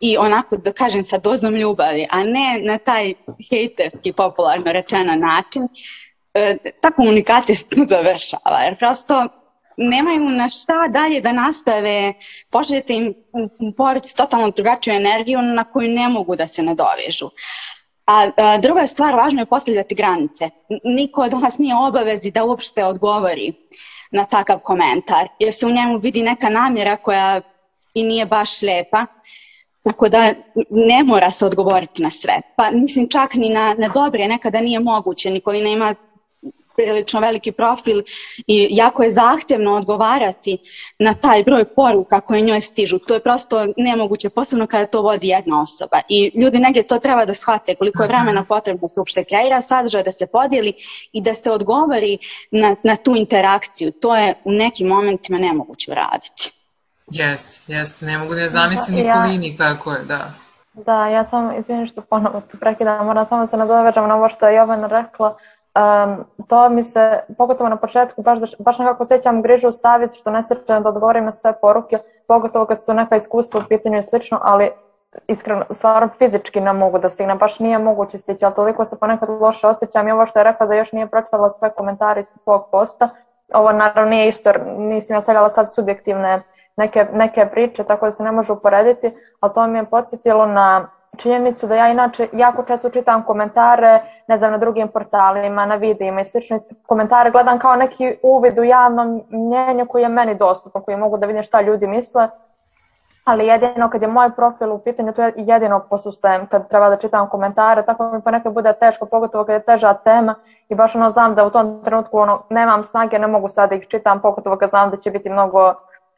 i 0.00 0.16
onako, 0.16 0.56
da 0.56 0.72
kažem, 0.72 1.04
sa 1.04 1.18
dozom 1.18 1.54
ljubavi, 1.54 2.06
a 2.10 2.22
ne 2.24 2.60
na 2.62 2.78
taj 2.78 3.14
hejterski, 3.50 4.12
popularno 4.12 4.72
rečeno 4.72 5.16
način, 5.16 5.62
e, 6.34 6.56
ta 6.80 6.90
komunikacija 6.90 7.56
se 7.56 7.64
završava, 7.94 8.58
jer 8.58 8.78
prosto 8.78 9.28
nemaju 9.80 10.28
na 10.28 10.48
šta 10.48 10.88
dalje 10.88 11.20
da 11.20 11.32
nastave, 11.32 12.14
pošaljete 12.50 12.94
im 12.94 13.14
u 13.58 13.72
totalno 14.16 14.50
drugačiju 14.50 14.94
energiju 14.94 15.42
na 15.42 15.64
koju 15.64 15.88
ne 15.88 16.08
mogu 16.08 16.36
da 16.36 16.46
se 16.46 16.62
nadovežu. 16.62 17.30
A, 18.06 18.30
a 18.36 18.58
druga 18.58 18.86
stvar, 18.86 19.14
važno 19.14 19.40
je 19.40 19.46
postavljati 19.46 19.94
granice. 19.94 20.50
Niko 20.84 21.22
od 21.22 21.32
vas 21.32 21.58
nije 21.58 21.74
obavezi 21.76 22.30
da 22.30 22.44
uopšte 22.44 22.84
odgovori 22.84 23.52
na 24.10 24.24
takav 24.24 24.58
komentar, 24.58 25.28
jer 25.38 25.54
se 25.54 25.66
u 25.66 25.70
njemu 25.70 25.98
vidi 25.98 26.22
neka 26.22 26.48
namjera 26.48 26.96
koja 26.96 27.40
i 27.94 28.02
nije 28.02 28.26
baš 28.26 28.62
lepa. 28.62 29.06
Tako 29.82 30.08
da 30.08 30.32
ne 30.70 31.02
mora 31.04 31.30
se 31.30 31.46
odgovoriti 31.46 32.02
na 32.02 32.10
sve. 32.10 32.40
Pa 32.56 32.70
mislim 32.70 33.08
čak 33.08 33.34
ni 33.34 33.48
na, 33.48 33.74
na 33.78 33.88
dobre 33.88 34.28
nekada 34.28 34.60
nije 34.60 34.80
moguće. 34.80 35.30
Nikolina 35.30 35.68
ima 35.68 35.94
prilično 36.84 37.20
veliki 37.20 37.52
profil 37.52 38.02
i 38.46 38.68
jako 38.70 39.02
je 39.02 39.12
zahtjevno 39.12 39.74
odgovarati 39.74 40.58
na 40.98 41.14
taj 41.14 41.42
broj 41.42 41.64
poruka 41.64 42.20
koje 42.20 42.40
njoj 42.40 42.60
stižu. 42.60 42.98
To 42.98 43.14
je 43.14 43.20
prosto 43.20 43.66
nemoguće, 43.76 44.30
posebno 44.30 44.66
kada 44.66 44.86
to 44.86 45.02
vodi 45.02 45.28
jedna 45.28 45.60
osoba. 45.60 46.00
I 46.08 46.30
ljudi 46.34 46.58
negdje 46.58 46.82
to 46.82 46.98
treba 46.98 47.24
da 47.24 47.34
shvate 47.34 47.74
koliko 47.74 48.02
je 48.02 48.08
vremena 48.08 48.44
potrebno 48.44 48.80
da 48.80 48.88
se 48.88 49.00
uopšte 49.00 49.24
kreira 49.24 49.62
sadržaj, 49.62 50.02
da 50.02 50.12
se 50.12 50.26
podijeli 50.26 50.72
i 51.12 51.22
da 51.22 51.34
se 51.34 51.50
odgovori 51.50 52.18
na, 52.50 52.76
na 52.82 52.96
tu 52.96 53.16
interakciju. 53.16 53.92
To 53.92 54.16
je 54.16 54.34
u 54.44 54.52
nekim 54.52 54.88
momentima 54.88 55.38
nemoguće 55.38 55.90
uraditi. 55.90 56.52
Jeste, 57.10 57.72
jeste. 57.72 58.06
Ne 58.06 58.18
mogu 58.18 58.34
da 58.34 58.48
zamislim 58.48 58.96
Nikolini 58.96 59.56
kako 59.56 59.92
je, 59.92 60.04
da. 60.04 60.34
Da, 60.72 61.06
ja 61.06 61.24
sam, 61.24 61.58
izvinim 61.58 61.86
što 61.86 62.00
ponovo 62.00 62.40
te 62.40 62.58
prekidam, 62.58 63.06
moram 63.06 63.26
samo 63.26 63.40
da 63.42 63.46
se 63.46 63.56
nadovežam 63.56 64.08
na 64.08 64.16
ovo 64.16 64.28
što 64.28 64.48
je 64.48 64.56
Jovana 64.56 64.86
rekla. 64.86 65.36
Um, 65.74 66.24
to 66.48 66.68
mi 66.68 66.82
se, 66.82 67.20
pogotovo 67.38 67.70
na 67.70 67.76
početku, 67.76 68.22
baš, 68.22 68.38
baš 68.58 68.78
nekako 68.78 69.02
osjećam 69.02 69.42
grižu 69.42 69.68
u 69.68 69.72
savjest 69.72 70.16
što 70.16 70.30
ne 70.30 70.42
srečem 70.42 70.82
da 70.82 70.88
odgovorim 70.88 71.24
na 71.24 71.32
sve 71.32 71.52
poruke, 71.60 71.98
pogotovo 72.28 72.66
kad 72.66 72.84
su 72.84 72.94
neka 72.94 73.16
iskustva 73.16 73.60
u 73.60 73.68
pitanju 73.68 73.98
i 73.98 74.02
slično, 74.02 74.38
ali 74.42 74.70
iskreno, 75.28 75.64
stvarno 75.70 76.08
fizički 76.18 76.60
ne 76.60 76.72
mogu 76.72 76.98
da 76.98 77.08
stignem, 77.08 77.38
baš 77.38 77.58
nije 77.58 77.78
moguće 77.78 78.18
stići, 78.18 78.44
ali 78.44 78.54
toliko 78.54 78.84
se 78.84 78.98
ponekad 78.98 79.28
loše 79.28 79.66
osjećam 79.66 80.08
i 80.08 80.12
ovo 80.12 80.26
što 80.26 80.38
je 80.38 80.44
rekla 80.44 80.66
da 80.66 80.74
još 80.74 80.92
nije 80.92 81.06
pročitala 81.06 81.50
sve 81.50 81.70
komentare 81.70 82.20
iz 82.20 82.26
svog 82.34 82.68
posta, 82.70 83.08
ovo 83.54 83.72
naravno 83.72 84.10
nije 84.10 84.28
isto, 84.28 84.52
nisam 84.76 85.16
ja 85.16 85.20
stavljala 85.20 85.50
sad 85.50 85.74
subjektivne 85.74 86.42
neke, 86.76 87.06
neke 87.12 87.46
priče, 87.46 87.84
tako 87.84 88.06
da 88.06 88.12
se 88.12 88.22
ne 88.22 88.32
može 88.32 88.52
uporediti, 88.52 89.16
ali 89.40 89.54
to 89.54 89.66
mi 89.66 89.78
je 89.78 89.84
podsjetilo 89.84 90.46
na 90.46 90.88
činjenicu 91.20 91.66
da 91.66 91.74
ja 91.74 91.88
inače 91.88 92.28
jako 92.32 92.62
često 92.62 92.90
čitam 92.90 93.22
komentare, 93.22 94.00
ne 94.26 94.38
znam, 94.38 94.50
na 94.50 94.58
drugim 94.58 94.88
portalima, 94.88 95.66
na 95.66 95.74
videima 95.74 96.20
i 96.20 96.24
slično. 96.24 96.58
Komentare 96.86 97.30
gledam 97.30 97.58
kao 97.58 97.76
neki 97.76 98.16
uvid 98.22 98.58
u 98.58 98.64
javnom 98.64 99.22
mnjenju 99.30 99.86
koji 99.86 100.02
je 100.02 100.08
meni 100.08 100.34
dostupan, 100.34 100.82
koji 100.82 100.96
mogu 100.96 101.18
da 101.18 101.26
vidim 101.26 101.42
šta 101.42 101.60
ljudi 101.60 101.86
misle. 101.86 102.28
Ali 103.24 103.46
jedino 103.46 103.90
kad 103.90 104.02
je 104.02 104.08
moj 104.08 104.30
profil 104.30 104.72
u 104.72 104.78
pitanju, 104.78 105.12
to 105.12 105.22
je 105.22 105.32
jedino 105.36 105.80
posustajem 105.90 106.46
kad 106.46 106.68
treba 106.68 106.88
da 106.88 106.96
čitam 106.96 107.28
komentare, 107.28 107.82
tako 107.82 108.12
mi 108.12 108.22
ponekad 108.22 108.52
bude 108.52 108.72
teško, 108.72 109.06
pogotovo 109.06 109.44
kad 109.44 109.52
je 109.52 109.60
teža 109.60 109.94
tema 109.94 110.34
i 110.68 110.74
baš 110.74 110.94
ono 110.94 111.10
znam 111.10 111.34
da 111.34 111.44
u 111.44 111.50
tom 111.50 111.84
trenutku 111.84 112.18
ono, 112.18 112.42
nemam 112.50 112.84
snage, 112.84 113.18
ne 113.18 113.26
mogu 113.26 113.48
sad 113.48 113.68
da 113.68 113.74
ih 113.74 113.86
čitam, 113.88 114.20
pogotovo 114.20 114.56
kad 114.56 114.70
znam 114.70 114.90
da 114.90 114.96
će 114.96 115.10
biti 115.10 115.30
mnogo 115.30 115.74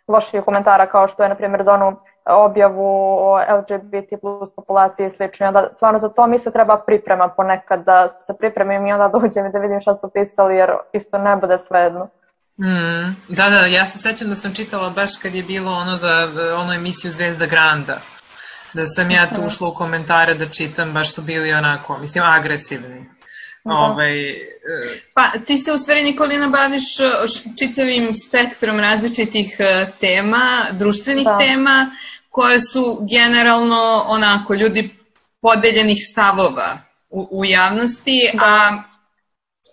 loših 0.08 0.44
komentara 0.44 0.86
kao 0.86 1.08
što 1.08 1.22
je 1.22 1.28
na 1.28 1.34
primjer 1.34 1.64
za 1.64 1.74
onu 1.74 1.96
objavu 2.26 3.16
o 3.18 3.38
LGBT 3.58 4.20
plus 4.20 4.50
populaciji 4.56 5.06
i 5.06 5.10
slično. 5.10 5.46
Onda 5.46 5.68
stvarno 5.72 6.00
za 6.00 6.08
to 6.08 6.26
mi 6.26 6.38
se 6.38 6.50
treba 6.50 6.82
priprema 6.86 7.28
ponekad 7.28 7.84
da 7.84 8.08
se 8.26 8.32
pripremim 8.38 8.86
i 8.86 8.92
onda 8.92 9.08
dođem 9.18 9.46
i 9.46 9.52
da 9.52 9.58
vidim 9.58 9.80
šta 9.80 9.94
su 9.94 10.10
pisali 10.14 10.56
jer 10.56 10.70
isto 10.92 11.18
ne 11.18 11.36
bude 11.36 11.58
svejedno. 11.58 12.08
Mm, 12.60 13.16
da, 13.28 13.50
da, 13.50 13.66
ja 13.66 13.86
se 13.86 13.98
sećam 13.98 14.28
da 14.28 14.36
sam 14.36 14.54
čitala 14.54 14.90
baš 14.90 15.10
kad 15.22 15.34
je 15.34 15.42
bilo 15.42 15.72
ono 15.72 15.96
za 15.96 16.28
onu 16.56 16.72
emisiju 16.72 17.10
Zvezda 17.10 17.46
Granda. 17.46 17.98
Da 18.74 18.86
sam 18.86 19.10
ja 19.10 19.26
tu 19.26 19.46
ušla 19.46 19.68
u 19.68 19.74
komentare 19.74 20.34
da 20.34 20.48
čitam, 20.48 20.92
baš 20.92 21.14
su 21.14 21.22
bili 21.22 21.52
onako, 21.52 21.98
mislim, 21.98 22.24
agresivni. 22.24 23.06
Da. 23.64 23.74
Ovaj, 23.74 24.30
e, 24.30 24.44
pa 25.14 25.30
ti 25.46 25.58
se 25.58 25.72
u 25.72 25.78
stvari 25.78 26.02
Nikolina 26.02 26.48
baviš 26.48 27.00
e, 27.00 27.04
čitavim 27.58 28.14
spektrom 28.14 28.80
različitih 28.80 29.56
e, 29.58 29.86
tema, 30.00 30.66
društvenih 30.72 31.24
da. 31.24 31.38
tema 31.38 31.90
koje 32.32 32.60
su 32.60 33.06
generalno 33.10 34.04
onako 34.06 34.54
ljudi 34.54 34.90
podeljenih 35.40 35.98
stavova 36.12 36.78
u, 37.10 37.28
u 37.30 37.44
javnosti, 37.44 38.30
da. 38.32 38.44
a 38.44 38.82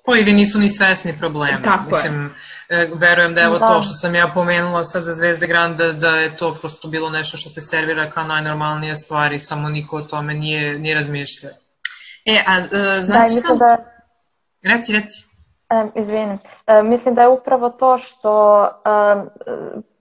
koji 0.05 0.33
nisu 0.33 0.59
ni 0.59 0.69
svesni 0.69 1.17
problema. 1.17 1.61
Tako 1.63 1.83
Mislim, 1.87 2.35
je. 2.69 2.89
verujem 2.95 3.33
da 3.33 3.41
evo 3.41 3.59
da. 3.59 3.67
to 3.67 3.81
što 3.81 3.93
sam 3.93 4.15
ja 4.15 4.27
pomenula 4.33 4.83
sad 4.83 5.03
za 5.03 5.13
Zvezde 5.13 5.47
Granda, 5.47 5.91
da 5.91 6.09
je 6.09 6.37
to 6.37 6.57
prosto 6.61 6.87
bilo 6.87 7.09
nešto 7.09 7.37
što 7.37 7.49
se 7.49 7.61
servira 7.61 8.09
kao 8.09 8.23
najnormalnije 8.23 8.95
stvari, 8.95 9.39
samo 9.39 9.69
niko 9.69 9.97
o 9.97 10.01
tome 10.01 10.33
nije, 10.33 10.79
nije 10.79 10.95
razmišljao. 10.95 11.51
E, 12.25 12.43
a 12.47 12.61
znači 13.03 13.35
da, 13.35 13.41
šta? 13.41 13.55
Da... 13.55 13.77
Reci, 14.63 14.93
reci. 14.93 15.23
Um, 15.73 15.91
izvinim. 16.03 16.39
Um, 16.67 16.89
mislim 16.89 17.15
da 17.15 17.21
je 17.21 17.27
upravo 17.27 17.69
to 17.69 17.97
što 17.97 18.61
um, 18.63 19.29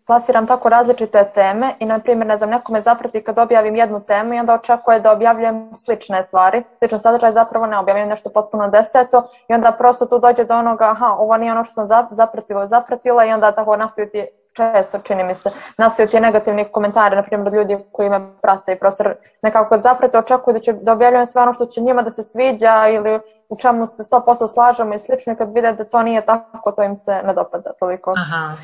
plasiram 0.08 0.46
tako 0.46 0.68
različite 0.68 1.24
teme 1.34 1.74
i, 1.78 1.86
na 1.86 1.98
primjer, 1.98 2.26
ne 2.26 2.36
znam, 2.36 2.50
neko 2.50 2.72
me 2.72 2.80
zaprati 2.80 3.24
kad 3.24 3.38
objavim 3.38 3.76
jednu 3.76 4.00
temu 4.00 4.34
i 4.34 4.38
onda 4.38 4.54
očekuje 4.54 5.00
da 5.00 5.12
objavljujem 5.12 5.70
slične 5.76 6.24
stvari. 6.24 6.62
Sličan 6.78 7.00
sadržaj 7.00 7.32
zapravo 7.32 7.66
ne 7.66 7.78
objavim 7.78 8.08
nešto 8.08 8.30
potpuno 8.30 8.68
deseto 8.68 9.28
i 9.48 9.54
onda 9.54 9.72
prosto 9.72 10.06
tu 10.06 10.18
dođe 10.18 10.44
do 10.44 10.54
onoga, 10.54 10.90
aha, 10.90 11.06
ovo 11.18 11.36
nije 11.36 11.52
ono 11.52 11.64
što 11.64 11.74
sam 11.74 12.06
zapratila, 12.10 12.66
zapratila 12.66 13.24
i 13.24 13.32
onda 13.32 13.52
tako 13.52 13.76
nastaju 13.76 14.08
ti 14.10 14.26
često, 14.52 14.98
čini 14.98 15.24
mi 15.24 15.34
se, 15.34 15.50
nastaju 15.78 16.08
ti 16.08 16.20
negativni 16.20 16.64
komentari, 16.64 17.16
na 17.16 17.22
primjer, 17.22 17.48
od 17.48 17.54
ljudi 17.54 17.78
koji 17.92 18.10
me 18.10 18.20
prate 18.42 18.72
i 18.72 18.78
prosto 18.78 19.04
nekako 19.42 19.78
zaprate 19.78 20.18
očekuju 20.18 20.54
da 20.54 20.60
će 20.60 20.72
da 20.72 20.92
objavljujem 20.92 21.26
sve 21.26 21.42
ono 21.42 21.54
što 21.54 21.66
će 21.66 21.80
njima 21.80 22.02
da 22.02 22.10
se 22.10 22.22
sviđa 22.22 22.88
ili 22.88 23.20
u 23.48 23.56
čemu 23.56 23.86
se 23.86 24.02
100% 24.02 24.52
slažemo 24.54 24.94
i 24.94 24.98
slično 24.98 25.36
kad 25.36 25.54
vide 25.54 25.72
da 25.72 25.84
to 25.84 26.02
nije 26.02 26.26
tako, 26.26 26.72
to 26.72 26.82
im 26.82 26.96
se 26.96 27.20
ne 27.24 27.34
dopada 27.34 27.70
toliko. 27.80 28.14
Aha. 28.16 28.56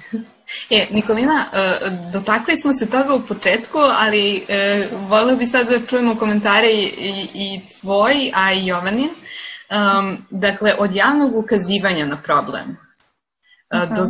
E, 0.70 0.86
Nikolina, 0.90 1.44
e, 1.52 1.90
dotakli 2.12 2.56
smo 2.56 2.72
se 2.72 2.90
toga 2.90 3.14
u 3.14 3.20
početku, 3.28 3.78
ali 3.98 4.44
e, 4.48 4.88
volio 5.08 5.36
bi 5.36 5.46
sad 5.46 5.68
da 5.68 5.86
čujemo 5.86 6.16
komentare 6.16 6.68
i, 6.68 6.84
i, 6.98 7.28
i 7.34 7.60
tvoj, 7.80 8.30
a 8.34 8.52
i 8.52 8.66
Jovanin. 8.66 9.10
Um, 9.70 10.26
dakle, 10.30 10.74
od 10.78 10.94
javnog 10.94 11.36
ukazivanja 11.36 12.06
na 12.06 12.16
problem 12.22 12.76
uh, 13.74 13.96
do, 13.96 14.04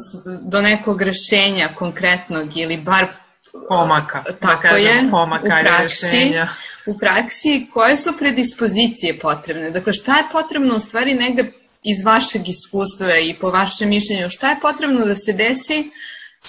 do 0.50 0.60
nekog 0.60 1.02
rešenja 1.02 1.68
konkretnog 1.74 2.56
ili 2.56 2.76
bar 2.76 3.06
pomaka, 3.68 4.22
da 4.26 4.32
tako 4.32 4.62
da 4.62 4.68
kažem, 4.68 5.04
je, 5.04 5.10
pomaka 5.10 5.44
u 5.60 5.64
praksi, 5.64 6.06
rešenja 6.06 6.46
u 6.86 6.98
praksi 6.98 7.66
koje 7.72 7.96
su 7.96 8.12
predispozicije 8.18 9.18
potrebne? 9.18 9.70
Dakle, 9.70 9.92
šta 9.92 10.16
je 10.16 10.24
potrebno 10.32 10.76
u 10.76 10.80
stvari 10.80 11.14
negde 11.14 11.52
iz 11.82 12.04
vašeg 12.04 12.48
iskustva 12.48 13.18
i 13.18 13.34
po 13.34 13.50
vašem 13.50 13.88
mišljenju, 13.88 14.28
šta 14.28 14.50
je 14.50 14.60
potrebno 14.60 15.06
da 15.06 15.16
se 15.16 15.32
desi 15.32 15.90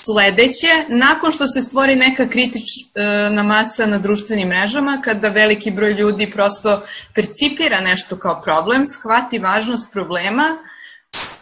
sledeće, 0.04 0.86
nakon 0.88 1.32
što 1.32 1.48
se 1.48 1.62
stvori 1.62 1.96
neka 1.96 2.28
kritična 2.30 3.44
masa 3.44 3.86
na 3.86 3.98
društvenim 3.98 4.48
mrežama, 4.48 5.02
kada 5.04 5.30
veliki 5.30 5.72
broj 5.72 5.94
ljudi 5.94 6.32
prosto 6.32 6.82
percipira 7.16 7.80
nešto 7.82 8.18
kao 8.20 8.42
problem, 8.42 8.86
shvati 8.86 9.40
važnost 9.40 9.92
problema, 9.94 10.58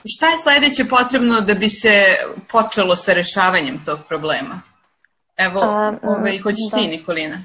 šta 0.05 0.29
je 0.29 0.37
sledeće 0.37 0.89
potrebno 0.89 1.41
da 1.41 1.53
bi 1.53 1.69
se 1.69 2.05
počelo 2.51 2.95
sa 2.95 3.13
rešavanjem 3.13 3.85
tog 3.85 3.99
problema? 4.09 4.61
Evo, 5.37 5.61
um, 5.61 5.99
ovaj, 6.03 6.37
hoćeš 6.37 6.69
da. 6.71 6.77
ti, 6.77 6.87
Nikolina? 6.87 7.43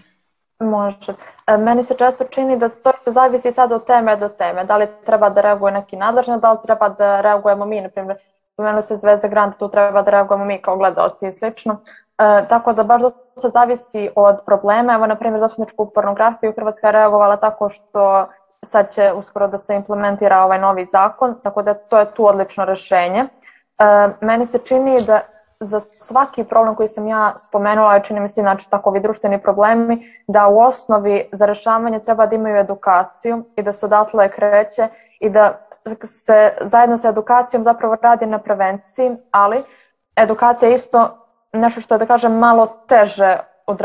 Može. 0.60 1.14
E, 1.46 1.56
meni 1.56 1.82
se 1.82 1.94
često 1.94 2.24
čini 2.24 2.56
da 2.58 2.68
to 2.68 2.92
se 3.04 3.12
zavisi 3.12 3.52
sad 3.52 3.72
od 3.72 3.86
teme 3.86 4.16
do 4.16 4.28
teme. 4.28 4.64
Da 4.64 4.76
li 4.76 4.88
treba 5.06 5.30
da 5.30 5.40
reaguje 5.40 5.72
neki 5.72 5.96
nadležni, 5.96 6.40
da 6.40 6.52
li 6.52 6.58
treba 6.62 6.88
da 6.88 7.20
reagujemo 7.20 7.64
mi, 7.64 7.80
na 7.80 7.88
primjer, 7.88 8.18
pomenuo 8.56 8.82
se 8.82 8.96
Zvezda 8.96 9.28
Grant, 9.28 9.56
tu 9.58 9.68
treba 9.68 10.02
da 10.02 10.10
reagujemo 10.10 10.44
mi 10.44 10.62
kao 10.62 10.76
gledalci 10.76 11.26
i 11.26 11.32
slično. 11.32 11.80
E, 12.18 12.48
tako 12.48 12.72
da 12.72 12.82
baš 12.84 13.02
se 13.40 13.48
zavisi 13.48 14.10
od 14.16 14.40
problema. 14.46 14.94
Evo, 14.94 15.06
na 15.06 15.14
primjer, 15.14 15.40
zastupničku 15.40 15.90
pornografiju 15.90 16.52
Hrvatska 16.52 16.86
je 16.86 16.92
reagovala 16.92 17.36
tako 17.36 17.68
što 17.70 18.26
sad 18.62 18.92
će 18.92 19.12
uskoro 19.12 19.46
da 19.46 19.58
se 19.58 19.74
implementira 19.74 20.42
ovaj 20.42 20.58
novi 20.58 20.84
zakon, 20.84 21.34
tako 21.42 21.62
da 21.62 21.74
to 21.74 21.98
je 21.98 22.10
tu 22.14 22.26
odlično 22.26 22.64
rešenje. 22.64 23.20
E, 23.20 24.08
meni 24.20 24.46
se 24.46 24.58
čini 24.58 24.96
da 25.06 25.20
za 25.60 25.80
svaki 26.00 26.44
problem 26.44 26.74
koji 26.74 26.88
sam 26.88 27.06
ja 27.06 27.34
spomenula, 27.38 27.94
je 27.94 28.02
čini 28.04 28.20
mi 28.20 28.28
se 28.28 28.40
znači 28.40 28.70
takovi 28.70 29.00
društveni 29.00 29.42
problemi, 29.42 30.12
da 30.26 30.48
u 30.48 30.58
osnovi 30.58 31.28
za 31.32 31.46
rešavanje 31.46 31.98
treba 31.98 32.26
da 32.26 32.34
imaju 32.34 32.56
edukaciju 32.56 33.44
i 33.56 33.62
da 33.62 33.72
se 33.72 33.86
odatle 33.86 34.28
kreće 34.28 34.88
i 35.20 35.30
da 35.30 35.60
se 36.04 36.52
zajedno 36.60 36.98
sa 36.98 37.08
edukacijom 37.08 37.64
zapravo 37.64 37.96
radi 38.02 38.26
na 38.26 38.38
prevenciji, 38.38 39.16
ali 39.30 39.64
edukacija 40.16 40.68
je 40.68 40.74
isto 40.74 41.26
nešto 41.52 41.80
što 41.80 41.94
je 41.94 41.98
da 41.98 42.06
kažem 42.06 42.32
malo 42.32 42.66
teže 42.88 43.38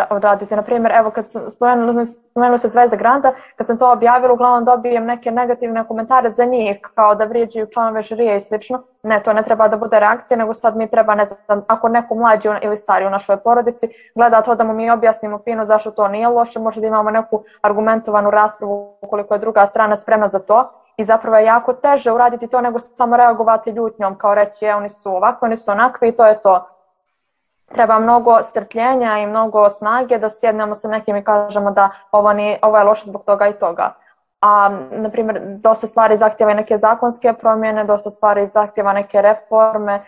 odraditi. 0.10 0.56
Naprimjer, 0.56 0.92
evo 0.96 1.10
kad 1.10 1.30
sam 1.30 1.52
spomenula, 1.52 2.06
spomenula 2.06 2.58
se 2.58 2.70
Zvezda 2.70 2.96
Granda, 2.96 3.34
kad 3.56 3.68
sam 3.68 3.78
to 3.78 3.92
objavila, 3.92 4.34
uglavnom 4.34 4.66
dobijem 4.66 5.06
neke 5.06 5.32
negativne 5.32 5.88
komentare 5.88 6.32
za 6.32 6.46
njih, 6.46 6.78
kao 6.96 7.16
da 7.16 7.26
vrijeđaju 7.26 7.68
članove 7.74 8.02
žirije 8.02 8.38
i 8.38 8.42
slično. 8.42 8.84
Ne, 9.04 9.24
to 9.24 9.34
ne 9.34 9.44
treba 9.44 9.68
da 9.68 9.78
bude 9.78 10.00
reakcija, 10.00 10.38
nego 10.38 10.54
sad 10.54 10.78
mi 10.78 10.88
treba, 10.88 11.16
ne 11.16 11.28
znam, 11.46 11.64
ako 11.68 11.90
neko 11.90 12.16
mlađi 12.16 12.50
ili 12.62 12.78
stari 12.78 13.06
u 13.06 13.10
našoj 13.10 13.38
porodici 13.38 13.90
gleda 14.16 14.42
to 14.42 14.56
da 14.56 14.64
mu 14.64 14.74
mi 14.74 14.92
objasnimo 14.92 15.40
fino 15.44 15.66
zašto 15.66 15.92
to 15.92 16.08
nije 16.08 16.28
loše, 16.28 16.60
možda 16.60 16.82
da 16.82 16.88
imamo 16.88 17.12
neku 17.12 17.44
argumentovanu 17.62 18.32
raspravu 18.32 18.98
ukoliko 19.02 19.34
je 19.34 19.40
druga 19.40 19.68
strana 19.68 19.98
spremna 19.98 20.28
za 20.28 20.40
to. 20.40 20.70
I 20.98 21.04
zapravo 21.04 21.38
je 21.38 21.46
jako 21.46 21.74
teže 21.74 22.12
uraditi 22.12 22.48
to 22.48 22.62
nego 22.62 22.80
samo 22.80 23.18
reagovati 23.18 23.70
ljutnjom, 23.70 24.18
kao 24.18 24.36
reći, 24.36 24.66
je, 24.66 24.76
oni 24.76 24.90
su 24.90 25.16
ovako, 25.16 25.46
oni 25.46 25.58
su 25.58 25.72
onakvi 25.72 26.08
i 26.08 26.12
to 26.12 26.26
je 26.26 26.42
to 26.42 26.68
treba 27.74 27.99
mnogo 27.99 28.43
strpljenja 28.43 29.17
i 29.17 29.28
mnogo 29.28 29.69
snage 29.69 30.17
da 30.17 30.30
sjednemo 30.30 30.76
sa 30.76 30.88
nekim 30.88 31.15
i 31.15 31.24
kažemo 31.24 31.71
da 31.71 31.89
ovo, 32.11 32.34
ni, 32.34 32.57
ovo 32.61 32.78
je 32.78 32.84
loše 32.84 33.03
zbog 33.05 33.24
toga 33.26 33.47
i 33.47 33.53
toga. 33.53 33.93
A, 34.41 34.69
na 34.91 35.09
primjer, 35.09 35.41
dosta 35.45 35.88
stvari 35.88 36.17
zahtjeva 36.17 36.53
neke 36.53 36.78
zakonske 36.78 37.34
promjene, 37.34 37.84
dosta 37.84 38.09
stvari 38.09 38.47
zahtjeva 38.53 38.93
neke 38.93 39.21
reforme 39.21 40.03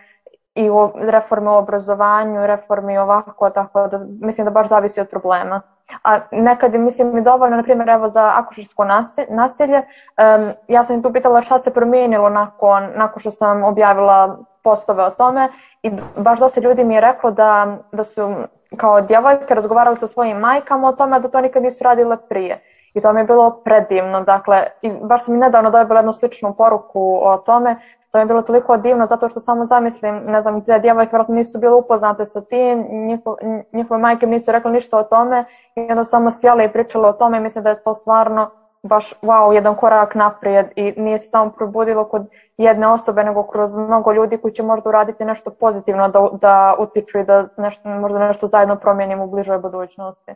i 0.56 0.70
u, 0.70 0.92
reforme 0.96 1.50
u 1.50 1.54
obrazovanju, 1.54 2.48
reforme 2.48 3.02
ovako, 3.02 3.50
tako 3.50 3.88
da 3.88 4.00
mislim 4.22 4.46
da 4.46 4.52
baš 4.52 4.68
zavisi 4.68 5.02
od 5.02 5.10
problema. 5.10 5.62
A 6.04 6.20
nekad 6.32 6.74
mislim 6.74 7.18
i 7.18 7.22
dovoljno, 7.22 7.58
na 7.58 7.64
primjer, 7.64 7.90
evo 7.90 8.10
za 8.10 8.32
akušersko 8.36 8.86
nasilje, 9.30 9.78
um, 9.78 10.52
ja 10.68 10.86
sam 10.86 11.04
tu 11.04 11.14
pitala 11.14 11.42
šta 11.42 11.60
se 11.60 11.74
promijenilo 11.74 12.30
nakon, 12.30 12.90
nakon 12.96 13.20
što 13.20 13.32
sam 13.32 13.64
objavila 13.64 14.38
postove 14.64 15.04
o 15.04 15.10
tome 15.10 15.50
i 15.84 15.92
baš 16.18 16.40
dosta 16.40 16.62
ljudi 16.62 16.84
mi 16.84 16.96
je 16.96 17.02
reklo 17.02 17.32
da, 17.32 17.78
da 17.92 18.04
su 18.04 18.36
kao 18.78 19.02
djevojke 19.02 19.56
razgovarali 19.56 19.98
sa 19.98 20.08
svojim 20.08 20.38
majkama 20.38 20.88
o 20.88 20.92
tome 20.92 21.20
da 21.20 21.28
to 21.28 21.42
nikad 21.42 21.64
nisu 21.64 21.84
radile 21.84 22.18
prije. 22.30 22.62
I 22.94 23.02
to 23.02 23.14
mi 23.14 23.20
je 23.20 23.24
bilo 23.24 23.52
predivno, 23.52 24.22
dakle, 24.22 24.64
i 24.82 24.92
baš 25.02 25.26
sam 25.26 25.34
mi 25.34 25.40
nedavno 25.40 25.72
dobila 25.72 26.00
jednu 26.00 26.14
sličnu 26.14 26.54
poruku 26.54 27.20
o 27.24 27.38
tome, 27.38 27.76
to 28.16 28.20
mi 28.20 28.22
je 28.22 28.26
bilo 28.26 28.42
toliko 28.42 28.78
divno 28.78 29.06
zato 29.08 29.30
što 29.30 29.40
samo 29.40 29.66
zamislim, 29.66 30.16
ne 30.26 30.42
znam, 30.42 30.62
gdje 30.62 30.80
djevojke 30.80 31.10
vjerojatno 31.12 31.36
nisu 31.36 31.60
bile 31.60 31.74
upoznate 31.74 32.26
sa 32.26 32.42
tim, 32.42 32.86
njiho, 32.92 33.38
njihove 33.74 34.00
majke 34.00 34.28
nisu 34.28 34.52
rekli 34.52 34.72
ništa 34.72 34.98
o 34.98 35.04
tome 35.04 35.46
i 35.76 35.82
onda 35.82 36.06
samo 36.06 36.32
sjele 36.32 36.66
i 36.66 36.72
pričale 36.72 37.10
o 37.10 37.14
tome 37.14 37.38
i 37.38 37.42
mislim 37.42 37.64
da 37.64 37.70
je 37.70 37.84
to 37.84 37.96
stvarno 37.96 38.52
baš 38.84 39.14
wow, 39.22 39.52
jedan 39.52 39.76
korak 39.76 40.16
naprijed 40.16 40.66
i 40.76 40.94
nije 40.98 41.20
se 41.20 41.28
samo 41.28 41.52
probudilo 41.52 42.06
kod 42.06 42.28
jedne 42.58 42.88
osobe, 42.88 43.24
nego 43.24 43.44
kroz 43.44 43.76
mnogo 43.76 44.14
ljudi 44.14 44.38
koji 44.38 44.54
će 44.54 44.64
možda 44.64 44.90
uraditi 44.90 45.26
nešto 45.26 45.50
pozitivno 45.50 46.10
da, 46.10 46.30
da 46.42 46.76
utiču 46.80 47.20
i 47.20 47.24
da 47.24 47.46
nešto, 47.58 47.90
možda 47.90 48.20
nešto 48.20 48.48
zajedno 48.48 48.76
promijenimo 48.76 49.24
u 49.24 49.32
bližoj 49.32 49.58
budućnosti. 49.58 50.32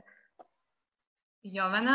Jovana? 1.43 1.91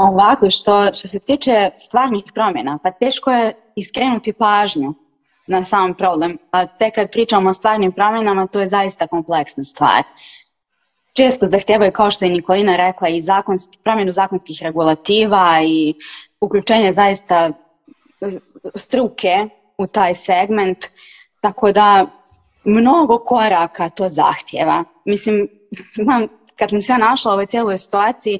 Ovako, 0.00 0.50
što, 0.50 0.94
što 0.94 1.08
se 1.08 1.18
tiče 1.18 1.70
stvarnih 1.76 2.24
promjena, 2.34 2.78
pa 2.82 2.90
teško 2.90 3.30
je 3.30 3.54
iskrenuti 3.76 4.32
pažnju 4.32 4.94
na 5.46 5.64
sam 5.64 5.94
problem. 5.94 6.38
A 6.50 6.66
te 6.66 6.90
kad 6.90 7.10
pričamo 7.10 7.50
o 7.50 7.52
stvarnim 7.52 7.92
promjenama, 7.92 8.46
to 8.46 8.60
je 8.60 8.66
zaista 8.66 9.06
kompleksna 9.06 9.64
stvar 9.64 10.02
često 11.16 11.46
zahtevaju, 11.46 11.92
kao 11.92 12.10
što 12.10 12.24
je 12.24 12.30
Nikolina 12.30 12.76
rekla, 12.76 13.08
i 13.08 13.20
zakonski, 13.20 13.78
promjenu 13.84 14.10
zakonskih 14.10 14.58
regulativa 14.62 15.60
i 15.64 15.94
uključenje 16.40 16.92
zaista 16.92 17.50
struke 18.74 19.48
u 19.78 19.86
taj 19.86 20.14
segment, 20.14 20.78
tako 21.40 21.72
da 21.72 22.06
mnogo 22.64 23.18
koraka 23.18 23.88
to 23.88 24.08
zahtjeva. 24.08 24.84
Mislim, 25.04 25.48
znam, 26.04 26.28
kad 26.56 26.70
sam 26.70 26.80
se 26.80 26.92
našla 26.92 27.32
u 27.32 27.34
ovoj 27.34 27.46
cijeloj 27.46 27.78
situaciji, 27.78 28.38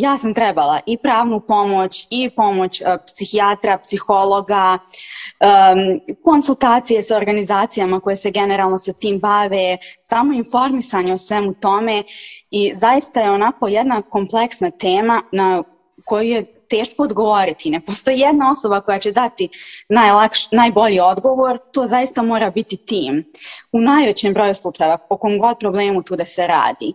ja 0.00 0.18
sam 0.18 0.34
trebala 0.34 0.80
i 0.86 0.98
pravnu 0.98 1.40
pomoć 1.40 2.06
i 2.10 2.30
pomoć 2.30 2.80
uh, 2.80 2.86
psihijatra, 3.06 3.78
psihologa, 3.78 4.78
um, 4.78 6.00
konsultacije 6.24 7.02
sa 7.02 7.16
organizacijama 7.16 8.00
koje 8.00 8.16
se 8.16 8.30
generalno 8.30 8.78
sa 8.78 8.92
tim 8.92 9.18
bave, 9.18 9.78
samo 10.02 10.32
informisanje 10.32 11.12
o 11.12 11.18
svemu 11.18 11.54
tome 11.54 12.02
i 12.50 12.72
zaista 12.74 13.20
je 13.20 13.30
onako 13.30 13.68
jedna 13.68 14.02
kompleksna 14.02 14.70
tema 14.70 15.22
na 15.32 15.62
koju 16.04 16.28
je 16.28 16.44
teško 16.70 17.02
odgovoriti. 17.02 17.70
Ne 17.70 17.80
postoji 17.80 18.18
jedna 18.18 18.50
osoba 18.50 18.80
koja 18.80 18.98
će 18.98 19.12
dati 19.12 19.48
najlakš, 19.88 20.50
najbolji 20.50 21.00
odgovor, 21.00 21.58
to 21.72 21.86
zaista 21.86 22.22
mora 22.22 22.50
biti 22.50 22.76
tim. 22.76 23.24
U 23.72 23.80
najvećem 23.80 24.34
broju 24.34 24.54
slučajeva, 24.54 24.98
po 24.98 25.16
kom 25.16 25.38
god 25.38 25.58
problemu 25.58 26.02
tu 26.02 26.16
da 26.16 26.24
se 26.24 26.46
radi. 26.46 26.92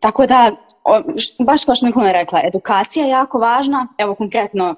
Tako 0.00 0.26
da 0.26 0.52
baš 1.38 1.64
kao 1.64 1.74
što 1.74 1.86
Nikola 1.86 2.12
rekla, 2.12 2.40
edukacija 2.44 3.04
je 3.04 3.10
jako 3.10 3.38
važna, 3.38 3.86
evo 3.98 4.14
konkretno 4.14 4.74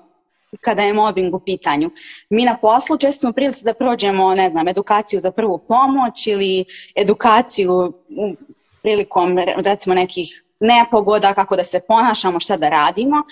kada 0.60 0.82
je 0.82 0.92
mobbing 0.92 1.34
u 1.34 1.40
pitanju. 1.40 1.90
Mi 2.30 2.44
na 2.44 2.56
poslu 2.56 2.98
često 2.98 3.20
smo 3.20 3.32
prilici 3.32 3.64
da 3.64 3.74
prođemo, 3.74 4.34
ne 4.34 4.50
znam, 4.50 4.68
edukaciju 4.68 5.20
za 5.20 5.30
prvu 5.30 5.58
pomoć 5.58 6.26
ili 6.26 6.64
edukaciju 6.94 7.92
prilikom 8.82 9.38
recimo 9.64 9.94
nekih 9.94 10.44
nepogoda, 10.60 11.34
kako 11.34 11.56
da 11.56 11.64
se 11.64 11.80
ponašamo, 11.88 12.40
šta 12.40 12.56
da 12.56 12.68
radimo, 12.68 13.22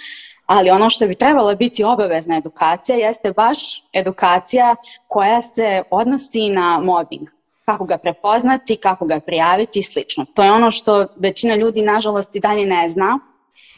ali 0.46 0.70
ono 0.70 0.90
što 0.90 1.06
bi 1.06 1.14
trebalo 1.14 1.54
biti 1.54 1.84
obavezna 1.84 2.36
edukacija 2.36 2.96
jeste 2.96 3.32
baš 3.32 3.58
edukacija 3.92 4.76
koja 5.08 5.42
se 5.42 5.82
odnosi 5.90 6.48
na 6.50 6.80
mobbing 6.84 7.28
kako 7.72 7.84
ga 7.84 7.98
prepoznati, 7.98 8.76
kako 8.76 9.06
ga 9.06 9.20
prijaviti 9.26 9.78
i 9.78 9.82
slično. 9.82 10.26
To 10.34 10.42
je 10.42 10.52
ono 10.52 10.70
što 10.70 11.06
većina 11.16 11.56
ljudi 11.56 11.82
nažalost 11.82 12.36
i 12.36 12.40
dalje 12.40 12.66
ne 12.66 12.88
zna. 12.88 13.18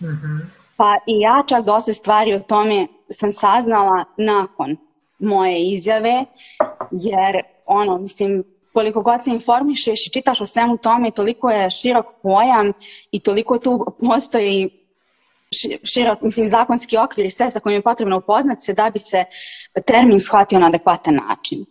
Mm-hmm. 0.02 0.52
Pa 0.76 0.96
i 1.06 1.20
ja 1.20 1.42
čak 1.46 1.64
dosta 1.64 1.92
stvari 1.92 2.34
o 2.34 2.40
tome 2.40 2.86
sam 3.10 3.32
saznala 3.32 4.04
nakon 4.16 4.76
moje 5.18 5.72
izjave, 5.72 6.24
jer 6.90 7.42
ono, 7.66 7.98
mislim, 7.98 8.44
koliko 8.72 9.02
god 9.02 9.24
se 9.24 9.30
informišeš 9.30 10.06
i 10.06 10.10
čitaš 10.10 10.40
o 10.40 10.46
svemu 10.46 10.76
tome, 10.76 11.10
toliko 11.10 11.50
je 11.50 11.70
širok 11.70 12.06
pojam 12.22 12.72
i 13.10 13.20
toliko 13.20 13.58
tu 13.58 13.86
postoji 14.00 14.70
širok, 15.84 16.20
mislim, 16.22 16.46
zakonski 16.46 16.96
okvir 16.96 17.26
i 17.26 17.30
sve 17.30 17.50
sa 17.50 17.60
kojim 17.60 17.76
je 17.76 17.82
potrebno 17.82 18.18
upoznati 18.18 18.64
se 18.64 18.72
da 18.72 18.90
bi 18.90 18.98
se 18.98 19.24
termin 19.86 20.20
shvatio 20.20 20.58
na 20.58 20.66
adekvatan 20.66 21.14
način. 21.28 21.64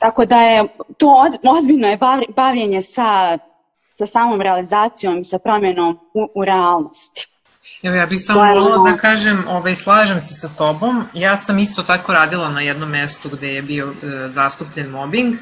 Tako 0.00 0.24
da 0.24 0.40
je 0.40 0.64
to 0.98 1.30
ozbiljno 1.58 1.88
je 1.88 1.98
bavljenje 2.36 2.80
sa, 2.82 3.38
sa 3.90 4.06
samom 4.06 4.40
realizacijom 4.40 5.18
i 5.18 5.24
sa 5.24 5.38
promjenom 5.38 5.98
u, 6.14 6.28
u 6.34 6.44
realnosti. 6.44 7.26
Evo 7.82 7.96
ja 7.96 8.06
bih 8.06 8.20
samo 8.22 8.40
volila 8.40 8.90
da 8.90 8.96
kažem, 8.96 9.44
ovaj, 9.48 9.76
slažem 9.76 10.20
se 10.20 10.34
sa 10.34 10.48
tobom, 10.58 11.04
ja 11.14 11.36
sam 11.36 11.58
isto 11.58 11.82
tako 11.82 12.12
radila 12.12 12.48
na 12.48 12.60
jednom 12.60 12.90
mestu 12.90 13.28
gde 13.28 13.54
je 13.54 13.62
bio 13.62 13.92
e, 14.02 14.28
zastupljen 14.32 14.90
mobbing 14.90 15.34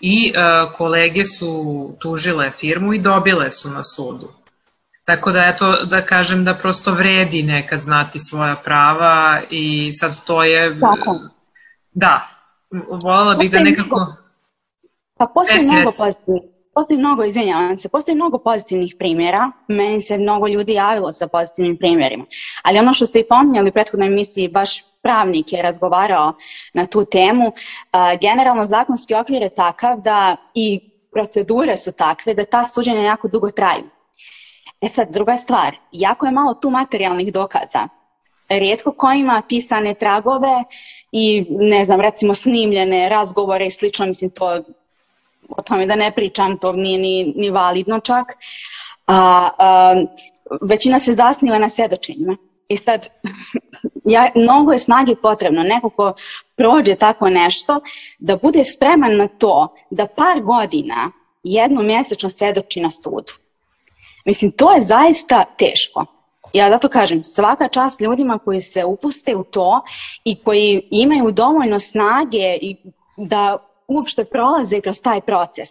i 0.00 0.32
e, 0.34 0.40
kolege 0.72 1.24
su 1.24 1.90
tužile 2.00 2.50
firmu 2.50 2.94
i 2.94 2.98
dobile 2.98 3.50
su 3.50 3.70
na 3.70 3.84
sudu. 3.84 4.28
Tako 5.04 5.32
da 5.32 5.44
eto 5.44 5.84
da 5.84 6.00
kažem 6.00 6.44
da 6.44 6.54
prosto 6.54 6.92
vredi 6.92 7.42
nekad 7.42 7.80
znati 7.80 8.18
svoja 8.18 8.56
prava 8.56 9.40
i 9.50 9.92
sad 9.92 10.24
to 10.24 10.44
je... 10.44 10.80
Tako. 10.80 11.20
Da, 11.92 12.33
voljela 13.02 13.34
bih 13.34 13.50
da 13.50 13.60
nekako... 13.60 14.06
Pa 15.16 15.26
postoji 15.26 15.58
reci, 15.58 15.72
mnogo 15.72 15.90
pozitivnih, 15.98 16.42
postoji 16.74 16.98
mnogo, 16.98 17.24
izvinjavam 17.24 17.78
se, 17.78 17.88
postoji 17.88 18.14
mnogo 18.14 18.38
pozitivnih 18.38 18.94
primjera, 18.98 19.50
meni 19.68 20.00
se 20.00 20.18
mnogo 20.18 20.48
ljudi 20.48 20.72
javilo 20.72 21.12
sa 21.12 21.26
pozitivnim 21.26 21.76
primjerima, 21.76 22.24
ali 22.62 22.78
ono 22.78 22.94
što 22.94 23.06
ste 23.06 23.20
i 23.20 23.28
pominjali 23.28 23.68
u 23.70 23.72
prethodnoj 23.72 24.08
emisiji, 24.08 24.48
baš 24.48 24.84
pravnik 25.02 25.52
je 25.52 25.62
razgovarao 25.62 26.32
na 26.74 26.86
tu 26.86 27.04
temu, 27.04 27.52
generalno 28.20 28.66
zakonski 28.66 29.14
okvir 29.14 29.42
je 29.42 29.54
takav 29.54 30.00
da 30.00 30.36
i 30.54 30.90
procedure 31.12 31.76
su 31.76 31.92
takve 31.92 32.34
da 32.34 32.44
ta 32.44 32.64
suđenja 32.64 33.00
jako 33.00 33.28
dugo 33.28 33.50
traju. 33.50 33.84
E 34.80 34.88
sad, 34.88 35.12
druga 35.12 35.36
stvar, 35.36 35.76
jako 35.92 36.26
je 36.26 36.32
malo 36.32 36.54
tu 36.54 36.70
materijalnih 36.70 37.32
dokaza 37.32 37.88
rijetko 38.48 38.92
ko 38.92 39.12
ima 39.12 39.42
pisane 39.48 39.94
tragove 39.94 40.64
i 41.12 41.46
ne 41.50 41.84
znam, 41.84 42.00
recimo 42.00 42.34
snimljene 42.34 43.08
razgovore 43.08 43.66
i 43.66 43.70
slično, 43.70 44.06
mislim 44.06 44.30
to 44.30 44.62
o 45.48 45.62
tome 45.62 45.86
da 45.86 45.96
ne 45.96 46.10
pričam, 46.10 46.58
to 46.58 46.72
nije 46.72 46.98
ni, 46.98 47.32
ni 47.36 47.50
validno 47.50 48.00
čak. 48.00 48.26
A, 49.06 49.50
a, 49.58 50.04
većina 50.60 51.00
se 51.00 51.12
zasniva 51.12 51.58
na 51.58 51.70
svjedočenjima. 51.70 52.36
I 52.68 52.76
sad, 52.76 53.08
ja, 54.14 54.30
mnogo 54.34 54.72
je 54.72 54.78
snage 54.78 55.14
potrebno, 55.16 55.62
neko 55.62 55.90
ko 55.90 56.14
prođe 56.56 56.94
tako 56.94 57.28
nešto, 57.28 57.80
da 58.18 58.36
bude 58.36 58.64
spreman 58.64 59.16
na 59.16 59.28
to 59.28 59.76
da 59.90 60.06
par 60.06 60.40
godina 60.40 61.10
jedno 61.42 61.82
mjesečno 61.82 62.30
svjedoči 62.30 62.80
na 62.80 62.90
sudu. 62.90 63.32
Mislim, 64.24 64.52
to 64.52 64.72
je 64.72 64.80
zaista 64.80 65.44
teško 65.58 66.06
ja 66.54 66.70
zato 66.70 66.88
kažem, 66.88 67.22
svaka 67.22 67.68
čast 67.68 68.00
ljudima 68.00 68.38
koji 68.38 68.60
se 68.60 68.84
upuste 68.84 69.36
u 69.36 69.44
to 69.44 69.82
i 70.24 70.34
koji 70.34 70.88
imaju 70.90 71.30
dovoljno 71.30 71.78
snage 71.78 72.58
i 72.62 72.76
da 73.16 73.58
uopšte 73.88 74.24
prolaze 74.24 74.80
kroz 74.80 75.02
taj 75.02 75.20
proces. 75.20 75.68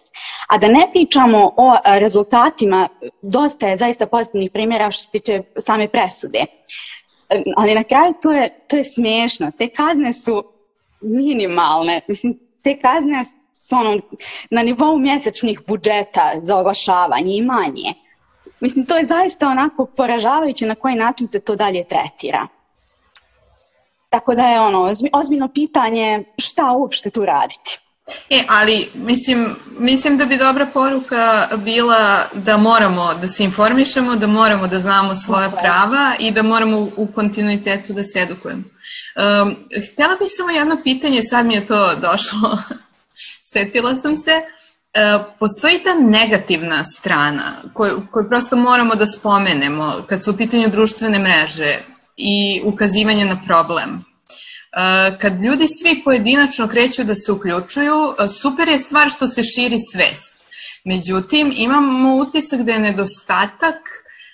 A 0.48 0.58
da 0.58 0.68
ne 0.68 0.88
pričamo 0.92 1.52
o 1.56 1.76
rezultatima, 1.84 2.88
dosta 3.22 3.68
je 3.68 3.76
zaista 3.76 4.06
pozitivnih 4.06 4.50
primjera 4.52 4.90
što 4.90 5.04
se 5.04 5.10
tiče 5.10 5.42
same 5.58 5.88
presude. 5.88 6.44
Ali 7.56 7.74
na 7.74 7.84
kraju 7.84 8.14
to 8.22 8.32
je, 8.32 8.48
to 8.68 8.76
je 8.76 8.84
smiješno. 8.84 9.50
Te 9.58 9.68
kazne 9.68 10.12
su 10.12 10.44
minimalne. 11.00 12.00
Mislim, 12.08 12.38
te 12.62 12.78
kazne 12.78 13.24
su 13.24 13.76
ono, 13.76 14.00
na 14.50 14.62
nivou 14.62 14.98
mjesečnih 14.98 15.60
budžeta 15.66 16.32
za 16.42 16.58
oglašavanje 16.58 17.36
i 17.36 17.42
manje. 17.42 18.03
Mislim, 18.60 18.86
to 18.86 18.96
je 18.96 19.06
zaista 19.06 19.48
onako 19.48 19.86
poražavajuće 19.86 20.66
na 20.66 20.74
koji 20.74 20.94
način 20.94 21.28
se 21.28 21.40
to 21.40 21.56
dalje 21.56 21.84
tretira. 21.84 22.48
Tako 24.08 24.34
da 24.34 24.46
je 24.46 24.60
ono, 24.60 24.94
ozbiljno 25.12 25.48
pitanje 25.48 26.24
šta 26.38 26.72
uopšte 26.72 27.10
tu 27.10 27.24
raditi. 27.24 27.78
E, 28.30 28.44
ali 28.48 28.88
mislim, 28.94 29.56
mislim 29.78 30.18
da 30.18 30.24
bi 30.24 30.36
dobra 30.36 30.66
poruka 30.66 31.48
bila 31.56 32.28
da 32.34 32.56
moramo 32.56 33.14
da 33.14 33.28
se 33.28 33.44
informišemo, 33.44 34.16
da 34.16 34.26
moramo 34.26 34.66
da 34.66 34.80
znamo 34.80 35.14
svoja 35.14 35.50
prava 35.50 36.14
i 36.18 36.30
da 36.30 36.42
moramo 36.42 36.88
u 36.96 37.08
kontinuitetu 37.14 37.92
da 37.92 38.04
se 38.04 38.20
edukujemo. 38.20 38.62
Um, 38.62 39.56
htjela 39.92 40.16
bih 40.16 40.28
samo 40.30 40.50
jedno 40.50 40.76
pitanje, 40.84 41.22
sad 41.22 41.46
mi 41.46 41.54
je 41.54 41.66
to 41.66 41.94
došlo, 41.94 42.58
setila 43.52 43.96
sam 43.96 44.16
se. 44.16 44.30
Uh, 44.30 44.63
postoji 45.38 45.78
ta 45.84 45.94
negativna 45.94 46.84
strana 46.84 47.52
koju, 47.72 48.02
koju 48.10 48.28
prosto 48.28 48.56
moramo 48.56 48.94
da 48.94 49.06
spomenemo 49.06 49.94
kad 50.06 50.24
su 50.24 50.30
u 50.30 50.36
pitanju 50.36 50.68
društvene 50.68 51.18
mreže 51.18 51.78
i 52.16 52.62
ukazivanje 52.64 53.24
na 53.24 53.40
problem. 53.46 54.04
Eh, 54.76 55.18
kad 55.18 55.40
ljudi 55.40 55.66
svi 55.68 56.02
pojedinačno 56.04 56.68
kreću 56.68 57.04
da 57.04 57.14
se 57.14 57.32
uključuju, 57.32 58.14
eh, 58.18 58.28
super 58.28 58.68
je 58.68 58.78
stvar 58.78 59.10
što 59.10 59.26
se 59.26 59.42
širi 59.42 59.78
svest. 59.92 60.40
Međutim, 60.84 61.52
imamo 61.56 62.14
utisak 62.14 62.60
da 62.60 62.72
je 62.72 62.78
nedostatak 62.78 63.76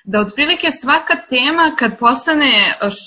da 0.04 0.20
otprilike 0.20 0.70
svaka 0.70 1.16
tema 1.30 1.72
kad 1.78 1.98
postane 1.98 2.52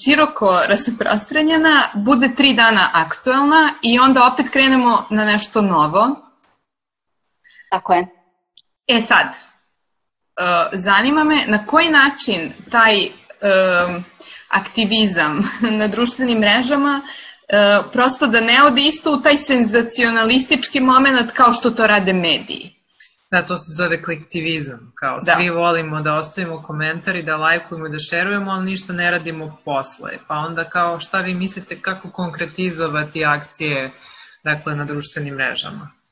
široko 0.04 0.60
rasprostranjena 0.68 1.84
bude 1.96 2.36
tri 2.36 2.54
dana 2.54 2.90
aktuelna 2.94 3.74
i 3.82 4.00
onda 4.00 4.30
opet 4.34 4.50
krenemo 4.50 5.06
na 5.10 5.26
nešto 5.26 5.62
novo. 5.62 6.23
Tako 7.74 7.94
je. 7.94 8.08
E 8.88 9.02
sad, 9.02 9.28
zanima 10.74 11.24
me 11.24 11.36
na 11.48 11.66
koji 11.66 11.90
način 11.90 12.54
taj 12.72 13.08
aktivizam 14.50 15.50
na 15.80 15.88
društvenim 15.88 16.40
mrežama 16.40 17.02
e, 17.48 17.80
prosto 17.92 18.28
da 18.28 18.42
ne 18.42 18.64
ode 18.64 18.82
isto 18.82 19.14
u 19.14 19.22
taj 19.22 19.38
senzacionalistički 19.38 20.80
moment 20.80 21.32
kao 21.32 21.54
što 21.54 21.72
to 21.72 21.88
rade 21.88 22.14
mediji. 22.14 22.76
Da, 23.32 23.46
to 23.46 23.58
se 23.58 23.74
zove 23.78 24.04
kliktivizam. 24.04 24.94
Kao 24.96 25.20
da. 25.26 25.36
svi 25.36 25.50
volimo 25.50 26.02
da 26.02 26.14
ostavimo 26.14 26.64
komentar 26.64 27.16
i 27.16 27.24
da 27.24 27.38
lajkujemo 27.38 27.88
i 27.88 27.92
da 27.92 28.00
šerujemo, 28.00 28.52
ali 28.52 28.66
ništa 28.66 28.94
ne 28.94 29.12
radimo 29.12 29.58
posle. 29.66 30.12
Pa 30.28 30.36
onda 30.36 30.70
kao 30.70 31.00
šta 31.00 31.22
vi 31.22 31.34
mislite 31.34 31.82
kako 31.82 32.10
konkretizovati 32.10 33.26
akcije 33.26 33.90
dakle, 34.44 34.76
na 34.76 34.86
društvenim 34.86 35.36
mrežama? 35.36 36.03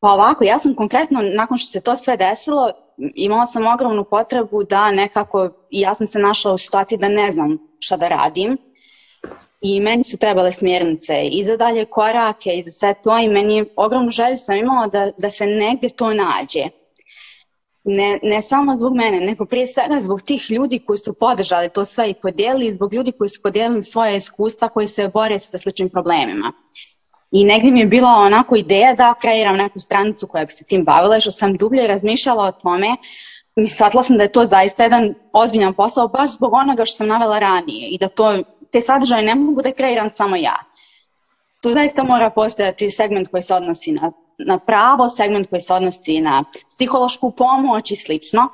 Pa 0.00 0.08
ovako, 0.08 0.44
ja 0.44 0.58
sam 0.58 0.74
konkretno, 0.74 1.22
nakon 1.22 1.58
što 1.58 1.66
se 1.66 1.80
to 1.80 1.96
sve 1.96 2.16
desilo, 2.16 2.72
imala 3.14 3.46
sam 3.46 3.66
ogromnu 3.66 4.04
potrebu 4.04 4.64
da 4.64 4.90
nekako, 4.90 5.50
i 5.70 5.80
ja 5.80 5.94
sam 5.94 6.06
se 6.06 6.18
našla 6.18 6.52
u 6.52 6.58
situaciji 6.58 6.98
da 6.98 7.08
ne 7.08 7.32
znam 7.32 7.58
šta 7.80 7.96
da 7.96 8.08
radim, 8.08 8.58
i 9.60 9.80
meni 9.80 10.04
su 10.04 10.18
trebale 10.18 10.52
smjernice 10.52 11.22
i 11.32 11.44
za 11.44 11.56
dalje 11.56 11.84
korake 11.84 12.50
i 12.50 12.62
za 12.62 12.70
sve 12.70 12.94
to 13.02 13.18
i 13.18 13.28
meni 13.28 13.64
ogromnu 13.76 14.10
želju 14.10 14.36
sam 14.36 14.56
imala 14.56 14.86
da, 14.86 15.10
da 15.18 15.30
se 15.30 15.46
negdje 15.46 15.88
to 15.90 16.14
nađe. 16.14 16.64
Ne, 17.84 18.18
ne 18.22 18.42
samo 18.42 18.76
zbog 18.76 18.94
mene, 18.94 19.20
nego 19.20 19.46
prije 19.46 19.66
svega 19.66 20.00
zbog 20.00 20.22
tih 20.22 20.50
ljudi 20.50 20.78
koji 20.78 20.96
su 20.96 21.14
podržali 21.14 21.68
to 21.68 21.84
sve 21.84 22.10
i 22.10 22.14
podijelili, 22.14 22.72
zbog 22.72 22.94
ljudi 22.94 23.12
koji 23.12 23.28
su 23.28 23.42
podijelili 23.42 23.82
svoje 23.82 24.16
iskustva 24.16 24.68
koji 24.68 24.86
se 24.86 25.08
bore 25.08 25.38
sa 25.38 25.58
sličnim 25.58 25.88
problemima. 25.88 26.52
I 27.30 27.44
negdje 27.44 27.70
mi 27.70 27.80
je 27.80 27.86
bila 27.86 28.10
onako 28.10 28.56
ideja 28.56 28.94
da 28.94 29.14
kreiram 29.14 29.56
neku 29.56 29.78
stranicu 29.80 30.26
koja 30.26 30.44
bi 30.44 30.52
se 30.52 30.64
tim 30.64 30.84
bavila 30.84 31.16
i 31.16 31.20
što 31.20 31.30
sam 31.30 31.56
dublje 31.56 31.86
razmišljala 31.86 32.44
o 32.44 32.52
tome, 32.52 32.96
mi 33.56 33.66
shvatila 33.66 34.02
sam 34.02 34.16
da 34.16 34.22
je 34.22 34.32
to 34.32 34.44
zaista 34.44 34.82
jedan 34.82 35.14
ozbiljan 35.32 35.74
posao 35.74 36.08
baš 36.08 36.36
zbog 36.36 36.52
onoga 36.52 36.84
što 36.84 36.96
sam 36.96 37.08
navela 37.08 37.38
ranije 37.38 37.88
i 37.88 37.98
da 37.98 38.08
to, 38.08 38.38
te 38.72 38.80
sadržaje 38.80 39.22
ne 39.22 39.34
mogu 39.34 39.62
da 39.62 39.72
kreiram 39.72 40.10
samo 40.10 40.36
ja. 40.36 40.56
Tu 41.62 41.72
zaista 41.72 42.04
mora 42.04 42.30
postojati 42.30 42.90
segment 42.90 43.28
koji 43.28 43.42
se 43.42 43.54
odnosi 43.54 43.92
na, 43.92 44.12
na 44.38 44.58
pravo, 44.58 45.08
segment 45.08 45.46
koji 45.50 45.60
se 45.60 45.74
odnosi 45.74 46.20
na 46.20 46.44
psihološku 46.76 47.30
pomoć 47.30 47.90
i 47.90 47.96
slično. 47.96 48.48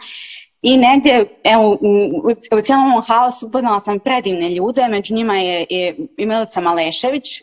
I 0.63 0.77
negdje, 0.77 1.39
evo, 1.45 1.71
u, 1.71 1.77
u, 2.25 2.59
u 2.59 2.61
cijelom 2.61 3.03
haosu 3.07 3.47
upoznala 3.47 3.81
sam 3.81 3.99
predivne 3.99 4.51
ljude, 4.51 4.89
među 4.89 5.15
njima 5.15 5.37
je 5.37 5.67
i 5.69 6.27
Milica 6.27 6.61
Malešević, 6.61 7.43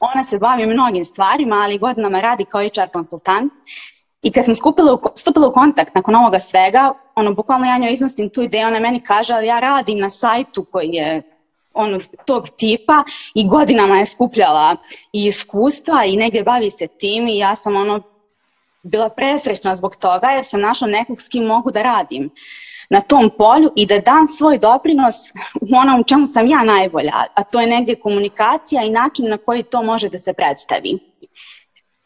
ona 0.00 0.24
se 0.24 0.38
bavi 0.38 0.66
mnogim 0.66 1.04
stvarima, 1.04 1.56
ali 1.56 1.78
godinama 1.78 2.20
radi 2.20 2.44
kao 2.44 2.62
HR 2.62 2.92
konsultant. 2.92 3.52
I 4.22 4.32
kad 4.32 4.44
sam 4.44 4.54
skupila, 4.54 4.98
stupila 5.14 5.48
u 5.48 5.52
kontakt 5.52 5.94
nakon 5.94 6.14
ovoga 6.14 6.38
svega, 6.40 6.92
ono, 7.14 7.34
bukvalno 7.34 7.66
ja 7.66 7.78
njoj 7.78 7.92
iznostim 7.92 8.30
tu 8.30 8.42
ideju, 8.42 8.66
ona 8.66 8.80
meni 8.80 9.00
kaže, 9.00 9.34
ali 9.34 9.46
ja 9.46 9.60
radim 9.60 9.98
na 9.98 10.10
sajtu 10.10 10.64
koji 10.72 10.88
je 10.88 11.22
ono, 11.74 12.00
tog 12.24 12.48
tipa 12.56 13.04
i 13.34 13.48
godinama 13.48 13.98
je 13.98 14.06
skupljala 14.06 14.76
i 15.12 15.26
iskustva 15.26 16.04
i 16.04 16.16
negdje 16.16 16.42
bavi 16.42 16.70
se 16.70 16.86
tim 16.86 17.28
i 17.28 17.38
ja 17.38 17.54
sam 17.56 17.76
ono 17.76 18.02
bila 18.82 19.08
presrećna 19.08 19.76
zbog 19.76 19.96
toga 19.96 20.28
jer 20.28 20.44
sam 20.44 20.60
našla 20.60 20.88
nekog 20.88 21.20
s 21.20 21.28
kim 21.28 21.44
mogu 21.44 21.70
da 21.70 21.82
radim 21.82 22.30
na 22.90 23.00
tom 23.00 23.30
polju 23.38 23.70
i 23.76 23.86
da 23.86 23.98
dam 23.98 24.26
svoj 24.26 24.58
doprinos 24.58 25.14
u 25.60 25.76
onom 25.76 26.04
čemu 26.04 26.26
sam 26.26 26.46
ja 26.46 26.64
najbolja, 26.64 27.12
a 27.34 27.44
to 27.44 27.60
je 27.60 27.66
negdje 27.66 28.00
komunikacija 28.00 28.82
i 28.82 28.90
način 28.90 29.28
na 29.28 29.38
koji 29.38 29.62
to 29.62 29.82
može 29.82 30.08
da 30.08 30.18
se 30.18 30.32
predstavi. 30.32 30.98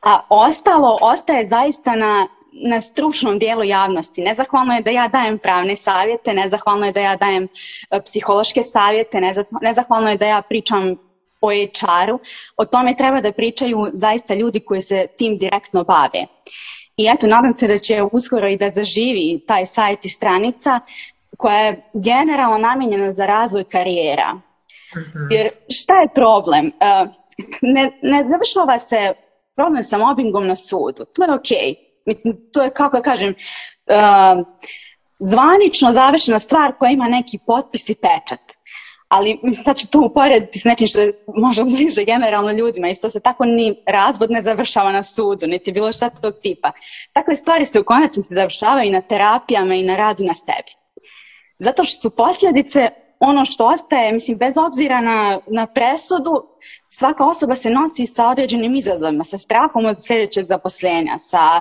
A 0.03 0.20
ostalo 0.28 0.99
ostaje 1.01 1.47
zaista 1.47 1.97
na, 1.97 2.28
na 2.53 2.81
stručnom 2.81 3.39
dijelu 3.39 3.64
javnosti. 3.64 4.22
Nezahvalno 4.22 4.74
je 4.74 4.83
da 4.83 4.91
ja 4.91 5.09
dajem 5.09 5.39
pravne 5.39 5.76
savjete, 5.76 6.35
nezahvalno 6.35 6.87
je 6.87 6.93
da 6.93 7.01
ja 7.01 7.16
dajem 7.16 7.49
e, 7.91 8.01
psihološke 8.05 8.62
savjete, 8.62 9.20
nezahvalno 9.62 10.11
je 10.11 10.16
da 10.16 10.26
ja 10.26 10.43
pričam 10.43 10.97
o 11.41 11.51
HR-u. 11.51 12.18
O 12.57 12.64
tome 12.64 12.97
treba 12.97 13.20
da 13.20 13.33
pričaju 13.33 13.87
zaista 13.93 14.35
ljudi 14.35 14.61
koji 14.61 14.81
se 14.81 15.07
tim 15.18 15.39
direktno 15.39 15.85
bave. 15.85 16.26
I 17.01 17.09
eto, 17.14 17.26
nadam 17.26 17.53
se 17.53 17.68
da 17.68 17.78
će 17.78 18.03
uskoro 18.12 18.48
i 18.48 18.57
da 18.57 18.70
zaživi 18.70 19.40
taj 19.46 19.66
sajt 19.66 20.05
i 20.05 20.09
stranica 20.09 20.80
koja 21.36 21.59
je 21.59 21.90
generalno 21.92 22.59
namijenjena 22.59 23.12
za 23.12 23.26
razvoj 23.26 23.64
karijera. 23.64 24.34
Mhm. 24.96 25.18
Jer 25.30 25.51
šta 25.68 26.01
je 26.01 26.09
problem? 26.14 26.66
Uh, 26.66 27.11
ne, 27.62 27.90
ne 28.03 28.24
završava 28.30 28.78
se 28.78 29.12
problem 29.55 29.84
sa 29.84 29.98
mobbingom 29.98 30.46
na 30.46 30.57
sudu. 30.57 31.05
To 31.14 31.24
je 31.24 31.34
ok. 31.34 31.78
Mislim, 32.07 32.36
to 32.53 32.62
je, 32.62 32.70
kako 32.70 32.96
da 32.96 33.03
kažem, 33.03 33.34
uh, 33.86 34.46
zvanično 35.18 35.92
završena 35.92 36.38
stvar 36.38 36.72
koja 36.78 36.90
ima 36.90 37.09
neki 37.09 37.38
potpis 37.46 37.88
i 37.88 37.94
pečat 37.94 38.40
ali 39.11 39.38
mislim, 39.42 39.64
sad 39.64 39.76
ću 39.76 39.86
to 39.90 40.00
uporediti 40.00 40.58
s 40.58 40.64
nečim 40.64 40.86
što 40.86 41.00
je 41.00 41.12
možda 41.36 41.64
bliže 41.64 42.04
generalno 42.04 42.52
ljudima. 42.52 42.88
Isto 42.88 43.11
se 43.11 43.20
tako 43.20 43.44
ni 43.44 43.82
razvod 43.86 44.30
ne 44.30 44.42
završava 44.42 44.92
na 44.92 45.02
sudu, 45.02 45.46
niti 45.46 45.72
bilo 45.72 45.92
šta 45.92 46.11
tog 46.11 46.34
tipa. 46.42 46.72
Takve 47.12 47.36
stvari 47.36 47.66
se 47.66 47.80
u 47.80 47.84
konačnici 47.84 48.34
završavaju 48.34 48.88
i 48.88 48.90
na 48.90 49.00
terapijama 49.00 49.74
i 49.74 49.82
na 49.82 49.96
radu 49.96 50.24
na 50.24 50.34
sebi. 50.34 50.72
Zato 51.58 51.84
što 51.84 52.08
su 52.08 52.16
posljedice 52.16 52.88
ono 53.20 53.44
što 53.44 53.66
ostaje, 53.66 54.12
mislim, 54.12 54.38
bez 54.38 54.54
obzira 54.56 55.00
na, 55.00 55.40
na 55.46 55.66
presudu, 55.66 56.42
svaka 56.88 57.26
osoba 57.26 57.56
se 57.56 57.70
nosi 57.70 58.06
sa 58.06 58.28
određenim 58.28 58.76
izazovima, 58.76 59.24
sa 59.24 59.38
strahom 59.38 59.84
od 59.86 60.06
sljedećeg 60.06 60.44
zaposlenja, 60.44 61.18
sa 61.18 61.61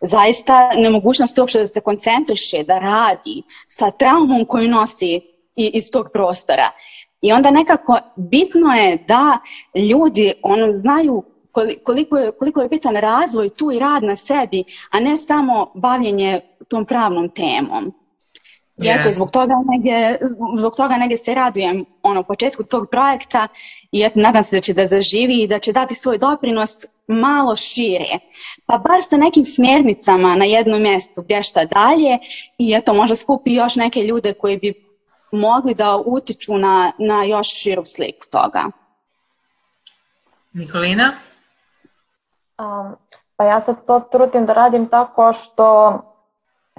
zaista 0.00 0.70
nemogućnosti 0.76 1.40
uopšte 1.40 1.60
da 1.60 1.66
se 1.66 1.80
koncentriše, 1.80 2.62
da 2.62 2.78
radi, 2.78 3.42
sa 3.68 3.90
traumom 3.90 4.44
koju 4.46 4.68
nosi 4.68 5.29
iz 5.56 5.90
tog 5.90 6.06
prostora. 6.12 6.70
I 7.20 7.32
onda 7.32 7.50
nekako 7.50 7.98
bitno 8.16 8.74
je 8.74 9.04
da 9.08 9.38
ljudi 9.74 10.32
ono, 10.42 10.76
znaju 10.76 11.24
koliko 11.84 12.18
je, 12.18 12.32
koliko 12.32 12.62
je 12.62 12.68
bitan 12.68 12.96
razvoj 12.96 13.48
tu 13.48 13.72
i 13.72 13.78
rad 13.78 14.02
na 14.02 14.16
sebi, 14.16 14.64
a 14.90 15.00
ne 15.00 15.16
samo 15.16 15.72
bavljenje 15.74 16.40
tom 16.68 16.84
pravnom 16.84 17.28
temom. 17.28 17.92
I 18.76 18.82
yes. 18.82 19.00
eto, 19.00 19.12
zbog 19.12 19.30
toga, 19.30 19.54
negdje, 19.68 20.18
zbog 20.58 20.76
toga 20.76 20.96
negdje 20.96 21.16
se 21.16 21.34
radujem 21.34 21.84
ono, 22.02 22.22
početku 22.22 22.62
tog 22.62 22.88
projekta 22.90 23.48
i 23.92 24.02
eto, 24.02 24.20
nadam 24.20 24.44
se 24.44 24.56
da 24.56 24.60
će 24.60 24.74
da 24.74 24.86
zaživi 24.86 25.42
i 25.42 25.46
da 25.46 25.58
će 25.58 25.72
dati 25.72 25.94
svoj 25.94 26.18
doprinos 26.18 26.76
malo 27.06 27.56
šire. 27.56 28.18
Pa 28.66 28.78
bar 28.78 29.02
sa 29.02 29.16
nekim 29.16 29.44
smjernicama 29.44 30.34
na 30.36 30.44
jednom 30.44 30.82
mjestu 30.82 31.22
gdje 31.22 31.42
šta 31.42 31.64
dalje 31.64 32.18
i 32.58 32.74
eto, 32.74 32.94
možda 32.94 33.16
skupi 33.16 33.54
još 33.54 33.76
neke 33.76 34.02
ljude 34.02 34.32
koji 34.32 34.56
bi 34.56 34.89
mogli 35.32 35.74
da 35.74 35.96
utiču 36.06 36.58
na, 36.58 36.92
na 36.98 37.24
još 37.24 37.48
širu 37.48 37.84
sliku 37.84 38.26
toga. 38.30 38.64
Nikolina? 40.52 41.12
Um, 42.58 42.96
Pa 43.40 43.44
ja 43.44 43.60
sad 43.60 43.76
to 43.86 44.00
trudim 44.00 44.46
da 44.46 44.52
radim 44.52 44.88
tako 44.88 45.32
što 45.32 45.98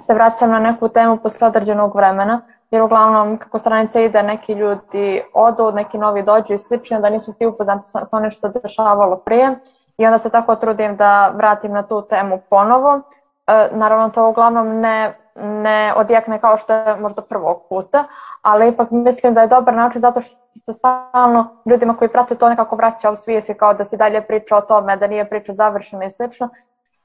se 0.00 0.14
vraćam 0.14 0.50
na 0.50 0.58
neku 0.58 0.88
temu 0.88 1.16
posle 1.16 1.48
određenog 1.48 1.96
vremena, 1.96 2.40
jer 2.70 2.82
uglavnom 2.82 3.38
kako 3.38 3.58
stranica 3.58 4.00
ide, 4.00 4.22
neki 4.22 4.52
ljudi 4.52 5.22
odu, 5.34 5.72
neki 5.72 5.98
novi 5.98 6.22
dođu 6.22 6.54
i 6.54 6.58
slično, 6.58 7.00
da 7.00 7.10
nisu 7.10 7.32
svi 7.32 7.46
upoznati 7.46 7.88
sa, 7.88 8.06
sa 8.06 8.16
onim 8.16 8.30
što 8.30 8.40
se 8.40 8.60
dešavalo 8.62 9.16
prije 9.16 9.58
i 9.98 10.06
onda 10.06 10.18
se 10.18 10.30
tako 10.30 10.56
trudim 10.56 10.96
da 10.96 11.28
vratim 11.28 11.72
na 11.72 11.82
tu 11.82 12.02
temu 12.02 12.40
ponovo. 12.50 13.00
E, 13.46 13.68
naravno 13.72 14.08
to 14.08 14.28
uglavnom 14.28 14.80
ne, 14.80 15.18
ne 15.34 15.92
odjekne 15.96 16.38
kao 16.38 16.56
što 16.56 16.72
je 16.72 16.96
možda 16.96 17.22
prvog 17.22 17.62
puta, 17.68 18.04
ali 18.42 18.68
ipak 18.68 18.90
mislim 18.90 19.34
da 19.34 19.40
je 19.40 19.46
dobar 19.46 19.74
način 19.74 20.00
zato 20.00 20.20
što 20.20 20.36
se 20.64 20.72
stalno 20.72 21.62
ljudima 21.66 21.96
koji 21.96 22.08
prate 22.08 22.34
to 22.34 22.48
nekako 22.48 22.76
vraća 22.76 23.10
u 23.10 23.16
svijesti 23.16 23.54
kao 23.54 23.74
da 23.74 23.84
se 23.84 23.96
dalje 23.96 24.22
priča 24.22 24.56
o 24.56 24.60
tome, 24.60 24.96
da 24.96 25.06
nije 25.06 25.28
priča 25.28 25.54
završena 25.54 26.04
i 26.04 26.10
slično, 26.10 26.48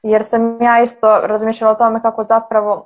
jer 0.02 0.26
sam 0.26 0.62
ja 0.62 0.82
isto 0.82 1.20
razmišljala 1.24 1.72
o 1.72 1.76
tome 1.76 2.02
kako 2.02 2.24
zapravo 2.24 2.86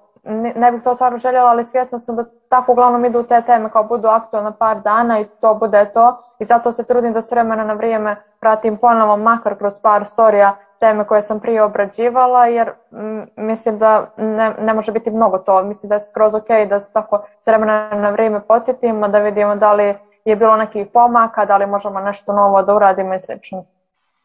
ne 0.55 0.71
bih 0.71 0.83
to 0.83 0.95
stvarno 0.95 1.17
željela, 1.17 1.49
ali 1.49 1.65
svjesna 1.65 1.99
sam 1.99 2.15
da 2.15 2.25
tako 2.49 2.71
uglavnom 2.71 3.05
idu 3.05 3.23
te 3.23 3.41
teme 3.41 3.69
kao 3.69 3.83
budu 3.83 4.07
aktualne 4.07 4.51
par 4.59 4.81
dana 4.81 5.19
i 5.19 5.25
to 5.25 5.55
bude 5.55 5.85
to. 5.93 6.17
I 6.39 6.45
zato 6.45 6.71
se 6.71 6.83
trudim 6.83 7.13
da 7.13 7.21
s 7.21 7.31
vremena 7.31 7.63
na 7.63 7.73
vrijeme 7.73 8.15
pratim 8.39 8.77
ponovo 8.77 9.17
makar 9.17 9.57
kroz 9.57 9.79
par 9.79 10.05
storija 10.05 10.55
teme 10.81 11.07
koje 11.07 11.21
sam 11.21 11.39
prije 11.39 11.63
obrađivala 11.63 12.45
jer 12.45 12.71
m, 12.91 13.27
mislim 13.35 13.79
da 13.79 14.13
ne, 14.17 14.53
ne 14.59 14.73
može 14.73 14.91
biti 14.91 15.11
mnogo 15.11 15.37
to, 15.37 15.63
mislim 15.63 15.89
da 15.89 15.95
je 15.95 16.01
skroz 16.01 16.33
ok 16.33 16.47
da 16.69 16.79
se 16.79 16.93
tako 16.93 17.25
s 17.43 17.47
vremena 17.47 17.89
na 17.89 18.09
vrijeme 18.09 18.41
podsjetimo, 18.47 19.07
da 19.07 19.19
vidimo 19.19 19.55
da 19.55 19.73
li 19.73 19.95
je 20.25 20.35
bilo 20.35 20.55
nekih 20.55 20.87
pomaka, 20.93 21.45
da 21.45 21.57
li 21.57 21.65
možemo 21.65 21.99
nešto 21.99 22.33
novo 22.33 22.61
da 22.63 22.75
uradimo 22.75 23.13
i 23.13 23.19
slično. 23.19 23.65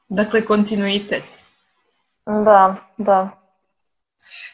Dakle, 0.09 0.45
kontinuitet. 0.45 1.25
Da, 2.27 2.75
da. 2.97 3.29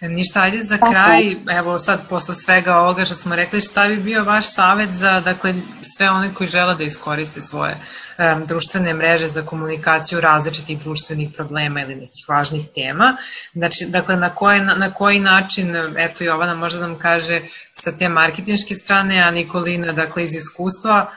Ništa, 0.00 0.40
ajde 0.42 0.62
za 0.62 0.78
kraj, 0.78 1.36
evo 1.58 1.78
sad 1.78 2.08
posle 2.08 2.34
svega 2.34 2.76
ovoga 2.76 3.04
što 3.04 3.14
smo 3.14 3.36
rekli, 3.36 3.60
šta 3.60 3.88
bi 3.88 3.96
bio 3.96 4.24
vaš 4.24 4.54
savet 4.54 4.90
za 4.90 5.20
dakle, 5.20 5.54
sve 5.96 6.10
one 6.10 6.34
koji 6.34 6.48
žele 6.48 6.74
da 6.74 6.84
iskoriste 6.84 7.40
svoje 7.40 7.76
um, 8.18 8.46
društvene 8.46 8.94
mreže 8.94 9.28
za 9.28 9.42
komunikaciju 9.42 10.20
različitih 10.20 10.78
društvenih 10.78 11.30
problema 11.36 11.80
ili 11.80 11.94
nekih 11.94 12.24
važnih 12.28 12.62
tema. 12.74 13.16
Znači, 13.52 13.86
dakle, 13.88 14.16
na, 14.16 14.34
koje, 14.34 14.60
na, 14.60 14.74
na 14.74 14.92
koji 14.92 15.20
način, 15.20 15.76
eto 15.96 16.24
Jovana 16.24 16.54
možda 16.54 16.80
nam 16.80 16.98
kaže 16.98 17.40
sa 17.74 17.92
te 17.92 18.08
marketinške 18.08 18.74
strane, 18.74 19.22
a 19.22 19.30
Nikolina, 19.30 19.92
dakle, 19.92 20.24
iz 20.24 20.34
iskustva, 20.34 21.10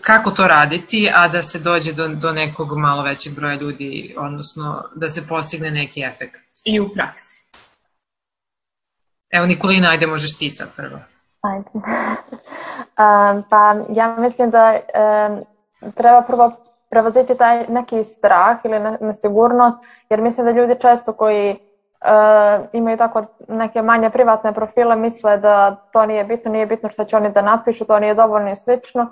kako 0.00 0.30
to 0.30 0.46
raditi, 0.46 1.10
a 1.14 1.28
da 1.28 1.42
se 1.42 1.58
dođe 1.58 1.92
do, 1.92 2.08
do 2.08 2.32
nekog 2.32 2.78
malo 2.78 3.02
većeg 3.02 3.34
broja 3.34 3.54
ljudi, 3.54 4.14
odnosno 4.18 4.84
da 4.94 5.10
se 5.10 5.28
postigne 5.28 5.70
neki 5.70 6.02
efekt. 6.02 6.40
I 6.64 6.80
u 6.80 6.88
praksi. 6.94 7.44
Evo 9.30 9.46
Nikolina, 9.46 9.90
ajde 9.90 10.06
možeš 10.06 10.38
ti 10.38 10.50
sad 10.50 10.68
prvo. 10.76 10.98
Ajde. 11.40 11.70
um, 11.74 13.44
pa 13.50 13.76
ja 13.88 14.16
mislim 14.18 14.50
da 14.50 14.72
um, 14.72 15.44
treba 15.94 16.22
prvo 16.22 16.56
prevoziti 16.90 17.36
taj 17.38 17.66
neki 17.68 18.04
strah 18.04 18.58
ili 18.64 18.80
nesigurnost, 19.00 19.78
jer 20.10 20.20
mislim 20.20 20.46
da 20.46 20.52
ljudi 20.52 20.74
često 20.80 21.12
koji 21.12 21.56
uh, 22.04 22.64
imaju 22.72 22.96
tako 22.96 23.24
neke 23.48 23.82
manje 23.82 24.10
privatne 24.10 24.52
profile, 24.52 24.96
misle 24.96 25.36
da 25.36 25.76
to 25.92 26.06
nije 26.06 26.24
bitno, 26.24 26.52
nije 26.52 26.66
bitno 26.66 26.88
što 26.88 27.04
će 27.04 27.16
oni 27.16 27.30
da 27.30 27.42
napišu, 27.42 27.84
to 27.84 27.98
nije 27.98 28.14
dovoljno 28.14 28.50
i 28.50 28.56
slično. 28.56 29.06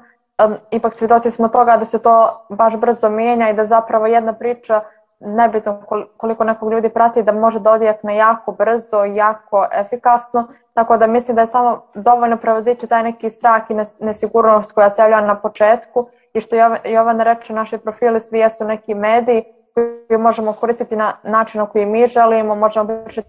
Um, 0.44 0.56
ipak 0.70 0.94
svjedoci 0.94 1.30
smo 1.30 1.48
toga 1.48 1.76
da 1.76 1.84
se 1.84 1.98
to 1.98 2.46
baš 2.48 2.76
brzo 2.76 3.08
mijenja 3.08 3.50
i 3.50 3.54
da 3.54 3.64
zapravo 3.64 4.06
jedna 4.06 4.32
priča 4.32 4.80
nebitno 5.20 5.82
koliko 6.16 6.44
nekog 6.44 6.72
ljudi 6.72 6.88
prati 6.88 7.22
da 7.22 7.32
može 7.32 7.60
da 7.60 7.72
odjekne 7.72 8.16
jako 8.16 8.52
brzo, 8.52 9.04
jako 9.04 9.66
efikasno, 9.72 10.48
tako 10.74 10.96
da 10.96 11.06
mislim 11.06 11.34
da 11.34 11.40
je 11.40 11.46
samo 11.46 11.82
dovoljno 11.94 12.36
prevozići 12.36 12.86
taj 12.86 13.02
neki 13.02 13.30
strah 13.30 13.62
i 13.70 13.74
nesigurnost 14.00 14.72
koja 14.72 14.90
se 14.90 15.02
javlja 15.02 15.20
na 15.20 15.34
početku 15.34 16.08
i 16.34 16.40
što 16.40 16.56
Jovan 16.84 17.20
reče, 17.20 17.52
naši 17.52 17.78
profili 17.78 18.20
svi 18.20 18.38
jesu 18.38 18.64
neki 18.64 18.94
mediji 18.94 19.44
koji 19.74 20.18
možemo 20.18 20.52
koristiti 20.52 20.96
na 20.96 21.12
način 21.22 21.60
na 21.60 21.66
koji 21.66 21.86
mi 21.86 22.06
želimo, 22.06 22.54
možemo 22.54 23.04
pričati 23.04 23.28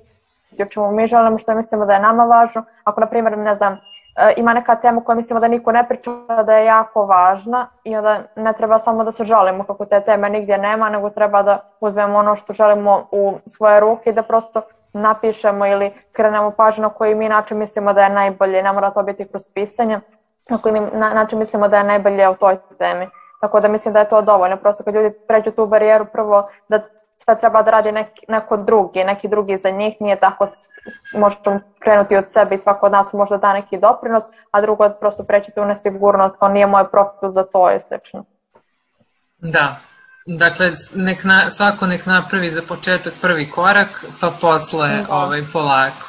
o 0.59 0.65
čemu 0.65 0.91
mi 0.91 1.07
želimo, 1.07 1.37
što 1.37 1.55
mislimo 1.55 1.85
da 1.85 1.93
je 1.93 1.99
nama 1.99 2.23
važno. 2.23 2.63
Ako, 2.83 3.01
na 3.01 3.07
primjer, 3.07 3.37
ne 3.37 3.55
znam, 3.55 3.73
e, 3.73 4.33
ima 4.37 4.53
neka 4.53 4.75
tema 4.75 5.01
koja 5.01 5.15
mislimo 5.15 5.39
da 5.39 5.47
niko 5.47 5.71
ne 5.71 5.87
priča, 5.87 6.11
da 6.45 6.57
je 6.57 6.65
jako 6.65 7.05
važna 7.05 7.67
i 7.83 7.95
onda 7.95 8.19
ne 8.35 8.53
treba 8.53 8.79
samo 8.79 9.03
da 9.03 9.11
se 9.11 9.25
žalimo 9.25 9.63
kako 9.63 9.85
te 9.85 10.01
teme 10.01 10.29
nigdje 10.29 10.57
nema, 10.57 10.89
nego 10.89 11.09
treba 11.09 11.43
da 11.43 11.59
uzmemo 11.79 12.17
ono 12.17 12.35
što 12.35 12.53
želimo 12.53 13.07
u 13.11 13.33
svoje 13.45 13.79
ruke 13.79 14.09
i 14.09 14.13
da 14.13 14.23
prosto 14.23 14.61
napišemo 14.93 15.65
ili 15.65 15.91
skrenemo 16.09 16.51
pažnju 16.51 16.81
na 16.81 16.89
koji 16.89 17.15
mi 17.15 17.29
način 17.29 17.57
mislimo 17.57 17.93
da 17.93 18.03
je 18.03 18.09
najbolje, 18.09 18.63
ne 18.63 18.71
mora 18.71 18.91
to 18.91 19.03
biti 19.03 19.27
kroz 19.27 19.43
pisanje, 19.53 19.99
na 20.49 20.57
koji 20.57 20.73
mi 20.73 20.79
način 20.93 21.39
mislimo 21.39 21.67
da 21.67 21.77
je 21.77 21.83
najbolje 21.83 22.29
u 22.29 22.35
toj 22.35 22.57
temi. 22.77 23.07
Tako 23.43 23.59
da 23.59 23.67
mislim 23.67 23.93
da 23.93 23.99
je 23.99 24.09
to 24.09 24.21
dovoljno. 24.21 24.57
Prosto 24.57 24.83
kad 24.83 24.95
ljudi 24.95 25.15
pređu 25.27 25.51
tu 25.51 25.65
barijeru, 25.67 26.05
prvo 26.05 26.49
da 26.67 26.79
sve 27.23 27.39
treba 27.39 27.61
da 27.61 27.71
radi 27.71 27.91
neki, 27.91 28.25
neko 28.27 28.57
drugi, 28.57 29.03
neki 29.03 29.27
drugi 29.27 29.57
za 29.57 29.69
njih, 29.69 29.95
nije 29.99 30.19
tako, 30.19 30.47
možemo 31.13 31.59
krenuti 31.79 32.15
od 32.15 32.25
sebe 32.29 32.55
i 32.55 32.57
svako 32.57 32.85
od 32.85 32.91
nas 32.91 33.13
možda 33.13 33.37
da 33.37 33.53
neki 33.53 33.77
doprinos, 33.77 34.23
a 34.51 34.61
drugo 34.61 34.89
prosto 34.89 35.23
preći 35.23 35.51
tu 35.55 35.65
nesigurnost, 35.65 36.35
kao 36.39 36.49
nije 36.49 36.67
moj 36.67 36.91
profil 36.91 37.31
za 37.31 37.43
to 37.43 37.71
i 37.71 37.79
slično. 37.87 38.23
Da, 39.37 39.75
Dakle, 40.25 40.71
nek 40.95 41.23
na, 41.23 41.49
svako 41.49 41.87
nek 41.87 42.05
napravi 42.05 42.49
za 42.49 42.61
početak 42.67 43.13
prvi 43.21 43.49
korak, 43.49 44.05
pa 44.21 44.31
posle 44.41 44.87
da. 44.87 45.15
ovaj, 45.15 45.43
polako. 45.53 46.07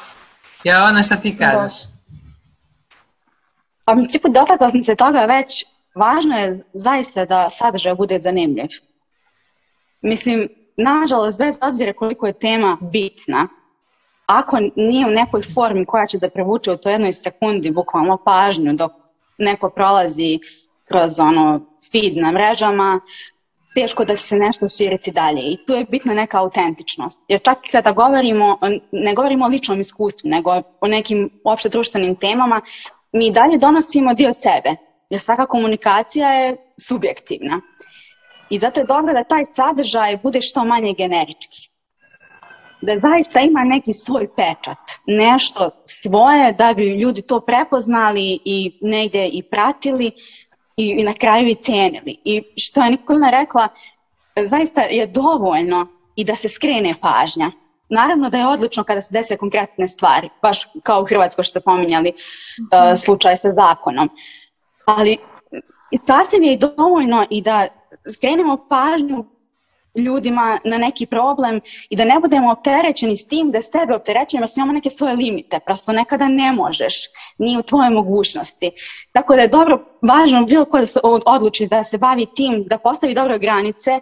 Ja, 0.64 0.84
ona 0.84 1.02
šta 1.02 1.16
ti 1.16 1.36
kažeš? 1.38 1.82
Da. 1.82 1.88
Pa, 3.84 3.92
u 3.92 3.96
principu, 3.96 4.28
dotakla 4.28 4.70
sam 4.70 4.82
se 4.82 4.94
toga 4.94 5.20
već 5.20 5.73
važno 5.94 6.38
je 6.38 6.58
zaista 6.74 7.24
da 7.24 7.50
sadržaj 7.50 7.94
bude 7.94 8.20
zanimljiv. 8.20 8.68
Mislim, 10.02 10.48
nažalost, 10.76 11.38
bez 11.38 11.58
obzira 11.62 11.92
koliko 11.92 12.26
je 12.26 12.38
tema 12.38 12.78
bitna, 12.80 13.48
ako 14.26 14.58
nije 14.76 15.06
u 15.06 15.10
nekoj 15.10 15.42
formi 15.54 15.86
koja 15.86 16.06
će 16.06 16.18
da 16.18 16.30
prevuče 16.30 16.72
u 16.72 16.76
to 16.76 16.90
jednoj 16.90 17.12
sekundi 17.12 17.70
bukvalno 17.70 18.16
pažnju 18.24 18.72
dok 18.72 18.92
neko 19.38 19.70
prolazi 19.70 20.38
kroz 20.88 21.20
ono 21.20 21.60
feed 21.92 22.16
na 22.16 22.32
mrežama, 22.32 23.00
teško 23.74 24.04
da 24.04 24.16
će 24.16 24.22
se 24.22 24.36
nešto 24.36 24.68
širiti 24.68 25.10
dalje. 25.10 25.40
I 25.40 25.56
tu 25.66 25.72
je 25.72 25.84
bitna 25.84 26.14
neka 26.14 26.38
autentičnost. 26.38 27.24
Jer 27.28 27.42
čak 27.42 27.66
i 27.66 27.70
kada 27.70 27.92
govorimo, 27.92 28.58
ne 28.92 29.14
govorimo 29.14 29.44
o 29.44 29.48
ličnom 29.48 29.80
iskustvu, 29.80 30.28
nego 30.28 30.62
o 30.80 30.88
nekim 30.88 31.30
opšte 31.44 31.68
društvenim 31.68 32.16
temama, 32.16 32.60
mi 33.12 33.30
dalje 33.30 33.58
donosimo 33.58 34.14
dio 34.14 34.32
sebe 34.32 34.76
jer 35.10 35.20
svaka 35.20 35.46
komunikacija 35.46 36.28
je 36.28 36.56
subjektivna. 36.80 37.60
I 38.50 38.58
zato 38.58 38.80
je 38.80 38.86
dobro 38.86 39.12
da 39.12 39.24
taj 39.24 39.44
sadržaj 39.44 40.16
bude 40.16 40.42
što 40.42 40.64
manje 40.64 40.94
generički. 40.98 41.70
Da 42.80 42.98
zaista 42.98 43.40
ima 43.40 43.64
neki 43.64 43.92
svoj 43.92 44.28
pečat, 44.36 44.78
nešto 45.06 45.70
svoje 45.84 46.52
da 46.52 46.74
bi 46.76 47.00
ljudi 47.00 47.22
to 47.22 47.40
prepoznali 47.40 48.38
i 48.44 48.78
negde 48.80 49.28
i 49.28 49.42
pratili 49.42 50.10
i, 50.76 50.88
i 50.88 51.04
na 51.04 51.14
kraju 51.14 51.48
i 51.48 51.54
cenili. 51.54 52.16
I 52.24 52.42
što 52.56 52.84
je 52.84 52.90
Nikolina 52.90 53.30
rekla, 53.30 53.68
zaista 54.44 54.82
je 54.82 55.06
dovoljno 55.06 55.86
i 56.16 56.24
da 56.24 56.36
se 56.36 56.48
skrene 56.48 56.94
pažnja. 57.00 57.50
Naravno 57.88 58.30
da 58.30 58.38
je 58.38 58.46
odlično 58.46 58.84
kada 58.84 59.00
se 59.00 59.12
dese 59.12 59.36
konkretne 59.36 59.88
stvari, 59.88 60.28
baš 60.42 60.68
kao 60.82 61.02
u 61.02 61.06
Hrvatskoj 61.06 61.44
što 61.44 61.50
ste 61.50 61.64
pominjali 61.64 62.12
uh, 62.12 62.98
slučaj 62.98 63.36
sa 63.36 63.52
zakonom. 63.52 64.06
Uh, 64.06 64.43
ali 64.84 65.16
sasvim 66.06 66.42
je 66.42 66.52
i 66.52 66.58
dovoljno 66.58 67.26
i 67.30 67.42
da 67.42 67.66
skrenemo 68.14 68.66
pažnju 68.68 69.24
ljudima 69.94 70.58
na 70.64 70.78
neki 70.78 71.06
problem 71.06 71.60
i 71.90 71.96
da 71.96 72.04
ne 72.04 72.20
budemo 72.20 72.52
opterećeni 72.52 73.16
s 73.16 73.28
tim 73.28 73.50
da 73.50 73.62
sebe 73.62 73.94
opterećujemo, 73.94 74.46
da 74.46 74.52
imamo 74.56 74.72
neke 74.72 74.90
svoje 74.90 75.16
limite, 75.16 75.60
prosto 75.60 75.92
nekada 75.92 76.28
ne 76.28 76.52
možeš, 76.52 76.94
nije 77.38 77.58
u 77.58 77.62
tvojoj 77.62 77.90
mogućnosti. 77.90 78.70
Tako 79.12 79.34
da 79.34 79.42
je 79.42 79.48
dobro, 79.48 79.84
važno 80.02 80.44
bilo 80.44 80.64
ko 80.64 80.78
da 80.78 80.86
se 80.86 81.00
odluči 81.02 81.66
da 81.66 81.84
se 81.84 81.98
bavi 81.98 82.26
tim, 82.36 82.64
da 82.66 82.78
postavi 82.78 83.14
dobre 83.14 83.38
granice, 83.38 84.00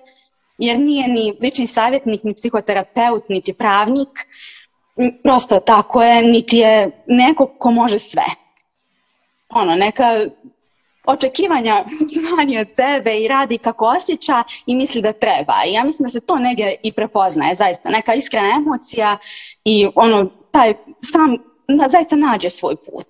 jer 0.58 0.78
nije 0.78 1.08
ni 1.08 1.38
lični 1.42 1.66
savjetnik, 1.66 2.22
ni 2.22 2.34
psihoterapeut, 2.34 3.28
niti 3.28 3.52
pravnik, 3.52 4.08
prosto 5.22 5.60
tako 5.60 6.02
je, 6.02 6.22
niti 6.22 6.56
je 6.56 6.90
neko 7.06 7.46
ko 7.58 7.70
može 7.70 7.98
sve. 7.98 8.24
Ono, 9.48 9.74
neka 9.74 10.04
očekivanja 11.06 11.84
znanje 12.14 12.60
od 12.60 12.74
sebe 12.74 13.20
i 13.20 13.28
radi 13.28 13.58
kako 13.58 13.86
osjeća 13.86 14.44
i 14.66 14.76
misli 14.76 15.02
da 15.02 15.12
treba. 15.12 15.54
I 15.66 15.72
ja 15.72 15.84
mislim 15.84 16.06
da 16.06 16.10
se 16.10 16.20
to 16.20 16.38
negdje 16.38 16.76
i 16.82 16.92
prepoznaje, 16.92 17.54
zaista, 17.54 17.90
neka 17.90 18.14
iskrena 18.14 18.48
emocija 18.56 19.18
i 19.64 19.88
ono, 19.94 20.30
taj 20.50 20.74
sam 21.12 21.36
na, 21.68 21.88
zaista 21.88 22.16
nađe 22.16 22.50
svoj 22.50 22.76
put. 22.76 23.06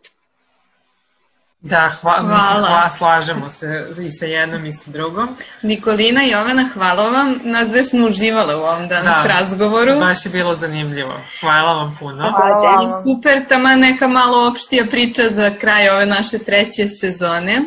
Da, 1.63 1.91
hva, 2.01 2.13
hvala. 2.21 2.35
Mislim, 2.35 2.65
hva, 2.65 2.91
slažemo 2.91 3.51
se 3.51 3.87
i 4.07 4.11
sa 4.11 4.27
jednom 4.27 4.67
i 4.67 4.73
sa 4.73 4.91
drugom. 4.91 5.29
Nikolina 5.63 6.25
i 6.25 6.31
Jovana, 6.31 6.69
hvala 6.75 7.09
vam. 7.09 7.41
Nas 7.45 7.69
dve 7.69 7.85
smo 7.85 8.07
uživale 8.07 8.57
u 8.57 8.61
ovom 8.61 8.89
danas 8.89 9.23
da, 9.23 9.29
razgovoru. 9.29 9.99
baš 10.01 10.27
je 10.27 10.31
bilo 10.31 10.55
zanimljivo. 10.55 11.21
Hvala 11.41 11.73
vam 11.73 11.97
puno. 12.01 12.33
Hvala. 12.33 12.85
I 12.85 12.89
super, 13.05 13.49
tama 13.49 13.75
neka 13.75 14.09
malo 14.09 14.49
opštija 14.49 14.85
priča 14.91 15.23
za 15.31 15.51
kraj 15.61 15.89
ove 15.91 16.07
naše 16.07 16.39
treće 16.39 16.89
sezone. 17.01 17.61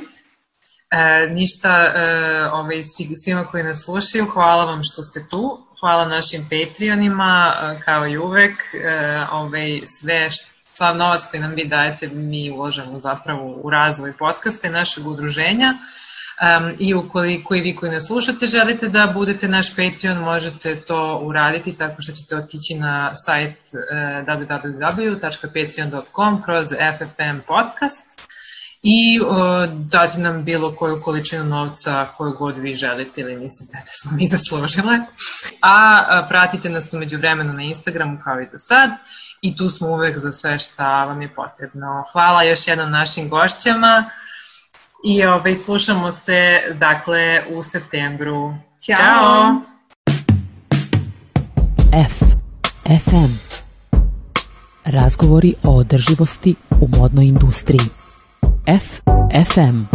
E, 0.96 1.28
ništa, 1.30 1.91
e, 1.96 2.50
ovaj, 2.52 2.84
svi, 2.84 3.16
svima 3.16 3.46
koji 3.46 3.64
nas 3.64 3.86
slušaju, 3.86 4.26
hvala 4.26 4.66
vam 4.66 4.84
što 4.84 5.04
ste 5.04 5.26
tu. 5.30 5.60
Hvala 5.80 6.06
našim 6.06 6.50
Patreonima, 6.50 7.54
e, 7.62 7.82
kao 7.82 8.08
i 8.08 8.18
uvek. 8.18 8.62
E, 8.74 9.26
ovaj, 9.32 9.82
sve 9.86 10.32
što 10.32 10.46
sav 10.64 10.98
novac 10.98 11.26
koji 11.32 11.41
nam 11.41 11.56
vi 11.56 11.66
dajete 11.66 12.08
mi 12.08 12.52
uložemo 12.52 13.00
zapravo 13.00 13.60
u 13.64 13.70
razvoj 13.70 14.14
podcasta 14.14 14.68
i 14.68 14.72
našeg 14.72 15.08
udruženja. 15.08 15.74
Um, 15.74 16.76
I 16.80 16.93
ukoliko 16.93 17.56
i 17.56 17.62
vi 17.62 17.76
koji 17.76 17.91
nas 17.91 18.08
slušate 18.08 18.48
želite 18.48 18.89
da 18.89 19.12
budete 19.14 19.48
naš 19.48 19.76
Patreon, 19.76 20.18
možete 20.18 20.76
to 20.76 21.20
uraditi 21.24 21.78
tako 21.78 22.02
što 22.02 22.12
ćete 22.12 22.36
otići 22.36 22.76
na 22.76 23.16
sajt 23.16 23.58
uh, 23.58 23.70
www.patreon.com 24.28 26.41
kroz 26.41 26.68
FFM 26.68 27.39
podcast 27.48 28.35
i 28.88 29.20
uh, 29.20 29.28
dati 29.70 30.20
nam 30.20 30.44
bilo 30.44 30.76
koju 30.76 31.02
količinu 31.02 31.44
novca 31.44 32.08
koju 32.18 32.34
god 32.34 32.58
vi 32.58 32.74
želite 32.74 33.22
ili 33.22 33.36
mislite 33.36 33.78
da 33.86 33.92
smo 33.92 34.12
mi 34.18 34.28
zaslužile. 34.28 35.00
A, 35.62 36.04
a 36.08 36.26
pratite 36.30 36.70
nas 36.70 36.94
umeđu 36.94 37.18
vremenu 37.18 37.54
na 37.54 37.64
Instagramu 37.64 38.20
kao 38.24 38.42
i 38.42 38.46
do 38.46 38.58
sad 38.58 38.90
i 39.42 39.58
tu 39.58 39.70
smo 39.70 39.88
uvek 39.88 40.18
za 40.18 40.32
sve 40.32 40.60
šta 40.60 41.06
vam 41.06 41.22
je 41.22 41.36
potrebno. 41.36 42.06
Hvala 42.12 42.44
još 42.44 42.68
jednom 42.68 42.92
našim 42.92 43.30
gošćama 43.30 44.10
i 45.06 45.26
ovaj, 45.26 45.56
slušamo 45.56 46.12
se 46.12 46.62
dakle 46.80 47.44
u 47.50 47.64
septembru. 47.64 48.54
Ćao! 48.86 48.98
Ćao. 48.98 49.62
F. 52.06 52.20
FM. 53.06 53.56
Razgovori 54.86 55.54
o 55.64 55.76
održivosti 55.76 56.56
u 56.82 56.88
modnoj 56.98 57.26
industriji. 57.26 58.05
F. 58.68 59.01
FM. 59.30 59.86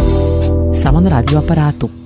Samo 0.83 1.01
na 1.01 1.09
radio 1.09 1.39
aparatu. 1.39 2.00